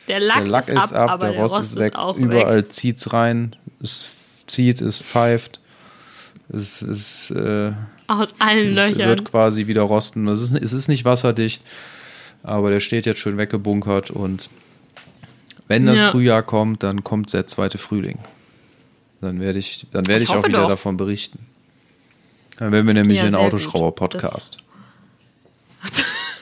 der 0.07 0.19
Lack, 0.19 0.39
Der 0.39 0.47
Lack 0.47 0.69
ist 0.69 0.93
ab, 0.93 1.09
aber 1.11 1.29
der, 1.31 1.39
Rost, 1.41 1.59
ist 1.61 1.75
weg. 1.77 1.95
auch 1.95 2.17
Überall 2.17 2.57
weg. 2.63 2.71
zieht's 2.71 3.13
rein. 3.13 3.55
Es 3.81 4.05
zieht, 4.47 4.81
es 4.81 4.99
pfeift. 4.99 5.59
Es, 6.51 6.81
es, 6.81 7.31
äh, 7.31 7.71
Aus 8.07 8.35
allen 8.39 8.71
es 8.71 8.75
Löchern. 8.75 9.07
wird 9.09 9.25
quasi 9.25 9.67
wieder 9.67 9.83
rosten. 9.83 10.27
Es 10.27 10.41
ist, 10.41 10.51
es 10.55 10.73
ist 10.73 10.87
nicht 10.87 11.05
wasserdicht, 11.05 11.63
aber 12.43 12.69
der 12.69 12.79
steht 12.81 13.05
jetzt 13.05 13.19
schön 13.19 13.37
weggebunkert 13.37 14.11
und 14.11 14.49
wenn 15.67 15.85
das 15.85 15.95
Ja. 15.95 16.11
Frühjahr 16.11 16.43
kommt, 16.43 16.83
dann 16.83 17.03
kommt 17.03 17.31
der 17.33 17.47
zweite 17.47 17.77
Frühling. 17.77 18.19
Dann 19.21 19.39
werde 19.39 19.57
ich, 19.59 19.87
dann 19.93 20.05
werde 20.07 20.23
Ich 20.25 20.29
ich, 20.29 20.35
auch 20.35 20.45
wieder 20.45 20.63
doch. 20.63 20.67
davon 20.69 20.97
berichten. 20.97 21.39
Dann 22.57 22.71
werden 22.73 22.85
wir 22.85 22.93
nämlich 22.93 23.17
Ja, 23.19 23.25
gut. 23.29 23.35
Autoschrauber-Podcast. 23.35 24.57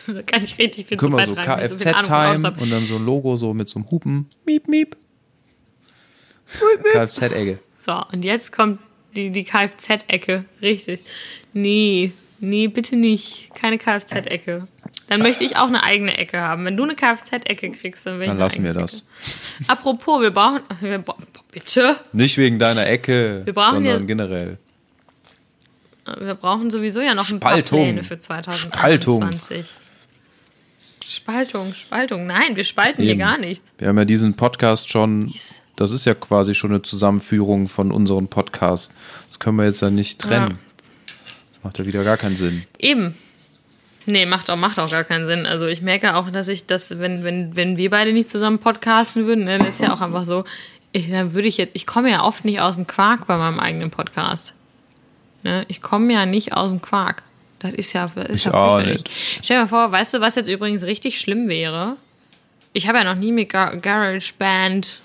Kann 0.25 0.43
ich 0.43 0.57
richtig 0.57 0.87
viel 0.87 0.97
Können 0.97 1.13
wir 1.17 1.23
so 1.25 1.35
so 1.35 1.41
Kfz-Time 1.41 2.41
hab. 2.43 2.61
und 2.61 2.69
dann 2.71 2.85
so 2.85 2.95
ein 2.95 3.05
Logo 3.05 3.35
so 3.37 3.53
mit 3.53 3.67
so 3.69 3.79
einem 3.79 3.89
Hupen. 3.91 4.29
Miep, 4.45 4.67
miep. 4.67 4.95
Kfz-Ecke. 6.93 7.59
So, 7.79 8.01
und 8.11 8.25
jetzt 8.25 8.51
kommt 8.51 8.79
die, 9.15 9.29
die 9.29 9.43
Kfz-Ecke. 9.43 10.45
Richtig. 10.61 11.03
Nee, 11.53 12.11
nee, 12.39 12.67
bitte 12.67 12.95
nicht. 12.95 13.49
Keine 13.55 13.77
Kfz-Ecke. 13.77 14.67
Dann 15.07 15.21
möchte 15.21 15.43
ich 15.43 15.57
auch 15.57 15.67
eine 15.67 15.83
eigene 15.83 16.17
Ecke 16.17 16.39
haben. 16.41 16.63
Wenn 16.65 16.77
du 16.77 16.83
eine 16.83 16.95
Kfz-Ecke 16.95 17.71
kriegst, 17.71 18.05
dann 18.05 18.15
will 18.15 18.21
ich 18.21 18.27
Dann 18.27 18.37
lassen 18.37 18.63
wir 18.63 18.73
das. 18.73 18.99
Ecke. 19.59 19.69
Apropos, 19.69 20.21
wir 20.21 20.31
brauchen. 20.31 20.61
Wir, 20.79 21.03
bitte? 21.51 21.97
Nicht 22.13 22.37
wegen 22.37 22.59
deiner 22.59 22.87
Ecke, 22.87 23.41
Wir 23.45 23.53
brauchen 23.53 23.75
sondern 23.75 23.99
ja- 24.01 24.05
generell. 24.05 24.57
Wir 26.19 26.33
brauchen 26.35 26.71
sowieso 26.71 26.99
ja 26.99 27.13
noch 27.13 27.29
ein 27.29 27.39
paar 27.39 27.51
Spaltung. 27.51 27.83
Pläne 27.83 28.03
für 28.03 28.17
2021. 28.19 28.69
Spaltung, 28.71 29.63
Spaltung. 31.11 32.25
Nein, 32.25 32.55
wir 32.55 32.63
spalten 32.63 33.01
hier 33.03 33.11
Eben. 33.11 33.19
gar 33.19 33.37
nichts. 33.37 33.71
Wir 33.77 33.89
haben 33.89 33.97
ja 33.97 34.05
diesen 34.05 34.35
Podcast 34.35 34.89
schon, 34.89 35.33
das 35.75 35.91
ist 35.91 36.05
ja 36.05 36.13
quasi 36.13 36.55
schon 36.55 36.71
eine 36.71 36.81
Zusammenführung 36.81 37.67
von 37.67 37.91
unseren 37.91 38.27
Podcasts. 38.27 38.93
Das 39.27 39.39
können 39.39 39.57
wir 39.57 39.65
jetzt 39.65 39.81
ja 39.81 39.89
nicht 39.89 40.19
trennen. 40.19 40.59
Das 41.53 41.63
macht 41.63 41.79
ja 41.79 41.85
wieder 41.85 42.03
gar 42.03 42.17
keinen 42.17 42.35
Sinn. 42.35 42.63
Eben. 42.79 43.15
Nee, 44.05 44.25
macht 44.25 44.49
auch, 44.49 44.55
macht 44.55 44.79
auch 44.79 44.89
gar 44.89 45.03
keinen 45.03 45.27
Sinn. 45.27 45.45
Also 45.45 45.67
ich 45.67 45.81
merke 45.81 46.15
auch, 46.15 46.29
dass 46.31 46.47
ich 46.47 46.65
das, 46.65 46.97
wenn, 46.97 47.23
wenn, 47.23 47.55
wenn 47.55 47.77
wir 47.77 47.89
beide 47.89 48.13
nicht 48.13 48.29
zusammen 48.29 48.59
podcasten 48.59 49.27
würden, 49.27 49.45
dann 49.45 49.65
ist 49.65 49.79
ja 49.79 49.93
auch 49.93 50.01
einfach 50.01 50.25
so, 50.25 50.43
ich, 50.91 51.09
dann 51.11 51.33
würde 51.33 51.47
ich 51.47 51.57
jetzt, 51.57 51.75
ich 51.75 51.85
komme 51.85 52.09
ja 52.09 52.23
oft 52.23 52.45
nicht 52.45 52.61
aus 52.61 52.75
dem 52.75 52.87
Quark 52.87 53.27
bei 53.27 53.37
meinem 53.37 53.59
eigenen 53.59 53.91
Podcast. 53.91 54.53
Ne? 55.43 55.65
Ich 55.67 55.81
komme 55.81 56.11
ja 56.13 56.25
nicht 56.25 56.53
aus 56.53 56.69
dem 56.69 56.81
Quark. 56.81 57.23
Das 57.61 57.71
ist 57.73 57.93
ja, 57.93 58.09
das 58.13 58.25
ist 58.25 58.39
Ich 58.39 58.45
ja 58.45 58.53
auch 58.53 58.75
fürchterlich. 58.75 59.03
Stell 59.43 59.57
dir 59.57 59.61
mal 59.63 59.67
vor, 59.67 59.91
weißt 59.91 60.15
du, 60.15 60.21
was 60.21 60.35
jetzt 60.35 60.49
übrigens 60.49 60.83
richtig 60.83 61.19
schlimm 61.19 61.47
wäre? 61.47 61.95
Ich 62.73 62.87
habe 62.87 62.97
ja 62.97 63.03
noch 63.03 63.15
nie 63.19 63.31
mit 63.31 63.49
Gar 63.49 63.75
GarageBand, 63.77 64.99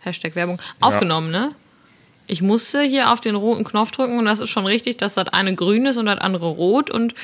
Hashtag 0.00 0.34
Werbung, 0.34 0.60
aufgenommen, 0.80 1.30
ne? 1.30 1.52
Ich 2.26 2.42
musste 2.42 2.82
hier 2.82 3.12
auf 3.12 3.20
den 3.20 3.36
roten 3.36 3.62
Knopf 3.62 3.92
drücken 3.92 4.18
und 4.18 4.24
das 4.24 4.40
ist 4.40 4.50
schon 4.50 4.66
richtig, 4.66 4.96
dass 4.96 5.14
das 5.14 5.28
eine 5.28 5.54
grün 5.54 5.86
ist 5.86 5.96
und 5.96 6.06
das 6.06 6.18
andere 6.18 6.46
rot 6.46 6.90
und 6.90 7.14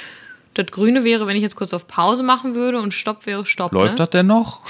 das 0.54 0.66
grüne 0.66 1.02
wäre, 1.02 1.26
wenn 1.26 1.34
ich 1.34 1.42
jetzt 1.42 1.56
kurz 1.56 1.74
auf 1.74 1.88
Pause 1.88 2.22
machen 2.22 2.54
würde 2.54 2.78
und 2.78 2.92
Stopp 2.94 3.26
wäre 3.26 3.44
Stopp. 3.44 3.72
Läuft 3.72 3.94
ne? 3.94 3.98
das 4.04 4.10
denn 4.10 4.26
noch? 4.26 4.60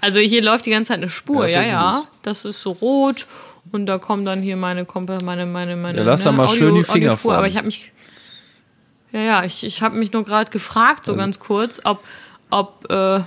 Also 0.00 0.18
hier 0.18 0.42
läuft 0.42 0.66
die 0.66 0.70
ganze 0.70 0.88
Zeit 0.88 0.98
eine 0.98 1.10
Spur, 1.10 1.46
Ja, 1.46 1.60
ja, 1.60 1.62
ja 1.62 1.68
ja. 1.68 2.04
Das 2.22 2.44
ist 2.44 2.62
so 2.62 2.72
rot 2.72 3.26
und 3.70 3.86
da 3.86 3.98
kommen 3.98 4.24
dann 4.24 4.40
hier 4.42 4.56
meine 4.56 4.84
Kompa- 4.84 5.22
meine 5.24 5.46
meine 5.46 5.76
meine 5.76 5.98
Ja, 5.98 6.04
lass 6.04 6.22
da 6.22 6.32
mal 6.32 6.48
schön 6.48 6.74
die 6.74 6.82
Finger 6.82 7.16
von. 7.16 7.34
aber 7.34 7.46
ich 7.46 7.56
habe 7.56 7.66
mich 7.66 7.92
Ja, 9.12 9.20
ja, 9.20 9.44
ich, 9.44 9.64
ich 9.64 9.82
habe 9.82 9.96
mich 9.98 10.12
nur 10.12 10.24
gerade 10.24 10.50
gefragt 10.50 11.04
so 11.04 11.16
ganz 11.16 11.40
kurz, 11.40 11.80
ob 11.84 12.02
ob 12.50 12.86
äh, 12.90 13.20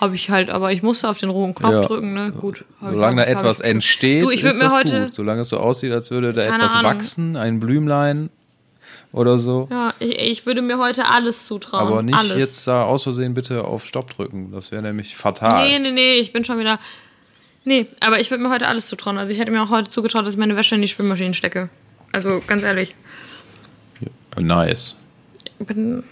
ob 0.00 0.12
ich 0.12 0.28
halt, 0.30 0.50
aber 0.50 0.72
ich 0.72 0.82
musste 0.82 1.08
auf 1.08 1.18
den 1.18 1.30
roten 1.30 1.54
Knopf 1.54 1.72
Ja. 1.72 1.80
drücken, 1.82 2.12
ne? 2.14 2.32
Gut. 2.32 2.64
Solange 2.80 3.22
da 3.22 3.28
etwas 3.28 3.60
entsteht, 3.60 4.24
Du, 4.24 4.28
ist 4.30 4.60
das 4.60 4.74
gut. 4.74 5.12
Solange 5.14 5.42
es 5.42 5.48
so 5.48 5.58
aussieht, 5.58 5.92
als 5.92 6.10
würde 6.10 6.32
da 6.32 6.42
etwas 6.42 6.74
Ahnung. 6.74 6.90
wachsen, 6.92 7.36
ein 7.36 7.60
Blümlein 7.60 8.28
oder 9.12 9.38
so. 9.38 9.68
Ja, 9.70 9.94
ich, 10.00 10.18
ich 10.18 10.46
würde 10.46 10.60
mir 10.60 10.78
heute 10.78 11.06
alles 11.06 11.46
zutrauen. 11.46 11.86
Aber 11.86 12.02
nicht 12.02 12.18
alles. 12.18 12.36
jetzt 12.36 12.66
da 12.66 12.82
aus 12.82 13.04
Versehen 13.04 13.32
bitte 13.34 13.64
auf 13.64 13.84
Stopp 13.86 14.10
drücken. 14.14 14.50
Das 14.52 14.72
wäre 14.72 14.82
nämlich 14.82 15.16
fatal. 15.16 15.68
Nee, 15.68 15.78
nee, 15.78 15.92
nee, 15.92 16.14
ich 16.14 16.32
bin 16.32 16.44
schon 16.44 16.58
wieder. 16.58 16.78
Nee, 17.64 17.86
aber 18.00 18.20
ich 18.20 18.30
würde 18.30 18.42
mir 18.42 18.50
heute 18.50 18.66
alles 18.66 18.88
zutrauen. 18.88 19.16
Also 19.16 19.32
ich 19.32 19.38
hätte 19.38 19.50
mir 19.52 19.62
auch 19.62 19.70
heute 19.70 19.88
zugetraut, 19.88 20.26
dass 20.26 20.32
ich 20.34 20.38
meine 20.38 20.56
Wäsche 20.56 20.74
in 20.74 20.82
die 20.82 20.88
Spülmaschine 20.88 21.32
stecke. 21.32 21.70
Also 22.12 22.42
ganz 22.46 22.62
ehrlich. 22.62 22.94
Nice. 24.40 24.96
Ich 25.58 25.66
bin. 25.66 26.02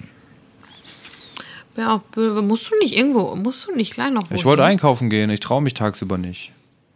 Ja, 1.76 2.02
musst 2.42 2.70
du 2.70 2.78
nicht 2.80 2.94
irgendwo, 2.96 3.34
musst 3.34 3.66
du 3.66 3.74
nicht 3.74 3.94
gleich 3.94 4.12
noch 4.12 4.24
Ich 4.24 4.30
wohin? 4.30 4.44
wollte 4.44 4.64
einkaufen 4.64 5.08
gehen, 5.08 5.30
ich 5.30 5.40
traue 5.40 5.62
mich 5.62 5.72
tagsüber 5.74 6.18
nicht. 6.18 6.52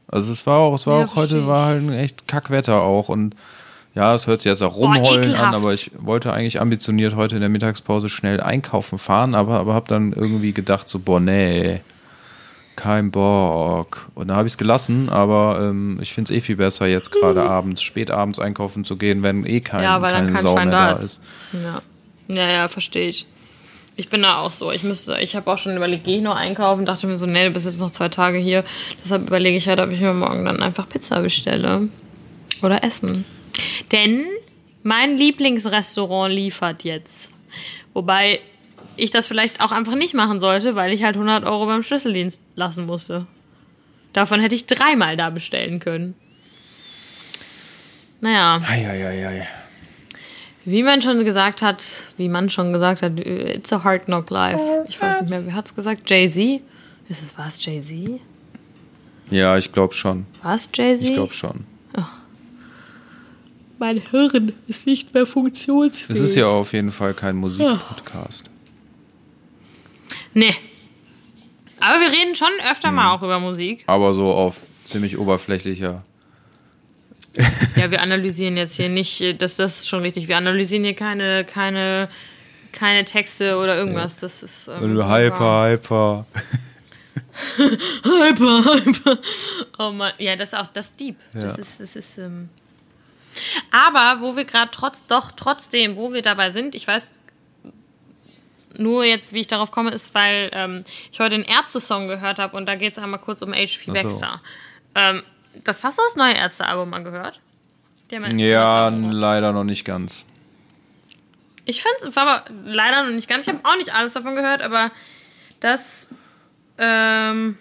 Also 0.08 0.30
es 0.32 0.46
war 0.46 0.58
auch, 0.58 0.74
es 0.74 0.86
war 0.86 1.00
Ja, 1.00 1.06
auch 1.06 1.16
heute 1.16 1.38
ich. 1.38 1.46
war 1.46 1.66
halt 1.66 1.82
ein 1.82 1.92
echt 1.92 2.28
Kackwetter 2.28 2.82
auch 2.82 3.08
und 3.08 3.34
ja, 3.94 4.12
es 4.12 4.26
hört 4.26 4.40
sich 4.42 4.50
jetzt 4.50 4.60
auch 4.62 4.76
rumheulen 4.76 5.22
an, 5.24 5.30
ekelhaft. 5.30 5.54
aber 5.54 5.72
ich 5.72 5.90
wollte 5.98 6.30
eigentlich 6.32 6.60
ambitioniert 6.60 7.16
heute 7.16 7.36
in 7.36 7.40
der 7.40 7.48
Mittagspause 7.48 8.10
schnell 8.10 8.40
einkaufen 8.42 8.98
fahren, 8.98 9.34
aber, 9.34 9.54
aber 9.58 9.72
habe 9.72 9.88
dann 9.88 10.12
irgendwie 10.12 10.52
gedacht 10.52 10.86
so, 10.88 10.98
boah, 10.98 11.18
nee, 11.20 11.80
kein 12.76 13.10
Bock. 13.10 14.08
Und 14.14 14.28
da 14.28 14.36
habe 14.36 14.46
ich 14.46 14.52
es 14.52 14.58
gelassen, 14.58 15.08
aber 15.08 15.58
ähm, 15.60 15.98
ich 16.00 16.12
finde 16.12 16.32
es 16.32 16.38
eh 16.38 16.40
viel 16.40 16.56
besser, 16.56 16.86
jetzt 16.86 17.10
gerade 17.10 17.42
abends, 17.48 17.82
spät 17.82 18.10
abends 18.10 18.38
einkaufen 18.38 18.84
zu 18.84 18.96
gehen, 18.96 19.22
wenn 19.22 19.44
eh 19.46 19.60
kein, 19.60 19.82
Ja, 19.82 20.00
weil 20.02 20.12
dann 20.12 20.32
kein 20.32 20.42
Sau 20.42 20.52
Schwein 20.52 20.70
da 20.70 20.88
da 20.88 20.92
ist. 20.92 21.02
ist. 21.02 21.20
Ja, 21.52 21.82
ja, 22.28 22.50
ja 22.50 22.68
verstehe 22.68 23.08
ich. 23.08 23.26
Ich 23.98 24.10
bin 24.10 24.22
da 24.22 24.40
auch 24.40 24.50
so. 24.50 24.70
Ich 24.72 24.82
müsste, 24.82 25.18
ich 25.20 25.34
habe 25.36 25.50
auch 25.50 25.56
schon 25.56 25.74
überlegt, 25.74 26.04
gehe 26.04 26.18
ich 26.18 26.22
noch 26.22 26.36
einkaufen? 26.36 26.84
Dachte 26.84 27.06
mir 27.06 27.16
so, 27.16 27.24
nee, 27.24 27.44
du 27.46 27.50
bist 27.50 27.64
jetzt 27.64 27.80
noch 27.80 27.90
zwei 27.90 28.10
Tage 28.10 28.36
hier. 28.36 28.62
Deshalb 29.02 29.26
überlege 29.26 29.56
ich 29.56 29.66
halt, 29.68 29.80
ob 29.80 29.90
ich 29.90 30.00
mir 30.00 30.12
morgen 30.12 30.44
dann 30.44 30.62
einfach 30.62 30.86
Pizza 30.86 31.20
bestelle. 31.20 31.88
Oder 32.62 32.84
essen. 32.84 33.24
Denn 33.92 34.26
mein 34.82 35.16
Lieblingsrestaurant 35.16 36.34
liefert 36.34 36.84
jetzt. 36.84 37.30
Wobei 37.94 38.40
ich 38.96 39.10
das 39.10 39.26
vielleicht 39.26 39.60
auch 39.60 39.72
einfach 39.72 39.94
nicht 39.94 40.14
machen 40.14 40.40
sollte, 40.40 40.74
weil 40.74 40.92
ich 40.92 41.02
halt 41.02 41.16
100 41.16 41.44
Euro 41.44 41.66
beim 41.66 41.82
Schlüsseldienst 41.82 42.40
lassen 42.54 42.86
musste. 42.86 43.26
Davon 44.12 44.40
hätte 44.40 44.54
ich 44.54 44.66
dreimal 44.66 45.16
da 45.16 45.30
bestellen 45.30 45.80
können. 45.80 46.14
Naja. 48.20 48.60
Eieiei. 48.66 49.46
Wie 50.64 50.82
man 50.82 51.02
schon 51.02 51.24
gesagt 51.24 51.62
hat, 51.62 51.84
wie 52.16 52.28
man 52.28 52.50
schon 52.50 52.72
gesagt 52.72 53.02
hat, 53.02 53.20
it's 53.20 53.72
a 53.72 53.84
hard 53.84 54.06
knock 54.06 54.30
life. 54.30 54.60
Ich 54.88 55.00
weiß 55.00 55.20
nicht 55.20 55.30
mehr, 55.30 55.46
wer 55.46 55.54
hat's 55.54 55.74
gesagt? 55.74 56.08
Jay-Z? 56.10 56.60
Ist 57.08 57.22
es, 57.22 57.38
war 57.38 57.46
es 57.46 57.64
Jay-Z? 57.64 58.20
Ja, 59.30 59.56
ich 59.56 59.72
glaube 59.72 59.94
schon. 59.94 60.26
War 60.42 60.54
es 60.54 60.68
Jay-Z? 60.74 61.08
Ich 61.08 61.14
glaube 61.14 61.32
schon. 61.32 61.64
Mein 63.78 63.98
Hirn 64.10 64.54
ist 64.66 64.86
nicht 64.86 65.12
mehr 65.12 65.26
funktionsfähig. 65.26 66.08
Es 66.08 66.20
ist 66.20 66.34
ja 66.34 66.46
auf 66.46 66.72
jeden 66.72 66.90
Fall 66.90 67.12
kein 67.12 67.36
Musikpodcast. 67.36 68.50
Nee. 70.38 70.54
Aber 71.80 71.98
wir 72.00 72.12
reden 72.12 72.34
schon 72.34 72.50
öfter 72.70 72.88
Hm. 72.88 72.94
mal 72.96 73.14
auch 73.14 73.22
über 73.22 73.40
Musik. 73.40 73.84
Aber 73.86 74.12
so 74.12 74.32
auf 74.32 74.66
ziemlich 74.84 75.16
oberflächlicher. 75.16 76.02
Ja, 77.76 77.90
wir 77.90 78.00
analysieren 78.02 78.56
jetzt 78.56 78.76
hier 78.76 78.88
nicht, 78.90 79.20
äh, 79.22 79.32
das, 79.34 79.56
das 79.56 79.78
ist 79.78 79.88
schon 79.88 80.00
richtig. 80.02 80.28
Wir 80.28 80.36
analysieren 80.36 80.84
hier 80.84 80.94
keine, 80.94 81.44
keine, 81.44 82.08
keine 82.72 83.04
Texte 83.06 83.56
oder 83.58 83.76
irgendwas. 83.76 84.18
Das 84.18 84.42
ist. 84.42 84.68
Ähm, 84.68 84.96
Hyper, 85.08 85.70
hyper. 85.70 86.26
Hyper, 88.04 88.64
hyper. 88.64 89.18
Oh 89.78 89.90
Mann. 89.90 90.12
Ja, 90.18 90.36
das 90.36 90.52
ist 90.52 90.58
auch 90.58 90.66
das 90.66 90.92
Deep. 90.94 91.16
Das 91.34 91.44
Ja. 91.44 91.54
ist, 91.62 91.80
das 91.80 91.96
ist. 91.96 92.18
Ähm 92.18 92.48
Aber 93.70 94.20
wo 94.22 94.36
wir 94.36 94.44
gerade 94.44 94.70
trotz, 94.72 95.04
doch 95.06 95.32
trotzdem, 95.32 95.96
wo 95.96 96.12
wir 96.12 96.22
dabei 96.22 96.50
sind, 96.50 96.74
ich 96.74 96.86
weiß 96.86 97.12
nur 98.78 99.04
jetzt, 99.04 99.32
wie 99.32 99.40
ich 99.40 99.46
darauf 99.46 99.70
komme, 99.70 99.90
ist, 99.90 100.14
weil 100.14 100.50
ähm, 100.52 100.84
ich 101.10 101.20
heute 101.20 101.34
einen 101.34 101.44
Ärzte-Song 101.44 102.08
gehört 102.08 102.38
habe 102.38 102.56
und 102.56 102.66
da 102.66 102.74
geht 102.74 102.92
es 102.92 102.98
einmal 102.98 103.20
kurz 103.20 103.42
um 103.42 103.52
HP 103.52 103.86
so. 103.86 103.92
Baxter. 103.92 104.40
Ähm, 104.94 105.22
das 105.64 105.84
hast 105.84 105.98
du 105.98 106.02
das 106.02 106.16
neue 106.16 106.34
Ärzte-Album 106.34 106.90
mal 106.90 107.02
gehört? 107.02 107.40
Ja, 108.10 108.88
leider 108.88 109.52
noch 109.52 109.64
nicht 109.64 109.84
ganz. 109.84 110.26
Ich 111.64 111.82
finde 111.82 112.08
es 112.08 112.16
aber 112.16 112.44
leider 112.64 113.02
noch 113.04 113.12
nicht 113.12 113.28
ganz. 113.28 113.46
Ich 113.48 113.52
habe 113.52 113.64
auch 113.64 113.76
nicht 113.76 113.92
alles 113.92 114.12
davon 114.12 114.36
gehört, 114.36 114.62
aber 114.62 114.92
das 115.58 116.08
ähm, 116.78 117.56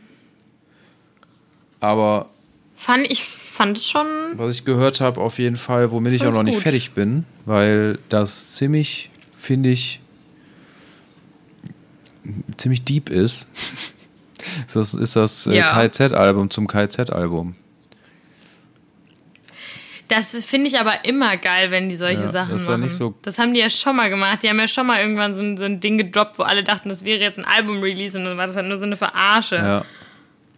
Aber 1.79 2.29
fand 2.75 3.09
ich 3.09 3.23
fand 3.23 3.77
es 3.77 3.87
schon 3.87 4.05
was 4.35 4.53
ich 4.55 4.65
gehört 4.65 5.01
habe, 5.01 5.21
auf 5.21 5.39
jeden 5.39 5.55
Fall, 5.55 5.91
womit 5.91 6.13
ich 6.13 6.25
auch 6.25 6.33
noch 6.33 6.43
nicht 6.43 6.55
gut. 6.55 6.63
fertig 6.63 6.91
bin, 6.91 7.25
weil 7.45 7.99
das 8.09 8.51
ziemlich, 8.51 9.09
finde 9.33 9.69
ich, 9.69 10.01
ziemlich 12.57 12.83
deep 12.83 13.09
ist. 13.23 13.49
Das 14.73 14.93
ist 14.93 15.15
das 15.15 15.47
äh, 15.47 15.55
Ja. 15.57 15.71
KZ-Album 15.73 16.49
zum 16.49 16.67
KZ-Album. 16.67 17.55
Das 20.07 20.45
finde 20.45 20.67
ich 20.67 20.79
aber 20.79 21.03
immer 21.05 21.35
geil, 21.37 21.71
wenn 21.71 21.89
die 21.89 21.95
solche 21.95 22.21
Ja, 22.25 22.31
Sachen 22.31 22.51
das 22.53 22.61
ist 22.63 22.69
machen. 22.69 22.89
so- 22.89 23.15
das 23.23 23.39
haben 23.39 23.55
die 23.55 23.59
ja 23.59 23.71
schon 23.71 23.95
mal 23.95 24.09
gemacht. 24.11 24.43
Die 24.43 24.49
haben 24.49 24.59
ja 24.59 24.67
schon 24.67 24.85
mal 24.85 24.99
irgendwann 25.01 25.33
so 25.33 25.41
ein, 25.41 25.57
so 25.57 25.65
ein 25.65 25.79
Ding 25.79 25.97
gedroppt, 25.97 26.37
wo 26.37 26.43
alle 26.43 26.63
dachten, 26.63 26.89
das 26.89 27.03
wäre 27.05 27.19
jetzt 27.19 27.39
ein 27.39 27.45
Album-Release 27.45 28.15
und 28.17 28.25
dann 28.25 28.37
war 28.37 28.45
das 28.45 28.55
halt 28.55 28.67
nur 28.67 28.77
so 28.77 28.85
eine 28.85 28.97
Verarsche. 28.97 29.55
Ja. 29.55 29.85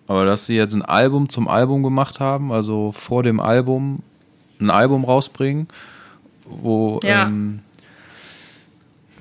Aber 0.08 0.26
dass 0.26 0.46
sie 0.48 0.56
jetzt 0.56 0.74
ein 0.74 0.82
Album 0.82 1.30
zum 1.30 1.48
Album 1.48 1.82
gemacht 1.82 2.20
haben, 2.20 2.52
also 2.52 2.92
vor 2.92 3.24
dem 3.24 3.40
Album 3.40 4.00
ein 4.60 4.70
Album 4.70 5.06
rausbringen, 5.06 5.68
wo, 6.46 7.00
Ja. 7.04 7.28
ähm, 7.28 7.60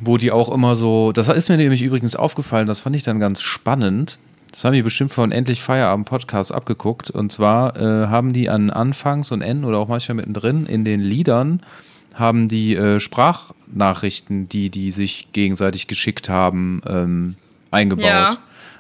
wo 0.00 0.16
die 0.16 0.30
auch 0.30 0.52
immer 0.52 0.74
so, 0.74 1.12
das 1.12 1.28
ist 1.28 1.48
mir 1.48 1.56
nämlich 1.56 1.82
übrigens 1.82 2.16
aufgefallen, 2.16 2.66
das 2.66 2.80
fand 2.80 2.96
ich 2.96 3.02
dann 3.02 3.20
ganz 3.20 3.42
spannend. 3.42 4.18
Das 4.52 4.64
haben 4.64 4.72
die 4.72 4.82
bestimmt 4.82 5.12
von 5.12 5.32
Endlich 5.32 5.60
Feierabend 5.60 6.08
Podcast 6.08 6.52
abgeguckt. 6.52 7.10
Und 7.10 7.30
zwar 7.30 7.76
äh, 7.76 8.06
haben 8.06 8.32
die 8.32 8.48
an 8.48 8.70
Anfangs 8.70 9.30
und 9.30 9.42
Enden 9.42 9.64
oder 9.64 9.78
auch 9.78 9.88
manchmal 9.88 10.16
mittendrin 10.16 10.66
in 10.66 10.84
den 10.84 11.00
Liedern 11.00 11.60
haben 12.14 12.48
die 12.48 12.74
äh, 12.74 12.98
Sprachnachrichten, 12.98 14.48
die 14.48 14.70
die 14.70 14.90
sich 14.90 15.28
gegenseitig 15.32 15.86
geschickt 15.86 16.30
haben, 16.30 16.80
ähm, 16.86 17.36
eingebaut. 17.70 18.06
Ja. 18.06 18.36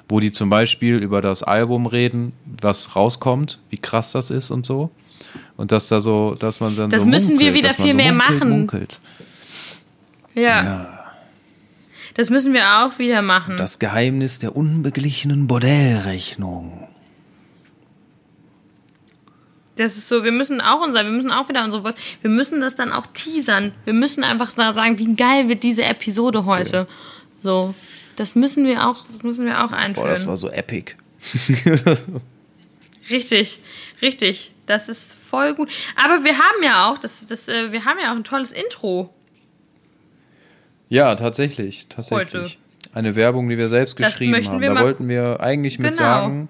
Wo 0.08 0.20
die 0.20 0.30
zum 0.30 0.48
Beispiel 0.48 0.96
über 0.96 1.20
das 1.20 1.42
Album 1.42 1.84
reden, 1.86 2.32
was 2.62 2.96
rauskommt, 2.96 3.58
wie 3.68 3.76
krass 3.76 4.12
das 4.12 4.30
ist 4.30 4.50
und 4.50 4.64
so. 4.64 4.90
Und 5.56 5.72
dass 5.72 5.88
da 5.88 6.00
so, 6.00 6.34
dass 6.38 6.60
man 6.60 6.74
dann 6.74 6.90
Das 6.90 7.02
so 7.02 7.08
müssen 7.08 7.38
wir 7.38 7.46
munkelt, 7.46 7.54
wieder 7.54 7.68
dass 7.68 7.78
man 7.78 7.86
viel 7.86 7.92
so 7.92 7.96
mehr 7.98 8.12
munkelt, 8.12 8.40
machen. 8.40 8.50
Munkelt. 8.50 9.00
Ja. 10.34 10.95
Das 12.16 12.30
müssen 12.30 12.54
wir 12.54 12.78
auch 12.78 12.98
wieder 12.98 13.20
machen. 13.20 13.58
Das 13.58 13.78
Geheimnis 13.78 14.38
der 14.38 14.56
unbeglichenen 14.56 15.46
Bordellrechnung. 15.46 16.88
Das 19.76 19.98
ist 19.98 20.08
so, 20.08 20.24
wir 20.24 20.32
müssen 20.32 20.62
auch 20.62 20.80
unser, 20.80 21.04
wir 21.04 21.12
müssen 21.12 21.30
auch 21.30 21.50
wieder 21.50 21.62
unsere 21.62 21.82
Voice, 21.82 21.96
wir 22.22 22.30
müssen 22.30 22.60
das 22.60 22.74
dann 22.74 22.90
auch 22.90 23.06
teasern. 23.12 23.72
Wir 23.84 23.92
müssen 23.92 24.24
einfach 24.24 24.54
da 24.54 24.72
sagen, 24.72 24.98
wie 24.98 25.14
geil 25.14 25.50
wird 25.50 25.62
diese 25.62 25.84
Episode 25.84 26.46
heute. 26.46 26.88
So. 27.42 27.74
Das 28.16 28.34
müssen 28.34 28.64
wir 28.64 28.86
auch, 28.86 29.04
müssen 29.22 29.44
wir 29.44 29.62
auch 29.62 29.72
einführen. 29.72 30.06
Boah, 30.06 30.08
das 30.08 30.26
war 30.26 30.38
so 30.38 30.48
epic. 30.48 30.94
Richtig, 33.10 33.60
richtig. 34.02 34.52
Das 34.66 34.88
ist 34.88 35.14
voll 35.14 35.54
gut. 35.54 35.70
Aber 35.94 36.24
wir 36.24 36.36
haben 36.38 36.62
ja 36.62 36.90
auch, 36.90 36.98
das, 36.98 37.24
das, 37.26 37.48
äh, 37.48 37.70
wir 37.70 37.84
haben 37.84 37.98
ja 38.02 38.10
auch 38.10 38.16
ein 38.16 38.24
tolles 38.24 38.50
Intro. 38.50 39.14
Ja, 40.88 41.14
tatsächlich, 41.14 41.86
tatsächlich. 41.88 42.34
Heute. 42.34 42.50
Eine 42.94 43.14
Werbung, 43.16 43.48
die 43.48 43.58
wir 43.58 43.68
selbst 43.68 43.98
Das 44.00 44.08
geschrieben 44.08 44.46
haben. 44.46 44.60
Da 44.60 44.82
wollten 44.82 45.08
wir 45.08 45.40
eigentlich 45.40 45.78
mit 45.78 45.92
Genau. 45.92 46.02
sagen, 46.02 46.48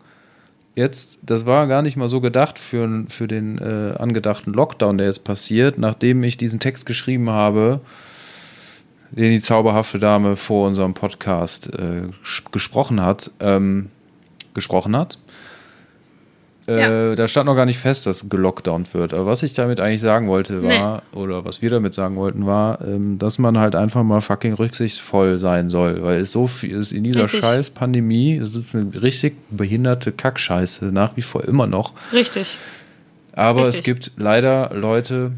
jetzt, 0.74 1.18
das 1.22 1.44
war 1.46 1.66
gar 1.66 1.82
nicht 1.82 1.96
mal 1.96 2.08
so 2.08 2.20
gedacht 2.20 2.58
für, 2.58 3.04
für 3.08 3.26
den 3.26 3.58
äh, 3.58 3.96
angedachten 3.98 4.52
Lockdown, 4.52 4.98
der 4.98 5.08
jetzt 5.08 5.24
passiert, 5.24 5.78
nachdem 5.78 6.22
ich 6.22 6.36
diesen 6.36 6.60
Text 6.60 6.86
geschrieben 6.86 7.30
habe, 7.30 7.80
den 9.10 9.30
die 9.32 9.40
zauberhafte 9.40 9.98
Dame 9.98 10.36
vor 10.36 10.66
unserem 10.66 10.94
Podcast 10.94 11.72
äh, 11.74 12.02
gesprochen 12.52 13.02
hat, 13.02 13.30
ähm, 13.40 13.88
gesprochen 14.54 14.96
hat. 14.96 15.18
Äh. 16.66 17.14
Da 17.14 17.28
stand 17.28 17.46
noch 17.46 17.54
gar 17.54 17.66
nicht 17.66 17.78
fest, 17.78 18.06
dass 18.06 18.28
gelockdownt 18.28 18.92
wird. 18.92 19.14
Aber 19.14 19.26
was 19.26 19.42
ich 19.42 19.54
damit 19.54 19.78
eigentlich 19.78 20.00
sagen 20.00 20.26
wollte, 20.26 20.62
war, 20.64 21.02
oder 21.12 21.44
was 21.44 21.62
wir 21.62 21.70
damit 21.70 21.94
sagen 21.94 22.16
wollten, 22.16 22.44
war, 22.46 22.80
ähm, 22.80 23.18
dass 23.18 23.38
man 23.38 23.58
halt 23.58 23.76
einfach 23.76 24.02
mal 24.02 24.20
fucking 24.20 24.54
rücksichtsvoll 24.54 25.38
sein 25.38 25.68
soll. 25.68 26.02
Weil 26.02 26.20
es 26.20 26.32
so 26.32 26.48
viel 26.48 26.72
ist 26.72 26.92
in 26.92 27.04
dieser 27.04 27.24
Richtig. 27.24 27.40
scheiß 27.40 27.70
Pandemie, 27.70 28.36
es 28.36 28.54
ist 28.54 28.74
eine 28.74 28.90
richtig 29.00 29.36
behinderte 29.50 30.10
Kackscheiße, 30.10 30.86
nach 30.86 31.16
wie 31.16 31.22
vor 31.22 31.44
immer 31.44 31.66
noch. 31.66 31.92
Richtig. 32.12 32.58
Aber 33.32 33.62
es 33.62 33.78
Richtig. 33.78 33.84
gibt 33.84 34.12
leider 34.16 34.70
Leute, 34.74 35.32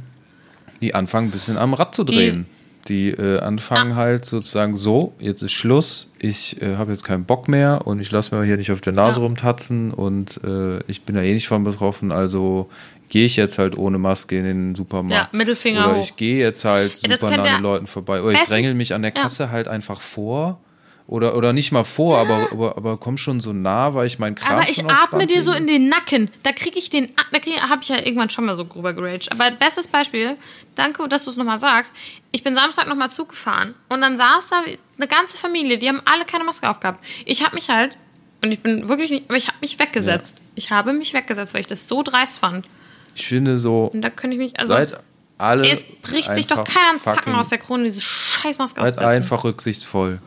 die 0.80 0.94
anfangen, 0.94 1.28
ein 1.28 1.32
bisschen 1.32 1.58
am 1.58 1.74
Rad 1.74 1.94
zu 1.94 2.04
drehen. 2.04 2.46
Die, 2.48 2.57
äh, 2.90 3.38
anfangen 3.40 3.94
halt 3.96 4.24
sozusagen 4.24 4.76
so, 4.76 5.12
jetzt 5.18 5.42
ist 5.42 5.52
Schluss, 5.52 6.10
ich 6.18 6.60
äh, 6.62 6.76
habe 6.76 6.90
jetzt 6.92 7.04
keinen 7.04 7.24
Bock 7.24 7.48
mehr 7.48 7.86
und 7.86 8.00
ich 8.00 8.10
lasse 8.10 8.34
mir 8.34 8.44
hier 8.44 8.56
nicht 8.56 8.72
auf 8.72 8.80
der 8.80 8.92
Nase 8.92 9.20
Ja. 9.20 9.26
rumtatzen 9.26 9.92
und 9.92 10.40
äh, 10.44 10.78
ich 10.86 11.02
bin 11.02 11.14
da 11.16 11.22
eh 11.22 11.32
nicht 11.34 11.48
von 11.48 11.64
betroffen, 11.64 12.10
also 12.12 12.68
gehe 13.08 13.24
ich 13.24 13.36
jetzt 13.36 13.58
halt 13.58 13.76
ohne 13.78 13.98
Maske 13.98 14.38
in 14.38 14.44
den 14.44 14.74
Supermarkt. 14.74 15.32
Ja, 15.32 15.36
Mittelfinger 15.38 15.88
Oder 15.90 16.00
ich 16.00 16.16
gehe 16.16 16.38
jetzt 16.38 16.64
halt 16.64 17.00
Ja, 17.02 17.16
super 17.16 17.30
nah 17.36 17.36
ja- 17.36 17.42
an 17.54 17.56
den 17.58 17.62
Leuten 17.62 17.86
vorbei. 17.86 18.20
Oder 18.22 18.32
ich 18.34 18.42
drängel 18.42 18.74
mich 18.74 18.92
an 18.94 19.00
der 19.02 19.14
ja. 19.14 19.22
Kasse 19.22 19.50
halt 19.50 19.66
einfach 19.68 20.00
vor. 20.00 20.60
Oder, 21.08 21.34
oder 21.36 21.54
nicht 21.54 21.72
mal 21.72 21.84
vor, 21.84 22.18
aber, 22.18 22.52
aber, 22.52 22.76
aber 22.76 22.98
komm 22.98 23.16
schon 23.16 23.40
so 23.40 23.54
nah, 23.54 23.94
weil 23.94 24.06
ich 24.06 24.18
meinen 24.18 24.34
Kram 24.34 24.58
Aber 24.58 24.68
ich 24.68 24.84
atme 24.84 25.26
dir 25.26 25.40
so 25.40 25.52
in 25.52 25.66
den 25.66 25.88
Nacken. 25.88 26.30
Da 26.42 26.52
kriege 26.52 26.78
ich 26.78 26.90
den, 26.90 27.08
da 27.32 27.38
krieg, 27.38 27.62
habe 27.62 27.80
ich 27.80 27.88
ja 27.88 27.96
irgendwann 27.96 28.28
schon 28.28 28.44
mal 28.44 28.54
so 28.56 28.64
drüber 28.64 28.92
geraged. 28.92 29.32
Aber 29.32 29.50
bestes 29.50 29.88
Beispiel, 29.88 30.36
danke, 30.74 31.08
dass 31.08 31.24
du 31.24 31.30
es 31.30 31.38
nochmal 31.38 31.56
sagst. 31.56 31.94
Ich 32.30 32.42
bin 32.42 32.54
Samstag 32.54 32.88
nochmal 32.88 33.08
Zug 33.08 33.30
gefahren 33.30 33.74
und 33.88 34.02
dann 34.02 34.18
saß 34.18 34.48
da 34.50 34.56
eine 34.98 35.08
ganze 35.08 35.38
Familie, 35.38 35.78
die 35.78 35.88
haben 35.88 36.02
alle 36.04 36.26
keine 36.26 36.44
Maske 36.44 36.68
aufgehabt. 36.68 37.02
Ich 37.24 37.42
habe 37.42 37.54
mich 37.54 37.70
halt, 37.70 37.96
und 38.42 38.52
ich 38.52 38.60
bin 38.60 38.86
wirklich 38.90 39.10
nicht, 39.10 39.30
aber 39.30 39.38
ich 39.38 39.48
habe 39.48 39.56
mich 39.62 39.78
weggesetzt. 39.78 40.36
Ich 40.56 40.70
habe 40.70 40.92
mich 40.92 41.14
weggesetzt, 41.14 41.54
weil 41.54 41.62
ich 41.62 41.66
das 41.66 41.88
so 41.88 42.02
dreist 42.02 42.38
fand. 42.38 42.66
Ich 43.14 43.26
finde 43.26 43.56
so, 43.56 43.90
Und 43.94 44.02
da 44.02 44.10
könnte 44.10 44.34
ich 44.36 44.42
mich, 44.42 44.60
also, 44.60 44.74
seid 44.74 45.00
alle. 45.38 45.70
es 45.70 45.86
bricht 46.02 46.34
sich 46.34 46.48
doch 46.48 46.64
keiner 46.64 46.90
einen 46.90 47.00
Zacken 47.00 47.34
aus 47.34 47.48
der 47.48 47.56
Krone, 47.56 47.84
diese 47.84 48.02
Scheißmaske 48.02 48.78
Seid 48.78 48.90
aufzusetzen. 48.90 49.16
einfach 49.16 49.44
rücksichtsvoll. 49.44 50.20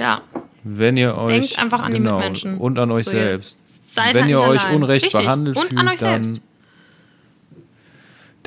Ja, 0.00 0.22
Wenn 0.64 0.96
ihr 0.96 1.16
euch. 1.18 1.28
Denkt 1.50 1.58
einfach 1.58 1.82
an 1.82 1.92
die 1.92 1.98
genau, 1.98 2.16
Mitmenschen. 2.16 2.56
Und 2.58 2.78
an 2.78 2.90
euch 2.90 3.04
So, 3.04 3.10
selbst. 3.12 3.58
seid 3.92 4.14
Wenn 4.14 4.22
halt 4.22 4.30
ihr 4.30 4.40
euch 4.40 4.62
allein. 4.62 4.76
unrecht 4.76 5.04
Richtig. 5.06 5.20
behandelt 5.20 5.56
Und 5.58 5.66
fühlt, 5.68 5.78
an 5.78 5.88
euch 5.88 6.00
dann 6.00 6.24
selbst. 6.24 6.42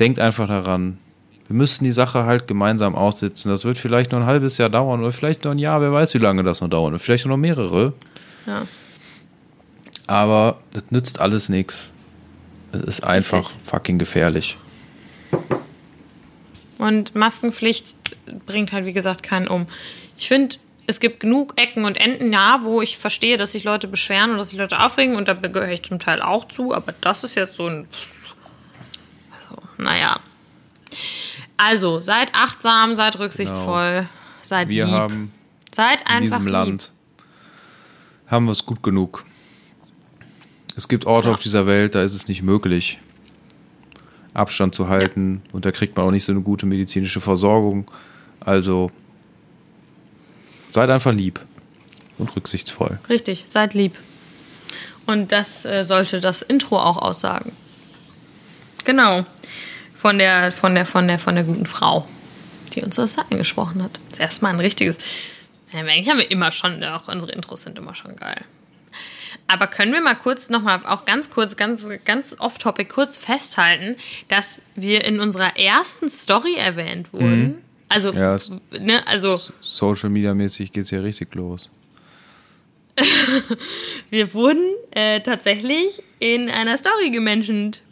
denkt 0.00 0.18
einfach 0.18 0.48
daran. 0.48 0.98
Wir 1.46 1.56
müssen 1.56 1.84
die 1.84 1.92
Sache 1.92 2.24
halt 2.24 2.48
gemeinsam 2.48 2.94
aussitzen. 2.94 3.50
Das 3.50 3.64
wird 3.64 3.78
vielleicht 3.78 4.10
noch 4.12 4.18
ein 4.20 4.26
halbes 4.26 4.58
Jahr 4.58 4.68
dauern 4.70 5.00
oder 5.00 5.12
vielleicht 5.12 5.44
noch 5.44 5.52
ein 5.52 5.58
Jahr, 5.58 5.80
wer 5.80 5.92
weiß, 5.92 6.14
wie 6.14 6.18
lange 6.18 6.42
das 6.42 6.60
noch 6.60 6.68
dauert. 6.70 6.92
Und 6.92 6.98
vielleicht 6.98 7.26
noch 7.26 7.36
mehrere. 7.36 7.92
Ja. 8.46 8.62
Aber 10.06 10.58
das 10.72 10.90
nützt 10.90 11.20
alles 11.20 11.48
nichts. 11.48 11.92
Es 12.72 12.80
ist 12.82 13.04
einfach 13.04 13.50
Richtig. 13.50 13.62
fucking 13.62 13.98
gefährlich. 13.98 14.56
Und 16.78 17.14
Maskenpflicht 17.14 17.96
bringt 18.46 18.72
halt, 18.72 18.84
wie 18.86 18.92
gesagt, 18.92 19.22
keinen 19.22 19.46
um. 19.46 19.66
Ich 20.18 20.28
finde, 20.28 20.56
es 20.86 21.00
gibt 21.00 21.20
genug 21.20 21.54
Ecken 21.56 21.84
und 21.84 21.96
Enden, 21.96 22.32
ja, 22.32 22.60
wo 22.62 22.82
ich 22.82 22.98
verstehe, 22.98 23.36
dass 23.36 23.52
sich 23.52 23.64
Leute 23.64 23.88
beschweren 23.88 24.32
und 24.32 24.38
dass 24.38 24.50
sich 24.50 24.58
Leute 24.58 24.80
aufregen 24.80 25.16
und 25.16 25.28
da 25.28 25.34
gehöre 25.34 25.70
ich 25.72 25.82
zum 25.82 25.98
Teil 25.98 26.20
auch 26.22 26.48
zu, 26.48 26.74
aber 26.74 26.92
das 27.00 27.24
ist 27.24 27.34
jetzt 27.34 27.56
so 27.56 27.66
ein. 27.66 27.88
Also, 29.32 29.62
naja. 29.78 30.20
Also, 31.56 32.00
seid 32.00 32.34
achtsam, 32.34 32.96
seid 32.96 33.18
rücksichtsvoll, 33.18 34.08
seid 34.42 34.68
Wir 34.68 34.84
lieb. 34.86 34.94
haben 34.94 35.32
seid 35.74 36.00
in 36.02 36.06
einfach 36.06 36.22
diesem 36.22 36.44
lieb. 36.44 36.52
Land 36.52 36.92
haben 38.26 38.46
wir 38.46 38.52
es 38.52 38.64
gut 38.66 38.82
genug. 38.82 39.24
Es 40.76 40.88
gibt 40.88 41.06
Orte 41.06 41.28
Ja. 41.28 41.34
auf 41.34 41.40
dieser 41.42 41.66
Welt, 41.66 41.94
da 41.94 42.02
ist 42.02 42.14
es 42.14 42.26
nicht 42.26 42.42
möglich, 42.42 42.98
Abstand 44.32 44.74
zu 44.74 44.88
halten 44.88 45.42
und 45.52 45.64
da 45.64 45.70
kriegt 45.70 45.96
man 45.96 46.06
auch 46.06 46.10
nicht 46.10 46.24
so 46.24 46.32
eine 46.32 46.40
gute 46.40 46.66
medizinische 46.66 47.20
Versorgung. 47.20 47.88
Also 48.40 48.90
seid 50.74 50.90
einfach 50.90 51.12
lieb 51.12 51.40
und 52.18 52.34
rücksichtsvoll. 52.36 52.98
Richtig, 53.08 53.44
seid 53.46 53.74
lieb. 53.74 53.94
Und 55.06 55.32
das 55.32 55.64
äh, 55.64 55.84
sollte 55.84 56.20
das 56.20 56.42
Intro 56.42 56.78
auch 56.78 56.98
aussagen. 56.98 57.52
Genau. 58.84 59.24
Von 59.94 60.18
der, 60.18 60.52
von 60.52 60.74
der, 60.74 60.84
von 60.84 61.06
der, 61.06 61.18
von 61.18 61.36
der 61.36 61.44
guten 61.44 61.66
Frau, 61.66 62.06
die 62.74 62.82
uns 62.82 62.96
das 62.96 63.16
angesprochen 63.18 63.82
hat. 63.82 63.92
Das 64.08 64.14
ist 64.14 64.20
erstmal 64.20 64.52
ein 64.52 64.60
richtiges. 64.60 64.98
Ja, 65.72 65.80
eigentlich 65.80 66.08
haben 66.08 66.18
wir 66.18 66.30
immer 66.30 66.52
schon, 66.52 66.82
auch 66.84 67.08
unsere 67.08 67.32
Intros 67.32 67.62
sind 67.62 67.78
immer 67.78 67.94
schon 67.94 68.16
geil. 68.16 68.44
Aber 69.46 69.66
können 69.66 69.92
wir 69.92 70.00
mal 70.00 70.14
kurz 70.14 70.48
nochmal, 70.48 70.80
auch 70.86 71.04
ganz 71.04 71.30
kurz, 71.30 71.56
ganz, 71.56 71.86
ganz 72.04 72.34
off-topic, 72.38 72.88
kurz 72.92 73.16
festhalten, 73.16 73.96
dass 74.28 74.60
wir 74.74 75.04
in 75.04 75.20
unserer 75.20 75.56
ersten 75.56 76.10
Story 76.10 76.56
erwähnt 76.56 77.12
wurden? 77.12 77.63
Also, 77.88 78.12
Ja, 78.12 78.36
ne, 78.80 79.06
also 79.06 79.40
Social 79.60 80.10
Media 80.10 80.34
mäßig 80.34 80.72
geht 80.72 80.84
es 80.84 80.90
hier 80.90 81.02
richtig 81.02 81.34
los. 81.34 81.70
Wir 84.10 84.32
wurden 84.34 84.64
äh, 84.92 85.20
tatsächlich 85.20 86.02
in 86.18 86.48
einer 86.48 86.76
Story 86.76 87.10
gemenschent. 87.10 87.82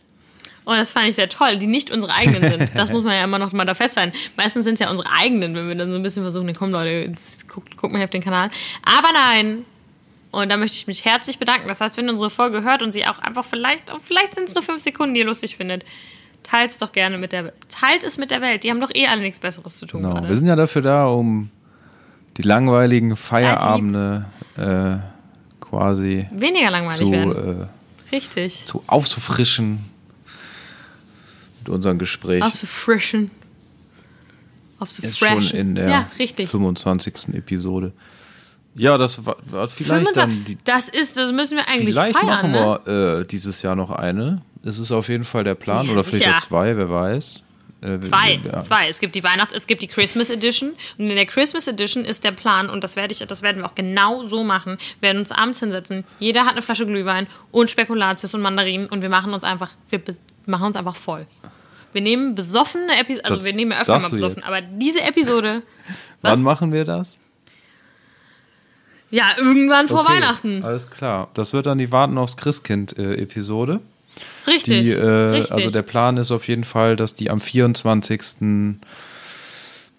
Und 0.64 0.76
das 0.76 0.92
fand 0.92 1.08
ich 1.08 1.16
sehr 1.16 1.28
toll, 1.28 1.56
die 1.56 1.66
nicht 1.66 1.90
unsere 1.90 2.12
eigenen 2.14 2.48
sind. 2.48 2.70
Das 2.76 2.90
muss 2.90 3.02
man 3.02 3.14
ja 3.14 3.24
immer 3.24 3.40
noch 3.40 3.52
mal 3.52 3.64
da 3.64 3.74
festhalten. 3.74 4.16
Meistens 4.36 4.64
sind 4.64 4.74
es 4.74 4.80
ja 4.80 4.90
unsere 4.90 5.10
eigenen, 5.10 5.56
wenn 5.56 5.66
wir 5.66 5.74
dann 5.74 5.90
so 5.90 5.96
ein 5.96 6.02
bisschen 6.04 6.22
versuchen, 6.22 6.52
komm 6.54 6.70
Leute, 6.70 7.12
guckt, 7.48 7.76
guckt 7.76 7.92
mal 7.92 7.98
hier 7.98 8.04
auf 8.04 8.10
den 8.10 8.22
Kanal. 8.22 8.48
Aber 8.84 9.12
nein. 9.12 9.64
Und 10.30 10.50
da 10.50 10.56
möchte 10.56 10.76
ich 10.76 10.86
mich 10.86 11.04
herzlich 11.04 11.38
bedanken. 11.38 11.66
Das 11.68 11.80
heißt, 11.80 11.96
wenn 11.96 12.06
ihr 12.06 12.12
unsere 12.12 12.30
Folge 12.30 12.62
hört 12.62 12.82
und 12.82 12.92
sie 12.92 13.04
auch 13.06 13.18
einfach 13.18 13.44
vielleicht, 13.44 13.92
vielleicht 14.02 14.36
sind 14.36 14.48
es 14.48 14.54
nur 14.54 14.62
fünf 14.62 14.80
Sekunden, 14.82 15.14
die 15.14 15.20
ihr 15.20 15.26
lustig 15.26 15.56
findet, 15.56 15.84
teilt 16.42 16.70
es 16.72 16.78
doch 16.78 16.92
gerne 16.92 17.18
mit 17.18 17.32
der 17.32 17.52
Teilt 17.68 18.04
es 18.04 18.18
mit 18.18 18.30
der 18.30 18.40
Welt. 18.40 18.64
Die 18.64 18.70
haben 18.70 18.80
doch 18.80 18.90
eh 18.94 19.06
alle 19.06 19.20
nichts 19.22 19.38
Besseres 19.40 19.78
zu 19.78 19.86
tun 19.86 20.02
Genau. 20.02 20.14
gerade. 20.14 20.28
Wir 20.28 20.36
sind 20.36 20.46
ja 20.46 20.56
dafür 20.56 20.82
da, 20.82 21.06
um 21.06 21.50
die 22.36 22.42
langweiligen 22.42 23.16
Feierabende 23.16 24.24
äh, 24.56 24.96
quasi 25.64 26.26
Weniger 26.32 26.70
langweilig 26.70 26.96
zu, 26.98 27.10
werden. 27.10 27.60
äh, 27.62 28.14
Richtig. 28.14 28.64
zu 28.64 28.82
aufzufrischen 28.86 29.84
mit 31.60 31.68
unseren 31.68 31.98
Gespräch. 31.98 32.42
Aufzufrischen. 32.42 33.30
Ist 34.80 35.18
schon 35.18 35.28
Aufzufreshen. 35.28 35.58
in 35.58 35.74
der 35.76 35.88
Ja, 35.88 36.06
richtig. 36.18 36.48
25. 36.48 37.34
Episode. 37.34 37.92
Ja, 38.74 38.98
das 38.98 39.24
war, 39.24 39.36
war 39.44 39.68
vielleicht 39.68 40.08
25 40.08 40.14
dann 40.14 40.44
die. 40.44 40.58
das 40.64 40.88
ist, 40.88 41.16
das 41.16 41.30
müssen 41.30 41.56
wir 41.58 41.68
eigentlich 41.68 41.94
Vielleicht 41.94 42.16
feiern, 42.18 42.26
machen 42.26 42.50
ne? 42.52 42.80
wir 42.84 43.20
äh, 43.20 43.26
dieses 43.26 43.62
Jahr 43.62 43.76
noch 43.76 43.90
eine. 43.90 44.42
Es 44.64 44.78
ist 44.78 44.92
auf 44.92 45.08
jeden 45.08 45.24
Fall 45.24 45.44
der 45.44 45.54
Plan 45.54 45.86
Ja, 45.86 45.92
oder 45.92 46.04
vielleicht 46.04 46.24
sicher. 46.24 46.36
auch 46.36 46.40
zwei, 46.40 46.76
wer 46.76 46.90
weiß. 46.90 47.42
Äh, 47.80 47.98
Zwei, 47.98 48.40
ja. 48.44 48.60
zwei. 48.60 48.88
Es 48.88 49.00
gibt 49.00 49.16
die 49.16 49.24
Weihnachts-, 49.24 49.52
es 49.56 49.66
gibt 49.66 49.82
die 49.82 49.88
Christmas 49.88 50.30
Edition. 50.30 50.70
Und 50.98 51.10
in 51.10 51.16
der 51.16 51.26
Christmas 51.26 51.66
Edition 51.66 52.04
ist 52.04 52.22
der 52.22 52.30
Plan, 52.30 52.70
und 52.70 52.84
das 52.84 52.94
werde 52.94 53.12
ich, 53.12 53.18
das 53.26 53.42
werden 53.42 53.58
wir 53.58 53.66
auch 53.66 53.74
genau 53.74 54.28
so 54.28 54.44
machen, 54.44 54.78
wir 55.00 55.08
werden 55.08 55.18
uns 55.18 55.32
abends 55.32 55.58
hinsetzen. 55.58 56.04
Jeder 56.20 56.44
hat 56.44 56.52
eine 56.52 56.62
Flasche 56.62 56.86
Glühwein 56.86 57.26
und 57.50 57.70
Spekulatius 57.70 58.34
und 58.34 58.40
Mandarinen 58.40 58.86
und 58.88 59.02
wir 59.02 59.08
machen 59.08 59.34
uns 59.34 59.42
einfach, 59.42 59.70
wir 59.90 60.00
machen 60.46 60.66
uns 60.66 60.76
einfach 60.76 60.94
voll. 60.94 61.26
Wir 61.92 62.02
nehmen 62.02 62.36
besoffene 62.36 62.96
Episoden, 63.00 63.24
also 63.24 63.36
Das 63.36 63.44
wir 63.44 63.52
nehmen 63.52 63.72
ja 63.72 63.80
öfter 63.80 63.98
mal 63.98 64.10
besoffen, 64.10 64.36
jetzt. 64.36 64.46
aber 64.46 64.60
diese 64.60 65.00
Episode? 65.00 65.62
Wann 66.22 66.40
machen 66.42 66.72
wir 66.72 66.84
das? 66.84 67.18
ja, 69.10 69.24
irgendwann 69.36 69.88
vor 69.88 70.02
Okay, 70.02 70.12
Weihnachten. 70.14 70.62
Alles 70.64 70.88
klar. 70.88 71.28
Das 71.34 71.52
wird 71.52 71.66
dann 71.66 71.78
die 71.78 71.90
Warten 71.92 72.16
aufs 72.16 72.36
Christkind-Episode. 72.36 73.80
Richtig. 74.46 74.84
Die, 74.84 74.90
äh, 74.92 75.04
richtig. 75.06 75.52
also 75.52 75.70
der 75.70 75.82
Plan 75.82 76.16
ist 76.16 76.30
auf 76.30 76.48
jeden 76.48 76.64
Fall, 76.64 76.96
dass 76.96 77.14
die 77.14 77.30
am 77.30 77.40
24. 77.40 78.78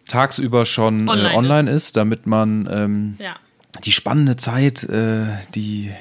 tagsüber 0.07 0.65
schon 0.65 1.07
Online 1.07 1.11
online, 1.11 1.33
äh, 1.33 1.37
online 1.37 1.71
ist. 1.71 1.95
damit 1.95 2.27
man 2.27 2.67
ähm, 2.71 3.15
ja. 3.19 3.35
die 3.85 3.91
spannende 3.91 4.35
Zeit, 4.35 4.83
äh, 4.83 5.25
die, 5.55 5.91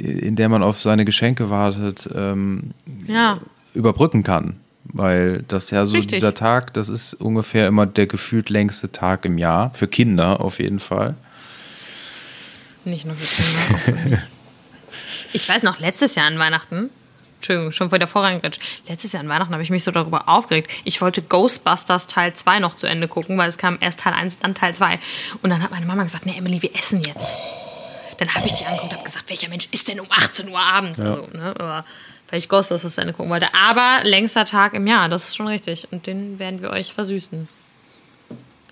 die, 0.00 0.06
in 0.06 0.36
der 0.36 0.48
man 0.48 0.62
auf 0.62 0.80
seine 0.80 1.04
Geschenke 1.04 1.48
wartet, 1.48 2.08
ähm, 2.14 2.72
Ja. 3.06 3.38
überbrücken 3.74 4.22
kann. 4.24 4.56
Weil 4.84 5.44
das 5.46 5.70
ja 5.70 5.86
so 5.86 5.94
Richtig. 5.94 6.14
dieser 6.14 6.34
Tag, 6.34 6.74
das 6.74 6.88
ist 6.88 7.14
ungefähr 7.14 7.68
immer 7.68 7.86
der 7.86 8.08
gefühlt 8.08 8.50
längste 8.50 8.90
Tag 8.90 9.24
im 9.24 9.38
Jahr. 9.38 9.72
Für 9.74 9.86
Kinder 9.86 10.40
auf 10.40 10.58
jeden 10.58 10.80
Fall. 10.80 11.14
Nicht 12.84 13.06
nur 13.06 13.14
für 13.14 13.42
Kinder, 13.42 13.74
auch 13.74 13.78
für 13.78 14.08
mich. 14.10 14.18
Ich 15.34 15.48
weiß 15.48 15.62
noch, 15.62 15.78
letztes 15.80 16.14
Jahr 16.14 16.26
an 16.26 16.38
Weihnachten, 16.38 16.90
Entschuldigung, 17.42 17.72
schon 17.72 17.90
wieder 17.90 18.06
vorangerutscht. 18.06 18.60
Letztes 18.86 19.12
Jahr 19.12 19.22
an 19.24 19.28
Weihnachten 19.28 19.52
habe 19.52 19.64
ich 19.64 19.70
mich 19.70 19.82
so 19.82 19.90
darüber 19.90 20.28
aufgeregt. 20.28 20.70
Ich 20.84 21.00
wollte 21.00 21.22
Ghostbusters 21.22 22.06
Teil 22.06 22.34
2 22.34 22.60
noch 22.60 22.76
zu 22.76 22.86
Ende 22.86 23.08
gucken, 23.08 23.36
weil 23.36 23.48
es 23.48 23.58
kam 23.58 23.78
erst 23.80 23.98
Teil 24.00 24.12
1, 24.14 24.38
dann 24.38 24.54
Teil 24.54 24.76
2. 24.76 25.00
Und 25.42 25.50
dann 25.50 25.60
hat 25.60 25.72
meine 25.72 25.84
Mama 25.84 26.04
gesagt, 26.04 26.24
nee, 26.24 26.36
Emily, 26.38 26.62
wir 26.62 26.72
essen 26.76 27.00
jetzt. 27.02 27.34
Dann 28.18 28.32
habe 28.32 28.46
ich 28.46 28.52
die 28.52 28.64
angeguckt 28.64 28.92
und 28.92 28.98
habe 28.98 29.04
gesagt, 29.04 29.28
welcher 29.28 29.48
Mensch 29.48 29.66
ist 29.72 29.88
denn 29.88 29.98
um 29.98 30.06
18 30.08 30.48
Uhr 30.48 30.58
abends? 30.60 31.00
Ja. 31.00 31.14
Also, 31.14 31.26
ne, 31.32 31.54
aber 31.58 31.84
weil 32.30 32.38
ich 32.38 32.48
Ghostbusters 32.48 32.94
zu 32.94 33.00
Ende 33.00 33.12
gucken 33.12 33.30
wollte. 33.32 33.48
Aber 33.54 34.04
längster 34.04 34.44
Tag 34.44 34.74
im 34.74 34.86
Jahr, 34.86 35.08
das 35.08 35.24
ist 35.24 35.36
schon 35.36 35.48
richtig. 35.48 35.88
Und 35.90 36.06
den 36.06 36.38
werden 36.38 36.62
wir 36.62 36.70
euch 36.70 36.92
versüßen. 36.94 37.48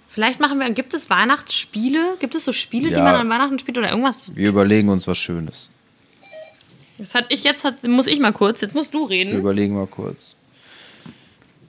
Vielleicht 0.06 0.38
machen 0.40 0.60
wir, 0.60 0.70
gibt 0.70 0.94
es 0.94 1.10
Weihnachtsspiele? 1.10 2.16
Gibt 2.20 2.36
es 2.36 2.44
so 2.44 2.52
Spiele, 2.52 2.88
die 2.90 2.94
Ja. 2.94 3.02
man 3.02 3.16
an 3.16 3.28
Weihnachten 3.28 3.58
spielt 3.58 3.78
oder 3.78 3.90
irgendwas? 3.90 4.34
Wir 4.34 4.48
überlegen 4.48 4.88
uns 4.88 5.06
was 5.08 5.18
Schönes. 5.18 5.70
Das 7.00 7.14
hat 7.14 7.26
ich 7.30 7.44
jetzt, 7.44 7.64
hat, 7.64 7.82
muss 7.88 8.06
ich 8.06 8.20
mal 8.20 8.32
kurz, 8.32 8.60
jetzt 8.60 8.74
musst 8.74 8.92
du 8.92 9.08
Wir 9.08 9.10
reden. 9.10 9.38
überlegen 9.38 9.74
mal 9.74 9.86
kurz. 9.86 10.36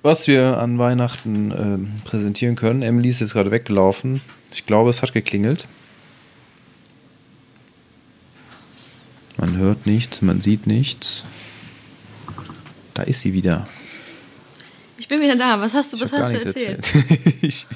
Was 0.04 0.28
wir 0.28 0.58
an 0.58 0.78
Weihnachten 0.78 1.52
ähm, 1.52 1.92
präsentieren 2.04 2.56
können. 2.56 2.82
Emily 2.82 3.10
ist 3.10 3.22
jetzt 3.22 3.34
gerade 3.34 3.50
weggelaufen. 3.50 4.20
Ich 4.52 4.66
glaube, 4.66 4.90
es 4.90 5.02
hat 5.02 5.14
geklingelt. 5.14 5.68
Man 9.38 9.56
hört 9.58 9.86
nichts, 9.86 10.22
man 10.22 10.42
sieht 10.42 10.68
nichts. 10.68 11.24
Da 12.94 13.04
ist 13.04 13.22
sie 13.22 13.32
wieder. 13.32 13.68
Ich 14.98 15.08
bin 15.08 15.22
wieder 15.22 15.38
da. 15.38 15.62
Was 15.62 15.74
hast 15.74 15.94
du, 15.94 16.00
was 16.02 16.12
hab 16.12 16.22
hast 16.22 16.34
du 16.34 16.46
erzählt? 16.46 16.94
ich 17.42 17.68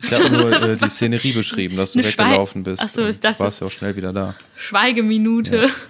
ich 0.00 0.12
habe 0.12 0.30
nur 0.30 0.52
äh, 0.52 0.76
die 0.76 0.88
Szenerie 0.88 1.32
beschrieben, 1.32 1.76
dass 1.76 1.92
du 1.92 1.98
Eine 1.98 2.08
weggelaufen 2.08 2.62
bist. 2.62 2.82
Ach 2.84 2.88
so, 2.88 3.04
ist 3.04 3.24
das 3.24 3.40
warst 3.40 3.60
ja 3.60 3.66
auch 3.66 3.70
schnell 3.70 3.96
wieder 3.96 4.12
da. 4.12 4.36
Schweigeminute. 4.54 5.68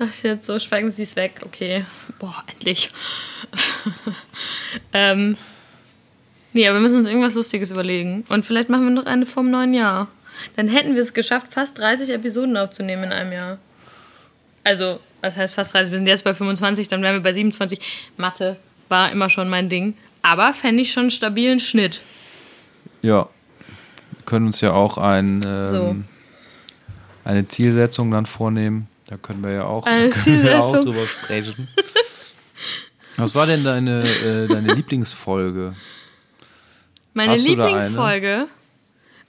Dachte 0.00 0.28
jetzt 0.28 0.46
so, 0.46 0.58
schweigen 0.58 0.90
Sie 0.90 1.02
es 1.02 1.14
weg. 1.14 1.42
Okay. 1.44 1.84
Boah, 2.18 2.42
endlich. 2.46 2.88
ähm, 4.94 5.36
nee, 6.54 6.66
aber 6.66 6.78
wir 6.78 6.80
müssen 6.80 6.96
uns 6.96 7.06
irgendwas 7.06 7.34
Lustiges 7.34 7.70
überlegen. 7.70 8.24
Und 8.30 8.46
vielleicht 8.46 8.70
machen 8.70 8.84
wir 8.84 8.90
noch 8.92 9.04
eine 9.04 9.26
vom 9.26 9.50
neuen 9.50 9.74
Jahr. 9.74 10.08
Dann 10.56 10.68
hätten 10.68 10.94
wir 10.94 11.02
es 11.02 11.12
geschafft, 11.12 11.48
fast 11.50 11.76
30 11.78 12.14
Episoden 12.14 12.56
aufzunehmen 12.56 13.04
in 13.04 13.12
einem 13.12 13.32
Jahr. 13.32 13.58
Also, 14.64 15.00
was 15.20 15.36
heißt 15.36 15.52
fast 15.52 15.74
30? 15.74 15.90
Wir 15.90 15.98
sind 15.98 16.06
jetzt 16.06 16.24
bei 16.24 16.32
25, 16.32 16.88
dann 16.88 17.02
wären 17.02 17.16
wir 17.16 17.22
bei 17.22 17.34
27. 17.34 17.78
Mathe 18.16 18.56
war 18.88 19.12
immer 19.12 19.28
schon 19.28 19.50
mein 19.50 19.68
Ding. 19.68 19.98
Aber 20.22 20.54
fände 20.54 20.80
ich 20.80 20.92
schon 20.92 21.02
einen 21.02 21.10
stabilen 21.10 21.60
Schnitt. 21.60 22.00
Ja. 23.02 23.28
Wir 24.12 24.24
können 24.24 24.46
uns 24.46 24.62
ja 24.62 24.72
auch 24.72 24.96
ein, 24.96 25.42
ähm, 25.46 25.70
So. 25.70 25.96
eine 27.24 27.46
Zielsetzung 27.48 28.10
dann 28.10 28.24
vornehmen. 28.24 28.88
Da 29.10 29.16
können 29.16 29.42
wir 29.42 29.50
ja 29.50 29.64
auch, 29.64 29.84
Eine 29.86 30.10
können 30.10 30.44
wir 30.44 30.62
auch 30.62 30.72
Zielsetzung. 30.72 30.92
drüber 30.94 31.06
sprechen. 31.06 31.68
Was 33.16 33.34
war 33.34 33.44
denn 33.44 33.64
deine, 33.64 34.04
äh, 34.04 34.46
deine 34.46 34.72
Lieblingsfolge? 34.72 35.74
Meine 37.12 37.32
Hast? 37.32 37.46
Lieblingsfolge. 37.46 38.46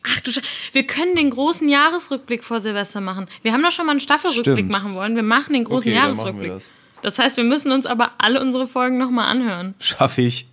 Ach 0.08 0.20
du 0.22 0.32
Sche 0.32 0.42
wir 0.72 0.86
können 0.88 1.16
den 1.16 1.32
großen 1.32 1.68
Jahresrückblick 1.68 2.44
vor 2.44 2.60
Silvester 2.60 3.02
machen. 3.02 3.28
Wir 3.42 3.54
haben 3.54 3.64
doch 3.64 3.72
schon 3.72 3.88
mal 3.88 3.92
einen 3.92 4.00
Staffelrückblick 4.00 4.56
Stimmt. 4.56 4.70
machen 4.72 4.94
wollen. 4.94 5.16
Wir 5.16 5.24
machen 5.24 5.54
den 5.54 5.64
großen 5.64 5.90
Okay, 5.92 6.00
dann 6.00 6.16
machen 6.16 6.40
wir 6.40 6.48
Jahresrückblick. 6.48 6.72
das. 7.02 7.02
Das 7.02 7.20
heißt, 7.20 7.38
wir 7.38 7.44
müssen 7.44 7.72
uns 7.72 7.88
aber 7.88 8.12
alle 8.20 8.40
unsere 8.40 8.68
Folgen 8.68 9.00
nochmal 9.00 9.26
anhören. 9.26 9.74
Schaffe 9.80 10.22
ich 10.22 10.48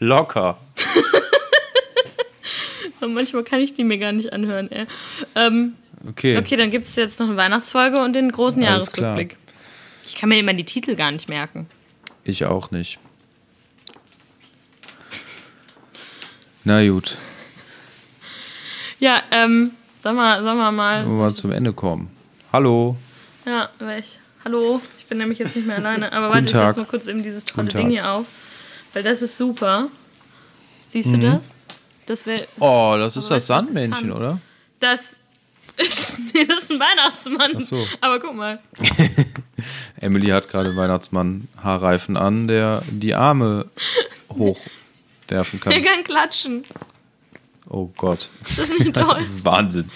locker. 0.00 0.58
Manchmal 3.00 3.42
kann 3.44 3.60
ich 3.60 3.74
die 3.74 3.84
mir 3.84 3.98
gar 3.98 4.12
nicht 4.12 4.32
anhören. 4.32 4.70
Ey. 4.70 4.86
Ähm, 5.34 5.74
Okay. 6.08 6.36
okay, 6.36 6.56
dann 6.56 6.70
gibt 6.70 6.86
es 6.86 6.96
jetzt 6.96 7.20
noch 7.20 7.28
eine 7.28 7.36
Weihnachtsfolge 7.36 8.00
und 8.00 8.14
den 8.14 8.32
großen 8.32 8.62
Alles 8.64 8.92
klar. 8.92 9.16
Jahresrückblick. 9.16 9.38
Ich 10.06 10.16
kann 10.16 10.28
mir 10.28 10.38
immer 10.38 10.52
die 10.54 10.64
Titel 10.64 10.96
gar 10.96 11.10
nicht 11.12 11.28
merken. 11.28 11.68
Ich 12.24 12.44
auch 12.44 12.70
nicht. 12.70 12.98
Na 16.64 16.86
gut, 16.88 17.16
Ja, 19.00 19.22
ähm, 19.32 19.72
sag 19.98 20.14
mal, 20.14 20.42
sag 20.44 20.56
mal 20.56 20.70
mal. 20.70 21.04
wollen 21.06 21.18
wir 21.18 21.32
zum 21.32 21.50
Ende 21.50 21.72
kommen. 21.72 22.08
Hallo. 22.52 22.96
Ja, 23.44 23.68
ich, 23.98 24.20
hallo, 24.44 24.80
ich 24.96 25.06
bin 25.06 25.18
nämlich 25.18 25.40
jetzt 25.40 25.56
nicht 25.56 25.66
mehr 25.66 25.76
alleine. 25.78 26.12
Aber 26.12 26.28
warte, 26.30 26.44
ich 26.44 26.50
setze 26.50 26.78
mal 26.78 26.86
kurz 26.86 27.08
eben 27.08 27.22
dieses 27.24 27.44
tolle 27.44 27.68
Ding 27.68 27.90
hier 27.90 28.08
auf. 28.08 28.26
Weil 28.92 29.02
das 29.02 29.22
ist 29.22 29.36
super. 29.38 29.88
Siehst 30.86 31.08
Mhm. 31.08 31.20
du 31.20 31.30
das? 31.32 31.48
Das 32.06 32.26
wäre. 32.26 32.46
Oh, 32.60 32.94
das 32.96 33.16
ist 33.16 33.28
das 33.30 33.46
Sandmännchen, 33.48 34.10
kann? 34.10 34.16
oder? 34.16 34.40
Das 34.78 35.16
nee, 36.34 36.44
das 36.46 36.64
ist 36.64 36.70
ein 36.72 36.80
Weihnachtsmann. 36.80 37.52
Ach 37.56 37.60
so. 37.60 37.86
Aber 38.00 38.20
guck 38.20 38.34
mal. 38.34 38.60
Emily 40.00 40.28
hat 40.28 40.48
gerade 40.48 40.74
Weihnachtsmann 40.76 41.48
Haarreifen 41.62 42.16
an, 42.16 42.48
der 42.48 42.82
die 42.90 43.14
Arme 43.14 43.66
hochwerfen 44.30 45.60
Der 45.64 45.72
kann. 45.72 45.82
kann 45.82 46.04
klatschen. 46.04 46.62
Oh 47.68 47.90
Gott. 47.96 48.28
Das 48.56 48.68
ist 48.68 48.78
nicht 48.80 48.94
toll. 48.94 49.14
Das 49.14 49.22
ist 49.24 49.44
Wahnsinn. 49.44 49.90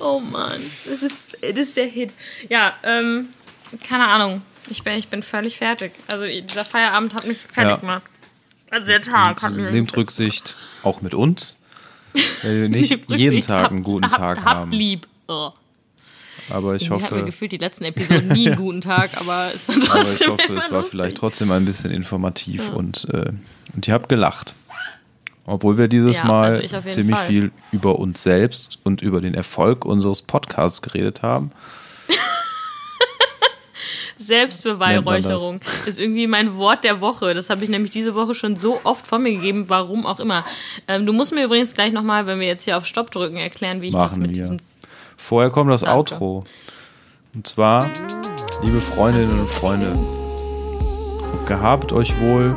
Oh 0.00 0.18
Mann. 0.20 0.60
Das 0.88 1.02
ist, 1.02 1.22
das 1.40 1.58
ist 1.58 1.76
der 1.76 1.86
Hit. 1.86 2.14
Ja, 2.48 2.74
ähm, 2.82 3.28
keine 3.86 4.06
Ahnung. 4.08 4.42
Ich 4.70 4.82
bin, 4.82 4.94
ich 4.94 5.08
bin 5.08 5.22
völlig 5.22 5.58
fertig. 5.58 5.92
Also 6.08 6.24
dieser 6.26 6.64
Feierabend 6.64 7.14
hat 7.14 7.26
mich 7.26 7.38
fertig 7.38 7.70
Ja. 7.72 7.76
gemacht. 7.76 8.02
Also 8.70 8.86
der 8.86 9.02
Tag 9.02 9.42
hat 9.42 9.52
mich. 9.54 9.70
Nehmt 9.70 9.94
Rücksicht 9.96 10.54
auch 10.82 11.02
mit 11.02 11.12
uns, 11.14 11.56
weil 12.42 12.62
wir 12.62 12.68
nicht 12.70 12.90
Nehmt 12.90 13.02
Rücksicht. 13.02 13.20
jeden 13.20 13.40
Tag 13.42 13.58
Habt- 13.64 13.72
einen 13.72 13.82
guten 13.82 14.04
habt, 14.06 14.16
Tag 14.16 14.36
habt 14.38 14.46
haben. 14.46 14.70
lieb. 14.70 15.06
Oh. 15.32 15.52
Aber 16.50 16.74
ich 16.74 16.82
Irgendwie 16.82 17.04
hatten 17.04 17.14
wir 17.14 17.20
hoffe, 17.20 17.26
gefühlt 17.26 17.52
die 17.52 17.58
letzten 17.58 17.84
Episoden 17.84 18.28
nie 18.28 18.48
einen 18.48 18.56
guten 18.56 18.80
Tag, 18.80 19.10
aber 19.20 19.50
es 19.54 19.68
war 19.68 19.76
aber 19.76 20.02
ich 20.02 20.18
trotzdem 20.18 20.30
hoffe 20.32 20.54
es 20.56 20.70
war 20.70 20.78
lustig. 20.78 20.90
vielleicht 20.90 21.16
trotzdem 21.16 21.50
ein 21.52 21.64
bisschen 21.64 21.90
informativ 21.90 22.68
und, 22.70 23.08
äh, 23.12 23.32
und 23.74 23.88
ihr 23.88 23.94
habt 23.94 24.08
gelacht. 24.08 24.54
Obwohl 25.44 25.76
wir 25.78 25.88
dieses 25.88 26.18
Ja, 26.18 26.24
Mal 26.26 26.60
also 26.62 26.78
ich 26.78 26.88
ziemlich 26.94 27.16
Fall. 27.16 27.26
viel 27.26 27.52
über 27.72 27.98
uns 27.98 28.22
selbst 28.22 28.78
und 28.84 29.02
über 29.02 29.20
den 29.20 29.34
Erfolg 29.34 29.84
unseres 29.84 30.22
Podcasts 30.22 30.82
geredet 30.82 31.22
haben. 31.22 31.50
Selbstbeweihräucherung 34.18 35.60
ist 35.86 35.98
irgendwie 35.98 36.28
mein 36.28 36.56
Wort 36.56 36.84
der 36.84 37.00
Woche. 37.00 37.34
Das 37.34 37.50
habe 37.50 37.64
ich 37.64 37.70
nämlich 37.70 37.90
diese 37.90 38.14
Woche 38.14 38.34
schon 38.34 38.56
so 38.56 38.80
oft 38.84 39.06
von 39.06 39.22
mir 39.22 39.32
gegeben, 39.32 39.64
warum 39.68 40.06
auch 40.06 40.20
immer. 40.20 40.44
Ähm, 40.86 41.06
du 41.06 41.12
musst 41.12 41.34
mir 41.34 41.44
übrigens 41.44 41.74
gleich 41.74 41.92
nochmal, 41.92 42.26
wenn 42.26 42.38
wir 42.38 42.46
jetzt 42.46 42.64
hier 42.64 42.76
auf 42.76 42.86
Stopp 42.86 43.10
drücken, 43.10 43.36
erklären, 43.36 43.82
wie 43.82 43.88
ich 43.88 43.94
das 43.94 44.12
Machen 44.12 44.22
mit 44.22 44.36
wir. 44.36 44.42
diesem. 44.42 44.58
Vorher 45.22 45.50
kommt 45.50 45.70
das 45.70 45.82
Danke. 45.82 45.96
Outro. 45.96 46.42
Und 47.32 47.46
zwar, 47.46 47.88
liebe 48.62 48.80
Freundinnen 48.80 49.30
und 49.30 49.48
Freunde, 49.48 49.96
gehabt 51.46 51.92
euch 51.92 52.20
wohl. 52.20 52.56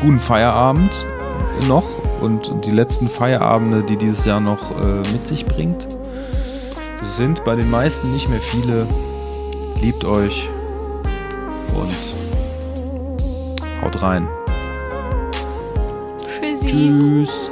Guten 0.00 0.20
Feierabend 0.20 1.04
noch 1.68 1.84
und 2.20 2.64
die 2.64 2.70
letzten 2.70 3.08
Feierabende, 3.08 3.82
die 3.82 3.96
dieses 3.96 4.24
Jahr 4.24 4.38
noch 4.38 4.70
äh, 4.70 5.02
mit 5.12 5.26
sich 5.26 5.44
bringt. 5.44 5.88
Sind 7.02 7.44
bei 7.44 7.56
den 7.56 7.70
meisten 7.70 8.12
nicht 8.12 8.28
mehr 8.28 8.38
viele. 8.38 8.86
Liebt 9.82 10.04
euch 10.04 10.48
und 11.74 13.82
haut 13.82 14.00
rein. 14.00 14.28
Tschüssi. 16.38 16.68
Tschüss. 16.68 17.50